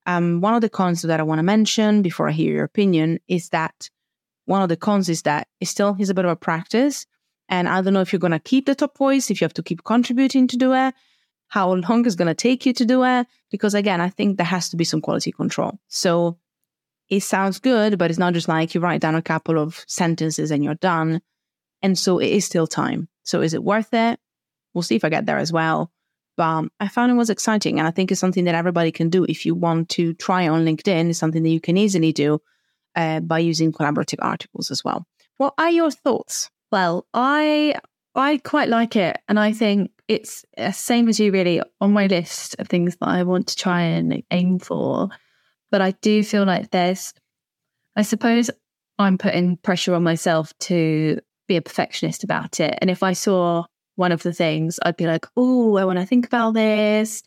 Um, 0.06 0.42
one 0.42 0.54
of 0.54 0.62
the 0.62 0.70
cons 0.70 1.02
that 1.02 1.20
I 1.20 1.24
want 1.24 1.39
to 1.39 1.44
mention 1.44 2.02
before 2.02 2.30
I 2.30 2.32
hear 2.32 2.54
your 2.54 2.63
opinion 2.63 3.20
is 3.28 3.50
that 3.50 3.89
one 4.46 4.62
of 4.62 4.70
the 4.70 4.78
cons 4.78 5.10
is 5.10 5.24
that 5.24 5.48
it 5.60 5.68
still 5.68 5.96
is 6.00 6.10
a 6.10 6.13
bit 6.13 6.26
of 6.26 6.32
a 6.32 6.36
practice. 6.36 7.06
And 7.50 7.68
I 7.68 7.82
don't 7.82 7.94
know 7.94 8.02
if 8.02 8.13
you're 8.13 8.20
going 8.20 8.32
to 8.32 8.39
keep 8.39 8.65
the 8.65 8.76
top 8.76 8.98
voice, 8.98 9.30
if 9.30 9.42
you 9.42 9.46
have 9.46 9.54
to 9.56 9.63
keep 9.63 9.84
contributing 9.84 10.48
to 10.48 10.58
do 10.58 10.74
it, 10.74 10.94
how 11.48 11.74
long 11.74 12.06
it's 12.06 12.15
going 12.15 12.28
to 12.28 12.36
take 12.36 12.65
you 12.65 12.74
to 12.74 12.86
do 12.86 13.04
it. 13.04 13.28
Because 13.52 13.74
again, 13.74 14.02
I 14.02 14.10
think 14.10 14.38
there 14.38 14.46
has 14.46 14.70
to 14.70 14.78
be 14.78 14.84
some 14.84 15.02
quality 15.02 15.32
control. 15.32 15.80
So 15.88 16.38
it 17.10 17.22
sounds 17.22 17.60
good, 17.60 17.98
but 17.98 18.10
it's 18.10 18.19
not 18.19 18.34
just 18.34 18.48
like 18.48 18.76
you 18.76 18.82
write 18.82 19.02
down 19.02 19.15
a 19.15 19.22
couple 19.22 19.58
of 19.58 19.84
sentences 19.88 20.52
and 20.52 20.63
you're 20.63 20.76
done. 20.76 21.22
And 21.82 21.98
so 21.98 22.19
it 22.19 22.30
is 22.30 22.45
still 22.45 22.67
time. 22.67 23.08
So 23.24 23.41
is 23.41 23.54
it 23.54 23.63
worth 23.63 23.93
it? 23.93 24.19
We'll 24.74 24.84
see 24.84 24.95
if 24.95 25.04
I 25.04 25.10
get 25.10 25.26
there 25.26 25.38
as 25.38 25.52
well. 25.52 25.91
But 26.38 26.65
I 26.80 26.88
found 26.88 27.12
it 27.12 27.15
was 27.15 27.30
exciting. 27.30 27.80
And 27.80 27.88
I 27.88 27.91
think 27.91 28.12
it's 28.12 28.19
something 28.19 28.45
that 28.45 28.56
everybody 28.56 28.91
can 28.91 29.10
do. 29.10 29.26
If 29.26 29.45
you 29.45 29.56
want 29.56 29.89
to 29.89 30.13
try 30.13 30.48
on 30.48 30.65
LinkedIn, 30.65 31.10
it's 31.10 31.19
something 31.19 31.43
that 31.43 31.50
you 31.50 31.60
can 31.60 31.78
easily 31.78 32.13
do 32.13 32.39
uh, 32.95 33.19
by 33.19 33.39
using 33.39 33.72
collaborative 33.72 34.19
articles 34.22 34.72
as 34.72 34.84
well. 34.84 35.06
What 35.38 35.54
are 35.58 35.69
your 35.69 35.91
thoughts? 35.91 36.50
Well, 36.72 37.08
I 37.13 37.76
I 38.15 38.38
quite 38.38 38.69
like 38.69 38.95
it, 38.95 39.17
and 39.28 39.39
I 39.39 39.54
think 39.54 39.91
it's 40.08 40.45
the 40.58 40.67
uh, 40.67 40.72
same 40.72 41.08
as 41.08 41.19
you. 41.19 41.32
Really, 41.32 41.62
on 41.80 41.93
my 41.93 42.08
list 42.08 42.56
of 42.60 42.67
things 42.67 42.98
that 42.98 43.08
I 43.08 43.24
want 43.24 43.48
to 43.48 43.56
try 43.56 43.82
and 43.82 44.22
aim 44.32 44.60
for 44.60 45.10
but 45.72 45.82
I 45.82 45.92
do 46.02 46.24
feel 46.24 46.46
like 46.46 46.72
there's, 46.72 47.14
I 47.96 48.02
suppose 48.02 48.50
I'm 48.98 49.18
putting 49.18 49.58
pressure 49.58 49.94
on 49.94 50.04
myself 50.04 50.54
to 50.60 51.20
be 51.48 51.58
a 51.58 51.62
perfectionist 51.62 52.24
about 52.24 52.60
it. 52.60 52.78
And 52.82 52.90
if 52.90 53.04
I 53.04 53.14
saw 53.14 53.66
one 53.96 54.12
of 54.12 54.24
the 54.24 54.34
things, 54.34 54.80
I'd 54.84 54.98
be 54.98 55.08
like, 55.08 55.26
oh, 55.36 55.78
I 55.78 55.86
want 55.86 56.00
to 56.00 56.06
think 56.06 56.26
about 56.26 56.54
this, 56.54 57.24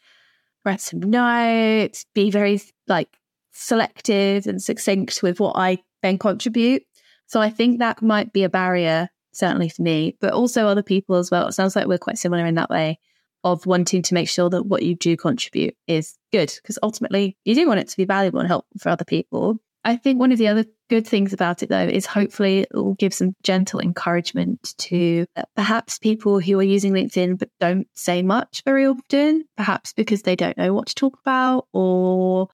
write 0.65 0.81
some 0.81 1.01
notes, 1.01 2.07
be 2.15 2.31
very 2.31 2.61
like 2.89 3.09
selective 3.53 4.47
and 4.47 4.63
succinct 4.63 5.23
with 5.23 5.41
what 5.41 5.57
I 5.57 5.79
then 6.03 6.19
contribute. 6.19 6.83
So 7.27 7.41
I 7.41 7.51
think 7.51 7.79
that 7.79 8.03
might 8.03 8.33
be 8.33 8.45
a 8.45 8.49
barrier, 8.49 9.09
certainly 9.33 9.69
for 9.69 9.83
me, 9.83 10.17
but 10.21 10.33
also 10.33 10.67
other 10.67 10.83
people 10.83 11.17
as 11.17 11.31
well. 11.31 11.49
It 11.49 11.53
sounds 11.53 11.77
like 11.77 11.87
we're 11.87 11.99
quite 11.99 12.19
similar 12.19 12.47
in 12.47 12.55
that 12.57 12.71
way 12.71 12.99
of 13.45 13.67
wanting 13.67 14.03
to 14.03 14.15
make 14.15 14.29
sure 14.29 14.51
that 14.51 14.67
what 14.67 14.83
you 14.83 14.95
do 14.95 15.17
contribute 15.17 15.77
is 15.87 16.17
good 16.33 16.53
because 16.57 16.79
ultimately 16.83 17.37
you 17.45 17.55
do 17.55 17.67
want 17.67 17.81
it 17.81 17.89
to 17.89 17.97
be 17.97 18.05
valuable 18.05 18.41
and 18.41 18.49
helpful 18.49 18.79
for 18.79 18.89
other 18.89 19.05
people. 19.05 19.59
I 19.85 19.97
think 19.97 20.21
one 20.21 20.31
of 20.31 20.39
the 20.39 20.47
other 20.47 20.65
good 20.89 21.07
things 21.07 21.33
about 21.33 21.63
it 21.63 21.69
though 21.69 21.89
is 21.89 22.07
hopefully 22.07 22.61
it 22.61 22.69
will 22.73 22.95
give 22.95 23.13
some 23.13 23.35
gentle 23.43 23.81
encouragement 23.81 24.75
to 24.79 25.27
uh, 25.35 25.43
perhaps 25.57 25.99
people 25.99 26.39
who 26.39 26.59
are 26.61 26.63
using 26.63 26.93
LinkedIn 26.93 27.39
but 27.39 27.49
don't 27.59 27.89
say 27.95 28.23
much 28.23 28.63
very 28.65 28.87
often, 28.87 29.45
perhaps 29.57 29.93
because 29.93 30.23
they 30.23 30.37
don't 30.37 30.57
know 30.57 30.73
what 30.73 30.87
to 30.87 30.95
talk 30.95 31.19
about 31.21 31.67
or 31.73 32.49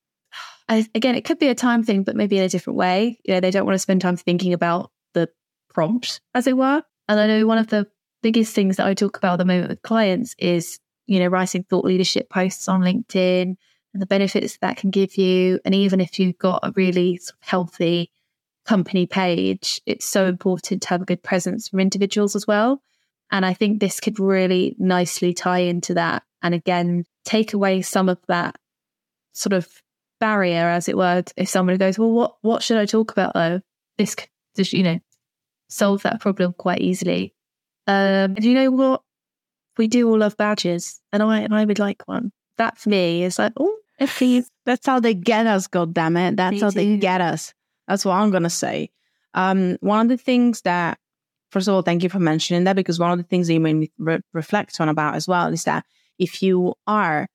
again, 0.68 1.14
it 1.14 1.24
could 1.24 1.38
be 1.38 1.48
a 1.48 1.55
time 1.55 1.83
thing, 1.83 2.03
but 2.03 2.16
maybe 2.16 2.38
in 2.38 2.44
a 2.44 2.48
different 2.48 2.79
way. 2.79 3.18
You 3.24 3.35
know, 3.35 3.40
they 3.40 3.51
don't 3.51 3.66
want 3.66 3.74
to 3.74 3.81
spend 3.81 4.01
time 4.01 4.16
thinking 4.16 4.53
about 4.53 4.90
the 5.14 5.29
prompt, 5.70 6.20
as 6.35 6.46
it 6.46 6.57
were. 6.57 6.83
And 7.09 7.20
I 7.20 7.27
know 7.27 7.46
one 7.46 7.59
of 7.59 7.68
the 7.68 7.87
biggest 8.22 8.54
things 8.54 8.76
that 8.76 8.87
I 8.87 8.94
talk 8.94 9.16
about 9.16 9.35
at 9.35 9.38
the 9.38 9.44
moment 9.44 9.68
with 9.68 9.83
clients 9.83 10.35
is 10.38 10.78
you 11.09 11.18
know, 11.18 11.26
writing 11.26 11.64
thought 11.64 11.87
leadership 11.87 12.28
posts 12.28 12.68
on 12.68 12.83
LinkedIn 12.83 13.57
and 13.94 14.02
the 14.02 14.07
benefits 14.07 14.59
that 14.59 14.76
can 14.76 14.90
give 14.90 15.16
you. 15.16 15.59
And 15.64 15.74
even 15.74 16.00
if 16.00 16.20
you've 16.20 16.38
got 16.38 16.61
a 16.62 16.72
really 16.76 17.18
healthy 17.40 18.12
company 18.66 19.07
page, 19.07 19.81
it's 19.87 20.04
so 20.04 20.26
important 20.26 20.83
to 20.83 20.88
have 20.90 21.02
a 21.02 21.07
good 21.07 21.22
presence 21.22 21.68
from 21.68 21.81
individuals 21.81 22.37
as 22.37 22.46
well. 22.46 22.83
And 23.33 23.44
I 23.44 23.54
think 23.54 23.81
this 23.81 24.00
could 24.00 24.20
really 24.20 24.76
nicely 24.78 25.33
tie 25.33 25.61
into 25.61 25.94
that. 25.94 26.22
And 26.42 26.54
again, 26.54 27.04
take 27.24 27.54
away 27.54 27.83
some 27.83 28.11
of 28.11 28.18
that 28.28 28.57
sort 29.33 29.54
of 29.54 29.66
barrier, 30.20 30.68
as 30.68 30.88
it 30.90 30.96
were. 30.96 31.24
If 31.37 31.48
somebody 31.48 31.78
goes, 31.78 31.98
well, 31.98 32.11
what, 32.12 32.37
what 32.42 32.62
should 32.62 32.76
I 32.76 32.85
talk 32.85 33.11
about 33.12 33.33
though? 33.33 33.61
This 33.96 34.14
could 34.14 34.28
you 34.72 34.83
know, 34.83 34.98
solve 35.68 36.02
that 36.02 36.20
problem 36.20 36.52
quite 36.52 36.81
easily. 36.81 37.35
Um, 37.88 38.37
and 38.37 38.44
you 38.44 38.55
know 38.55 38.70
what? 38.70 39.03
We 39.79 39.88
do 39.88 40.09
all 40.09 40.18
love 40.18 40.37
badges, 40.37 41.01
and 41.12 41.22
I 41.22 41.40
and 41.40 41.55
I 41.55 41.64
would 41.64 41.79
like 41.79 42.03
one. 42.07 42.33
That 42.59 42.79
for 42.79 42.90
me 42.90 43.24
is 43.24 43.38
like, 43.38 43.53
oh, 43.59 43.77
please. 44.01 44.51
That's 44.66 44.87
how 44.87 45.01
they 45.01 45.14
get 45.14 45.46
us, 45.46 45.66
God 45.66 45.94
damn 45.94 46.16
it! 46.16 46.37
That's 46.37 46.53
Me 46.53 46.61
how 46.61 46.70
they 46.70 46.96
get 46.98 47.22
us. 47.22 47.55
That's 47.87 48.05
what 48.05 48.14
I'm 48.14 48.31
gonna 48.31 48.51
say. 48.51 48.90
Um, 49.33 49.79
one 49.81 50.01
of 50.01 50.09
the 50.09 50.22
things 50.22 50.61
that, 50.62 50.98
first 51.51 51.68
of 51.68 51.74
all, 51.74 51.83
thank 51.83 52.03
you 52.03 52.11
for 52.11 52.18
mentioning 52.18 52.64
that 52.64 52.77
because 52.77 52.98
one 52.98 53.12
of 53.12 53.18
the 53.18 53.24
things 53.24 53.46
that 53.46 53.55
you 53.55 53.61
made 53.61 53.74
me 53.74 53.90
re- 53.98 54.20
reflect 54.35 54.79
on 54.81 54.88
about 54.90 55.14
as 55.14 55.27
well 55.27 55.48
is 55.48 55.64
that 55.64 55.87
if 56.18 56.42
you 56.42 56.74
are 56.87 57.29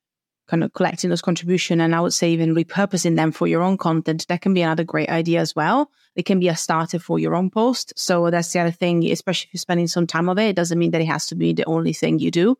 kind 0.46 0.62
of 0.62 0.72
collecting 0.74 1.10
those 1.10 1.22
contribution 1.22 1.80
and 1.80 1.94
I 1.94 2.00
would 2.00 2.12
say 2.12 2.30
even 2.30 2.54
repurposing 2.54 3.16
them 3.16 3.32
for 3.32 3.46
your 3.46 3.62
own 3.62 3.78
content, 3.78 4.26
that 4.28 4.42
can 4.42 4.54
be 4.54 4.62
another 4.62 4.84
great 4.84 5.08
idea 5.08 5.40
as 5.40 5.56
well. 5.56 5.90
It 6.16 6.24
can 6.24 6.38
be 6.38 6.48
a 6.48 6.56
starter 6.56 6.98
for 6.98 7.18
your 7.18 7.34
own 7.34 7.50
post. 7.50 7.92
So 7.96 8.30
that's 8.30 8.52
the 8.52 8.60
other 8.60 8.70
thing, 8.70 9.04
especially 9.10 9.48
if 9.48 9.54
you're 9.54 9.60
spending 9.60 9.88
some 9.88 10.06
time 10.06 10.28
of 10.28 10.38
it. 10.38 10.50
It 10.50 10.56
doesn't 10.56 10.78
mean 10.78 10.92
that 10.92 11.00
it 11.00 11.06
has 11.06 11.26
to 11.26 11.34
be 11.34 11.52
the 11.52 11.64
only 11.64 11.92
thing 11.92 12.18
you 12.18 12.30
do. 12.30 12.56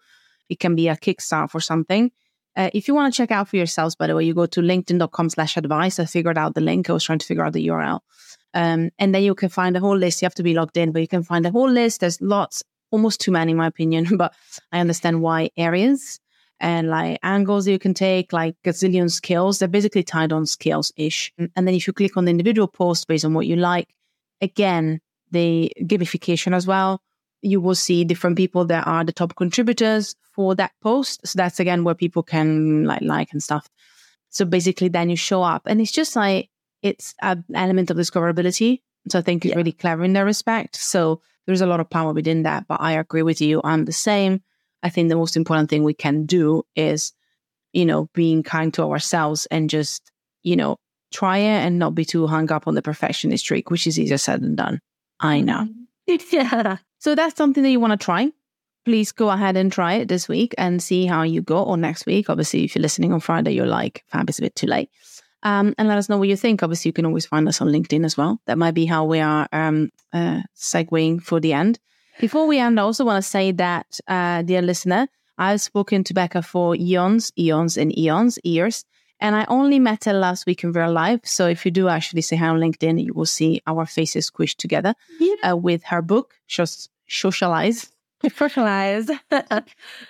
It 0.49 0.61
can 0.61 0.75
be 0.75 0.89
a 0.89 0.97
kickstart 0.97 1.51
for 1.51 1.61
something. 1.61 2.11
Uh, 2.57 2.71
if 2.73 2.87
you 2.87 2.95
want 2.95 3.13
to 3.13 3.17
check 3.17 3.31
out 3.31 3.49
for 3.49 3.57
yourselves, 3.57 3.97
by 3.97 4.07
the 4.07 4.15
way, 4.15 4.25
you 4.25 4.35
go 4.35 4.47
to 4.47 4.61
linkedin.com 4.61 5.31
slash 5.31 5.57
advice. 5.57 5.99
I 5.99 6.05
figured 6.05 6.39
out 6.39 6.55
the 6.55 6.61
link. 6.61 6.89
I 6.89 6.93
was 6.93 7.05
trying 7.05 7.19
to 7.19 7.27
figure 7.27 7.45
out 7.45 7.53
the 7.53 7.67
URL. 7.67 8.01
Um, 8.55 8.91
and 8.99 9.15
then 9.15 9.23
you 9.23 9.35
can 9.35 9.49
find 9.49 9.77
a 9.77 9.81
whole 9.81 9.97
list. 9.97 10.23
You 10.23 10.27
have 10.27 10.35
to 10.37 10.45
be 10.45 10.55
logged 10.55 10.77
in, 10.77 10.93
but 10.93 11.03
you 11.03 11.09
can 11.09 11.25
find 11.25 11.45
a 11.47 11.51
whole 11.51 11.69
list. 11.69 12.01
There's 12.01 12.21
lots, 12.21 12.63
almost 12.91 13.21
too 13.21 13.33
many 13.33 13.53
in 13.53 13.59
my 13.59 13.67
opinion, 13.67 14.09
but 14.17 14.35
I 14.71 14.79
understand 14.81 15.21
why 15.21 15.51
areas 15.57 16.21
and 16.61 16.89
like 16.89 17.19
angles 17.23 17.67
you 17.67 17.79
can 17.79 17.95
take, 17.95 18.33
like 18.33 18.55
gazillion 18.65 19.11
skills. 19.11 19.59
They're 19.59 19.69
basically 19.69 20.03
tied 20.03 20.33
on 20.33 20.47
skills 20.47 20.93
ish. 20.97 21.33
Mm, 21.41 21.51
and 21.57 21.67
then 21.69 21.75
if 21.75 21.87
you 21.87 21.93
click 21.93 22.17
on 22.17 22.25
the 22.25 22.31
individual 22.31 22.69
post 22.69 23.07
based 23.09 23.25
on 23.25 23.35
what 23.35 23.47
you 23.47 23.57
like, 23.57 23.89
again, 24.41 25.01
the 25.31 25.73
gamification 25.83 26.55
as 26.55 26.67
well, 26.67 27.01
you 27.43 27.61
will 27.61 27.75
see 27.75 28.05
different 28.05 28.37
people 28.37 28.65
that 28.67 28.87
are 28.87 29.05
the 29.05 29.13
top 29.13 29.37
contributors 29.37 30.15
for 30.33 30.55
that 30.55 30.73
post. 30.81 31.27
So 31.27 31.37
that's 31.37 31.61
again 31.61 31.85
where 31.85 31.95
people 31.95 32.23
can 32.23 32.85
like 32.85 33.03
like 33.03 33.33
and 33.33 33.43
stuff. 33.43 33.69
So 34.31 34.45
basically 34.45 34.89
then 34.89 35.11
you 35.11 35.17
show 35.17 35.43
up 35.43 35.63
and 35.67 35.81
it's 35.81 35.93
just 35.93 36.17
like 36.17 36.49
it's 36.83 37.15
an 37.23 37.45
element 37.55 37.91
of 37.91 37.97
discoverability. 37.97 38.81
So 39.09 39.19
I 39.19 39.23
think 39.23 39.45
it's 39.45 39.51
Yeah. 39.51 39.57
really 39.57 39.73
clever 39.73 40.05
in 40.05 40.13
that 40.15 40.23
respect. 40.25 40.77
So 40.77 41.21
there's 41.47 41.61
a 41.61 41.67
lot 41.67 41.81
of 41.81 41.91
power 41.91 42.13
within 42.15 42.43
that. 42.45 42.67
But 42.67 42.81
I 42.81 42.93
agree 42.93 43.23
with 43.23 43.41
you. 43.41 43.61
I'm 43.63 43.85
the 43.85 43.93
same. 43.93 44.43
I 44.85 44.91
think 44.91 45.09
the 45.09 45.17
most 45.17 45.37
important 45.37 45.71
thing 45.71 45.83
we 45.83 45.95
can 45.95 46.27
do 46.27 46.63
is, 46.77 47.13
you 47.73 47.87
know, 47.87 48.09
being 48.15 48.43
kind 48.43 48.73
to 48.75 48.83
ourselves 48.83 49.47
and 49.47 49.71
just, 49.71 50.13
you 50.43 50.55
know, 50.55 50.77
try 51.11 51.39
it 51.39 51.65
and 51.65 51.79
not 51.79 51.95
be 51.95 52.05
too 52.05 52.27
hung 52.27 52.53
up 52.53 52.69
on 52.69 52.75
the 52.75 52.83
perfectionist 52.83 53.45
streak, 53.45 53.71
which 53.71 53.87
is 53.87 53.99
easier 53.99 54.19
said 54.19 54.43
than 54.43 54.55
done. 54.55 54.81
I 55.19 55.41
know. 55.41 55.67
yeah. 56.31 56.77
So 56.99 57.15
that's 57.15 57.37
something 57.37 57.63
that 57.63 57.71
you 57.71 57.81
want 57.81 57.99
to 57.99 58.05
try. 58.05 58.31
Please 58.85 59.13
go 59.13 59.31
ahead 59.31 59.57
and 59.57 59.73
try 59.73 59.95
it 59.95 60.09
this 60.09 60.29
week 60.29 60.55
and 60.59 60.83
see 60.83 61.07
how 61.07 61.23
you 61.23 61.41
go 61.41 61.63
or 61.63 61.79
next 61.79 62.05
week. 62.05 62.29
Obviously, 62.29 62.65
if 62.65 62.75
you're 62.75 62.83
listening 62.83 63.15
on 63.15 63.21
Friday, 63.21 63.53
you're 63.53 63.67
like, 63.67 64.05
fab, 64.09 64.29
it's 64.29 64.39
a 64.39 64.43
bit 64.43 64.55
too 64.55 64.67
late. 64.67 64.91
Um, 65.43 65.75
and 65.79 65.89
let 65.89 65.97
us 65.97 66.11
know 66.11 66.19
what 66.19 66.29
you 66.29 66.37
think. 66.37 66.63
Obviously, 66.63 66.91
you 66.91 66.93
can 66.93 67.07
always 67.07 67.25
find 67.25 67.49
us 67.49 67.63
on 67.63 67.69
LinkedIn 67.69 68.05
as 68.05 68.19
well. 68.19 68.41
That 68.47 68.59
might 68.59 68.75
be 68.75 68.85
how 68.85 69.07
we 69.07 69.21
are 69.21 69.49
um, 69.53 69.91
uh, 70.13 70.43
segueing 70.55 71.23
for 71.23 71.41
the 71.41 71.55
end. 71.55 71.79
Before 72.21 72.47
we 72.47 72.59
end, 72.59 72.79
I 72.79 72.83
also 72.83 73.05
want 73.05 73.23
to 73.23 73.29
say 73.29 73.53
that, 73.53 73.99
uh, 74.07 74.43
dear 74.43 74.63
listener, 74.63 75.09
I've 75.37 75.61
spoken 75.61 76.05
to 76.05 76.15
Becca 76.15 76.43
for 76.43 76.77
eons, 76.77 77.33
eons, 77.39 77.77
and 77.77 77.97
eons, 77.99 78.39
years. 78.45 78.85
And 79.21 79.35
I 79.35 79.45
only 79.49 79.79
met 79.79 80.05
her 80.05 80.13
last 80.13 80.47
week 80.47 80.65
in 80.65 80.73
real 80.73 80.93
life. 80.93 81.21
So 81.25 81.47
if 81.47 81.65
you 81.65 81.71
do 81.71 81.89
actually 81.89 82.23
say 82.23 82.37
hi 82.37 82.49
on 82.49 82.61
LinkedIn, 82.61 83.03
you 83.03 83.15
will 83.15 83.27
see 83.27 83.63
our 83.67 83.87
faces 83.87 84.31
squished 84.31 84.57
together 84.57 84.95
uh, 85.49 85.57
with 85.57 85.83
her 85.85 86.03
book, 86.03 86.35
Just 86.47 86.91
Socialize. 87.09 87.91
Socialize. 88.37 89.11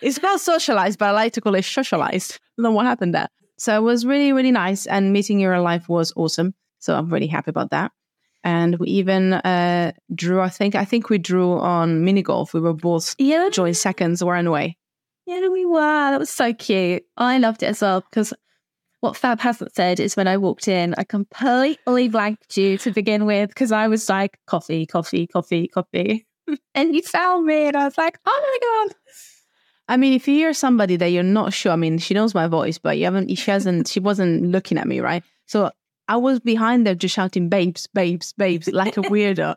It's 0.00 0.16
spelled 0.16 0.40
socialized, 0.40 0.98
but 0.98 1.06
I 1.06 1.10
like 1.12 1.32
to 1.34 1.40
call 1.40 1.54
it 1.54 1.64
socialized. 1.64 2.38
I 2.62 2.68
what 2.68 2.86
happened 2.86 3.14
there. 3.14 3.28
So 3.56 3.76
it 3.76 3.82
was 3.82 4.04
really, 4.04 4.32
really 4.32 4.52
nice. 4.52 4.86
And 4.86 5.12
meeting 5.12 5.40
you 5.40 5.48
in 5.48 5.54
real 5.54 5.62
life 5.62 5.88
was 5.88 6.12
awesome. 6.16 6.54
So 6.78 6.94
I'm 6.94 7.08
really 7.08 7.26
happy 7.26 7.50
about 7.50 7.70
that. 7.70 7.92
And 8.44 8.78
we 8.78 8.88
even 8.88 9.32
uh, 9.32 9.92
drew, 10.14 10.40
I 10.40 10.50
think, 10.50 10.74
I 10.74 10.84
think 10.84 11.08
we 11.08 11.16
drew 11.16 11.58
on 11.58 12.04
mini 12.04 12.22
golf. 12.22 12.52
We 12.52 12.60
were 12.60 12.74
both 12.74 13.16
yeah. 13.18 13.48
joint 13.50 13.76
seconds, 13.76 14.22
weren't 14.22 14.52
we? 14.52 14.76
Yeah, 15.26 15.48
we 15.48 15.64
were. 15.64 15.80
That 15.80 16.20
was 16.20 16.28
so 16.28 16.52
cute. 16.52 17.04
I 17.16 17.38
loved 17.38 17.62
it 17.62 17.66
as 17.66 17.80
well 17.80 18.02
because 18.02 18.34
what 19.00 19.16
Fab 19.16 19.40
hasn't 19.40 19.74
said 19.74 19.98
is 19.98 20.14
when 20.14 20.28
I 20.28 20.36
walked 20.36 20.68
in, 20.68 20.94
I 20.98 21.04
completely 21.04 22.08
blanked 22.08 22.56
you 22.56 22.76
to 22.78 22.90
begin 22.90 23.24
with 23.24 23.48
because 23.48 23.72
I 23.72 23.88
was 23.88 24.08
like, 24.08 24.38
coffee, 24.46 24.84
coffee, 24.84 25.26
coffee, 25.26 25.68
coffee. 25.68 26.26
and 26.74 26.94
you 26.94 27.02
found 27.02 27.46
me 27.46 27.68
and 27.68 27.76
I 27.76 27.84
was 27.84 27.96
like, 27.96 28.18
oh 28.26 28.40
my 28.42 28.88
God. 28.88 28.96
I 29.88 29.96
mean, 29.96 30.14
if 30.14 30.28
you 30.28 30.34
hear 30.34 30.54
somebody 30.54 30.96
that 30.96 31.08
you're 31.08 31.22
not 31.22 31.52
sure, 31.52 31.72
I 31.72 31.76
mean, 31.76 31.98
she 31.98 32.14
knows 32.14 32.34
my 32.34 32.46
voice, 32.46 32.78
but 32.78 32.98
you 32.98 33.04
haven't, 33.04 33.34
she 33.34 33.50
hasn't, 33.50 33.88
she 33.88 34.00
wasn't 34.00 34.44
looking 34.44 34.78
at 34.78 34.88
me, 34.88 35.00
right? 35.00 35.22
So 35.46 35.70
I 36.08 36.16
was 36.16 36.40
behind 36.40 36.86
there 36.86 36.94
just 36.94 37.14
shouting, 37.14 37.48
babes, 37.48 37.86
babes, 37.88 38.32
babes, 38.34 38.68
like 38.68 38.96
a 38.96 39.00
weirdo. 39.02 39.56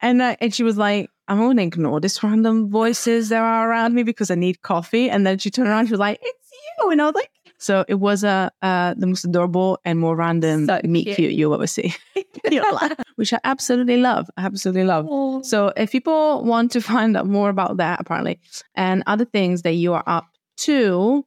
and, 0.00 0.22
uh, 0.22 0.36
and 0.40 0.54
she 0.54 0.62
was 0.62 0.76
like, 0.78 1.10
I'm 1.28 1.38
going 1.38 1.56
to 1.58 1.62
ignore 1.62 2.00
this 2.00 2.22
random 2.22 2.68
voices 2.70 3.28
that 3.28 3.40
are 3.40 3.70
around 3.70 3.94
me 3.94 4.02
because 4.02 4.30
I 4.30 4.34
need 4.34 4.62
coffee. 4.62 5.08
And 5.08 5.26
then 5.26 5.38
she 5.38 5.50
turned 5.50 5.68
around, 5.68 5.86
she 5.86 5.92
was 5.92 6.00
like, 6.00 6.18
it's 6.20 6.50
you. 6.80 6.90
And 6.90 7.00
I 7.00 7.06
was 7.06 7.14
like, 7.14 7.30
so 7.58 7.84
it 7.86 7.94
was 7.94 8.24
uh, 8.24 8.50
uh, 8.60 8.94
the 8.96 9.06
most 9.06 9.24
adorable 9.24 9.78
and 9.84 9.98
more 10.00 10.16
random 10.16 10.66
So 10.66 10.80
meet 10.82 11.04
cute. 11.04 11.16
cute 11.16 11.32
you'll 11.32 11.54
ever 11.54 11.68
see, 11.68 11.94
which 13.16 13.32
I 13.32 13.38
absolutely 13.44 13.98
love. 13.98 14.28
I 14.36 14.46
absolutely 14.46 14.82
love. 14.82 15.06
So 15.44 15.72
if 15.76 15.92
people 15.92 16.44
want 16.44 16.72
to 16.72 16.80
find 16.80 17.16
out 17.16 17.28
more 17.28 17.50
about 17.50 17.76
that, 17.76 18.00
apparently, 18.00 18.40
and 18.74 19.04
other 19.06 19.24
things 19.24 19.62
that 19.62 19.74
you 19.74 19.92
are 19.94 20.02
up 20.06 20.26
to 20.58 21.24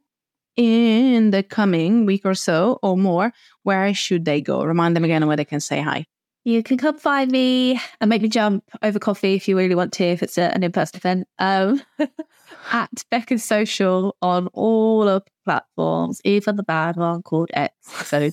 in 0.57 1.31
the 1.31 1.43
coming 1.43 2.05
week 2.05 2.25
or 2.25 2.35
so 2.35 2.79
or 2.81 2.97
more, 2.97 3.33
where 3.63 3.93
should 3.93 4.25
they 4.25 4.41
go? 4.41 4.63
Remind 4.63 4.95
them 4.95 5.03
again 5.03 5.25
where 5.27 5.37
they 5.37 5.45
can 5.45 5.59
say 5.59 5.81
hi. 5.81 6.05
You 6.43 6.61
can 6.61 6.77
come 6.77 6.97
find 6.99 7.31
me 7.31 7.81
and 7.99 8.07
make 8.07 8.21
me 8.21 8.29
jump 8.29 8.63
over 8.83 8.99
coffee 8.99 9.33
if 9.33 9.47
you 9.47 9.57
really 9.57 9.73
want 9.73 9.93
to, 9.93 10.03
if 10.03 10.21
it's 10.21 10.37
an 10.37 10.61
in 10.61 10.71
person 10.71 10.97
event. 10.97 11.27
Um, 11.39 11.81
at 12.71 13.03
Becca's 13.09 13.43
Social 13.43 14.15
on 14.21 14.47
all 14.53 15.07
of 15.07 15.25
the 15.25 15.31
platforms, 15.43 16.21
even 16.23 16.55
the 16.55 16.63
bad 16.63 16.97
one 16.97 17.23
called 17.23 17.49
X. 17.53 17.73
So, 18.05 18.29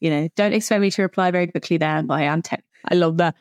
you 0.00 0.10
know, 0.10 0.28
don't 0.36 0.52
expect 0.52 0.82
me 0.82 0.90
to 0.90 1.02
reply 1.02 1.30
very 1.30 1.46
quickly 1.46 1.78
there, 1.78 2.02
but 2.02 2.14
I 2.14 2.24
am 2.24 2.42
tech. 2.42 2.62
I 2.90 2.96
love 2.96 3.16
that. 3.16 3.34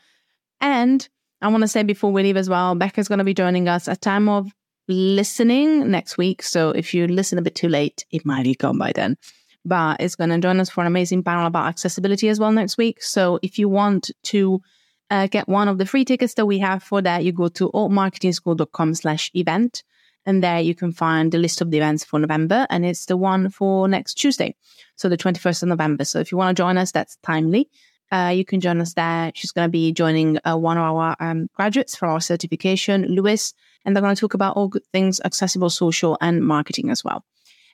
And 0.61 1.07
I 1.41 1.49
want 1.49 1.63
to 1.63 1.67
say 1.67 1.83
before 1.83 2.13
we 2.13 2.23
leave 2.23 2.37
as 2.37 2.49
well, 2.49 2.75
Becca's 2.75 3.09
going 3.09 3.17
to 3.17 3.25
be 3.25 3.33
joining 3.33 3.67
us 3.67 3.89
at 3.89 3.99
time 3.99 4.29
of 4.29 4.49
listening 4.87 5.89
next 5.89 6.17
week. 6.17 6.43
So 6.43 6.71
if 6.71 6.93
you 6.93 7.07
listen 7.07 7.37
a 7.37 7.41
bit 7.41 7.55
too 7.55 7.69
late, 7.69 8.05
it 8.11 8.25
might 8.25 8.43
be 8.43 8.55
gone 8.55 8.77
by 8.77 8.91
then. 8.93 9.17
But 9.65 10.01
it's 10.01 10.15
going 10.15 10.29
to 10.29 10.39
join 10.39 10.59
us 10.59 10.69
for 10.69 10.81
an 10.81 10.87
amazing 10.87 11.23
panel 11.23 11.45
about 11.47 11.67
accessibility 11.67 12.27
as 12.27 12.39
well 12.39 12.51
next 12.51 12.77
week. 12.77 13.01
So 13.01 13.39
if 13.41 13.57
you 13.57 13.69
want 13.69 14.11
to 14.23 14.61
uh, 15.09 15.27
get 15.27 15.47
one 15.47 15.67
of 15.67 15.77
the 15.77 15.85
free 15.85 16.03
tickets 16.03 16.33
that 16.33 16.45
we 16.45 16.59
have 16.59 16.83
for 16.83 17.01
that, 17.01 17.23
you 17.23 17.31
go 17.31 17.47
to 17.49 17.69
altmarketingschool.com 17.71 18.95
slash 18.95 19.31
event. 19.33 19.83
And 20.25 20.43
there 20.43 20.59
you 20.59 20.73
can 20.73 20.91
find 20.91 21.31
the 21.31 21.37
list 21.37 21.61
of 21.61 21.71
the 21.71 21.77
events 21.77 22.03
for 22.03 22.19
November. 22.19 22.65
And 22.69 22.85
it's 22.85 23.05
the 23.05 23.17
one 23.17 23.49
for 23.49 23.87
next 23.87 24.15
Tuesday. 24.15 24.55
So 24.95 25.09
the 25.09 25.17
21st 25.17 25.63
of 25.63 25.69
November. 25.69 26.05
So 26.05 26.19
if 26.19 26.31
you 26.31 26.37
want 26.37 26.55
to 26.55 26.61
join 26.61 26.77
us, 26.77 26.91
that's 26.91 27.17
timely. 27.23 27.69
Uh, 28.13 28.29
you 28.29 28.45
can 28.45 28.61
join 28.61 28.79
us 28.79 28.93
there. 28.93 29.31
She's 29.33 29.51
going 29.51 29.65
to 29.65 29.71
be 29.71 29.91
joining 29.91 30.37
uh, 30.45 30.55
one 30.55 30.77
of 30.77 30.83
our 30.83 31.15
um, 31.19 31.49
graduates 31.55 31.95
for 31.95 32.07
our 32.07 32.21
certification, 32.21 33.07
Luis, 33.07 33.55
and 33.83 33.95
they're 33.95 34.03
going 34.03 34.15
to 34.15 34.19
talk 34.19 34.35
about 34.35 34.55
all 34.55 34.67
good 34.67 34.85
things 34.91 35.19
accessible, 35.25 35.71
social, 35.71 36.15
and 36.21 36.45
marketing 36.45 36.91
as 36.91 37.03
well. 37.03 37.25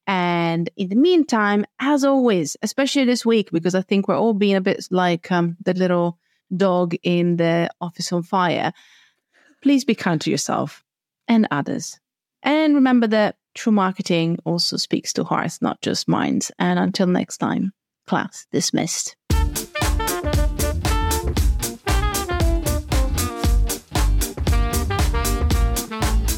And 0.08 0.70
in 0.78 0.88
the 0.88 0.96
meantime, 0.96 1.66
as 1.80 2.06
always, 2.06 2.56
especially 2.62 3.04
this 3.04 3.26
week, 3.26 3.52
because 3.52 3.76
I 3.76 3.82
think 3.82 4.08
we're 4.08 4.18
all 4.18 4.34
being 4.34 4.56
a 4.56 4.62
bit 4.62 4.88
like 4.92 5.30
um, 5.30 5.58
the 5.66 5.74
little 5.74 6.18
dog 6.56 6.96
in 7.04 7.36
the 7.36 7.70
office 7.82 8.14
on 8.14 8.24
fire, 8.24 8.72
please 9.62 9.84
be 9.84 9.94
kind 9.94 10.22
to 10.22 10.32
yourself 10.32 10.86
and 11.28 11.50
others. 11.52 12.00
And 12.44 12.76
remember 12.76 13.08
that 13.08 13.36
true 13.56 13.74
marketing 13.74 14.40
also 14.46 14.78
speaks 14.78 15.12
to 15.14 15.26
hearts, 15.26 15.62
not 15.62 15.82
just 15.82 16.08
minds. 16.08 16.50
And 16.58 16.80
until 16.80 17.08
next 17.08 17.40
time, 17.40 17.74
class 18.08 18.48
dismissed. 18.54 19.18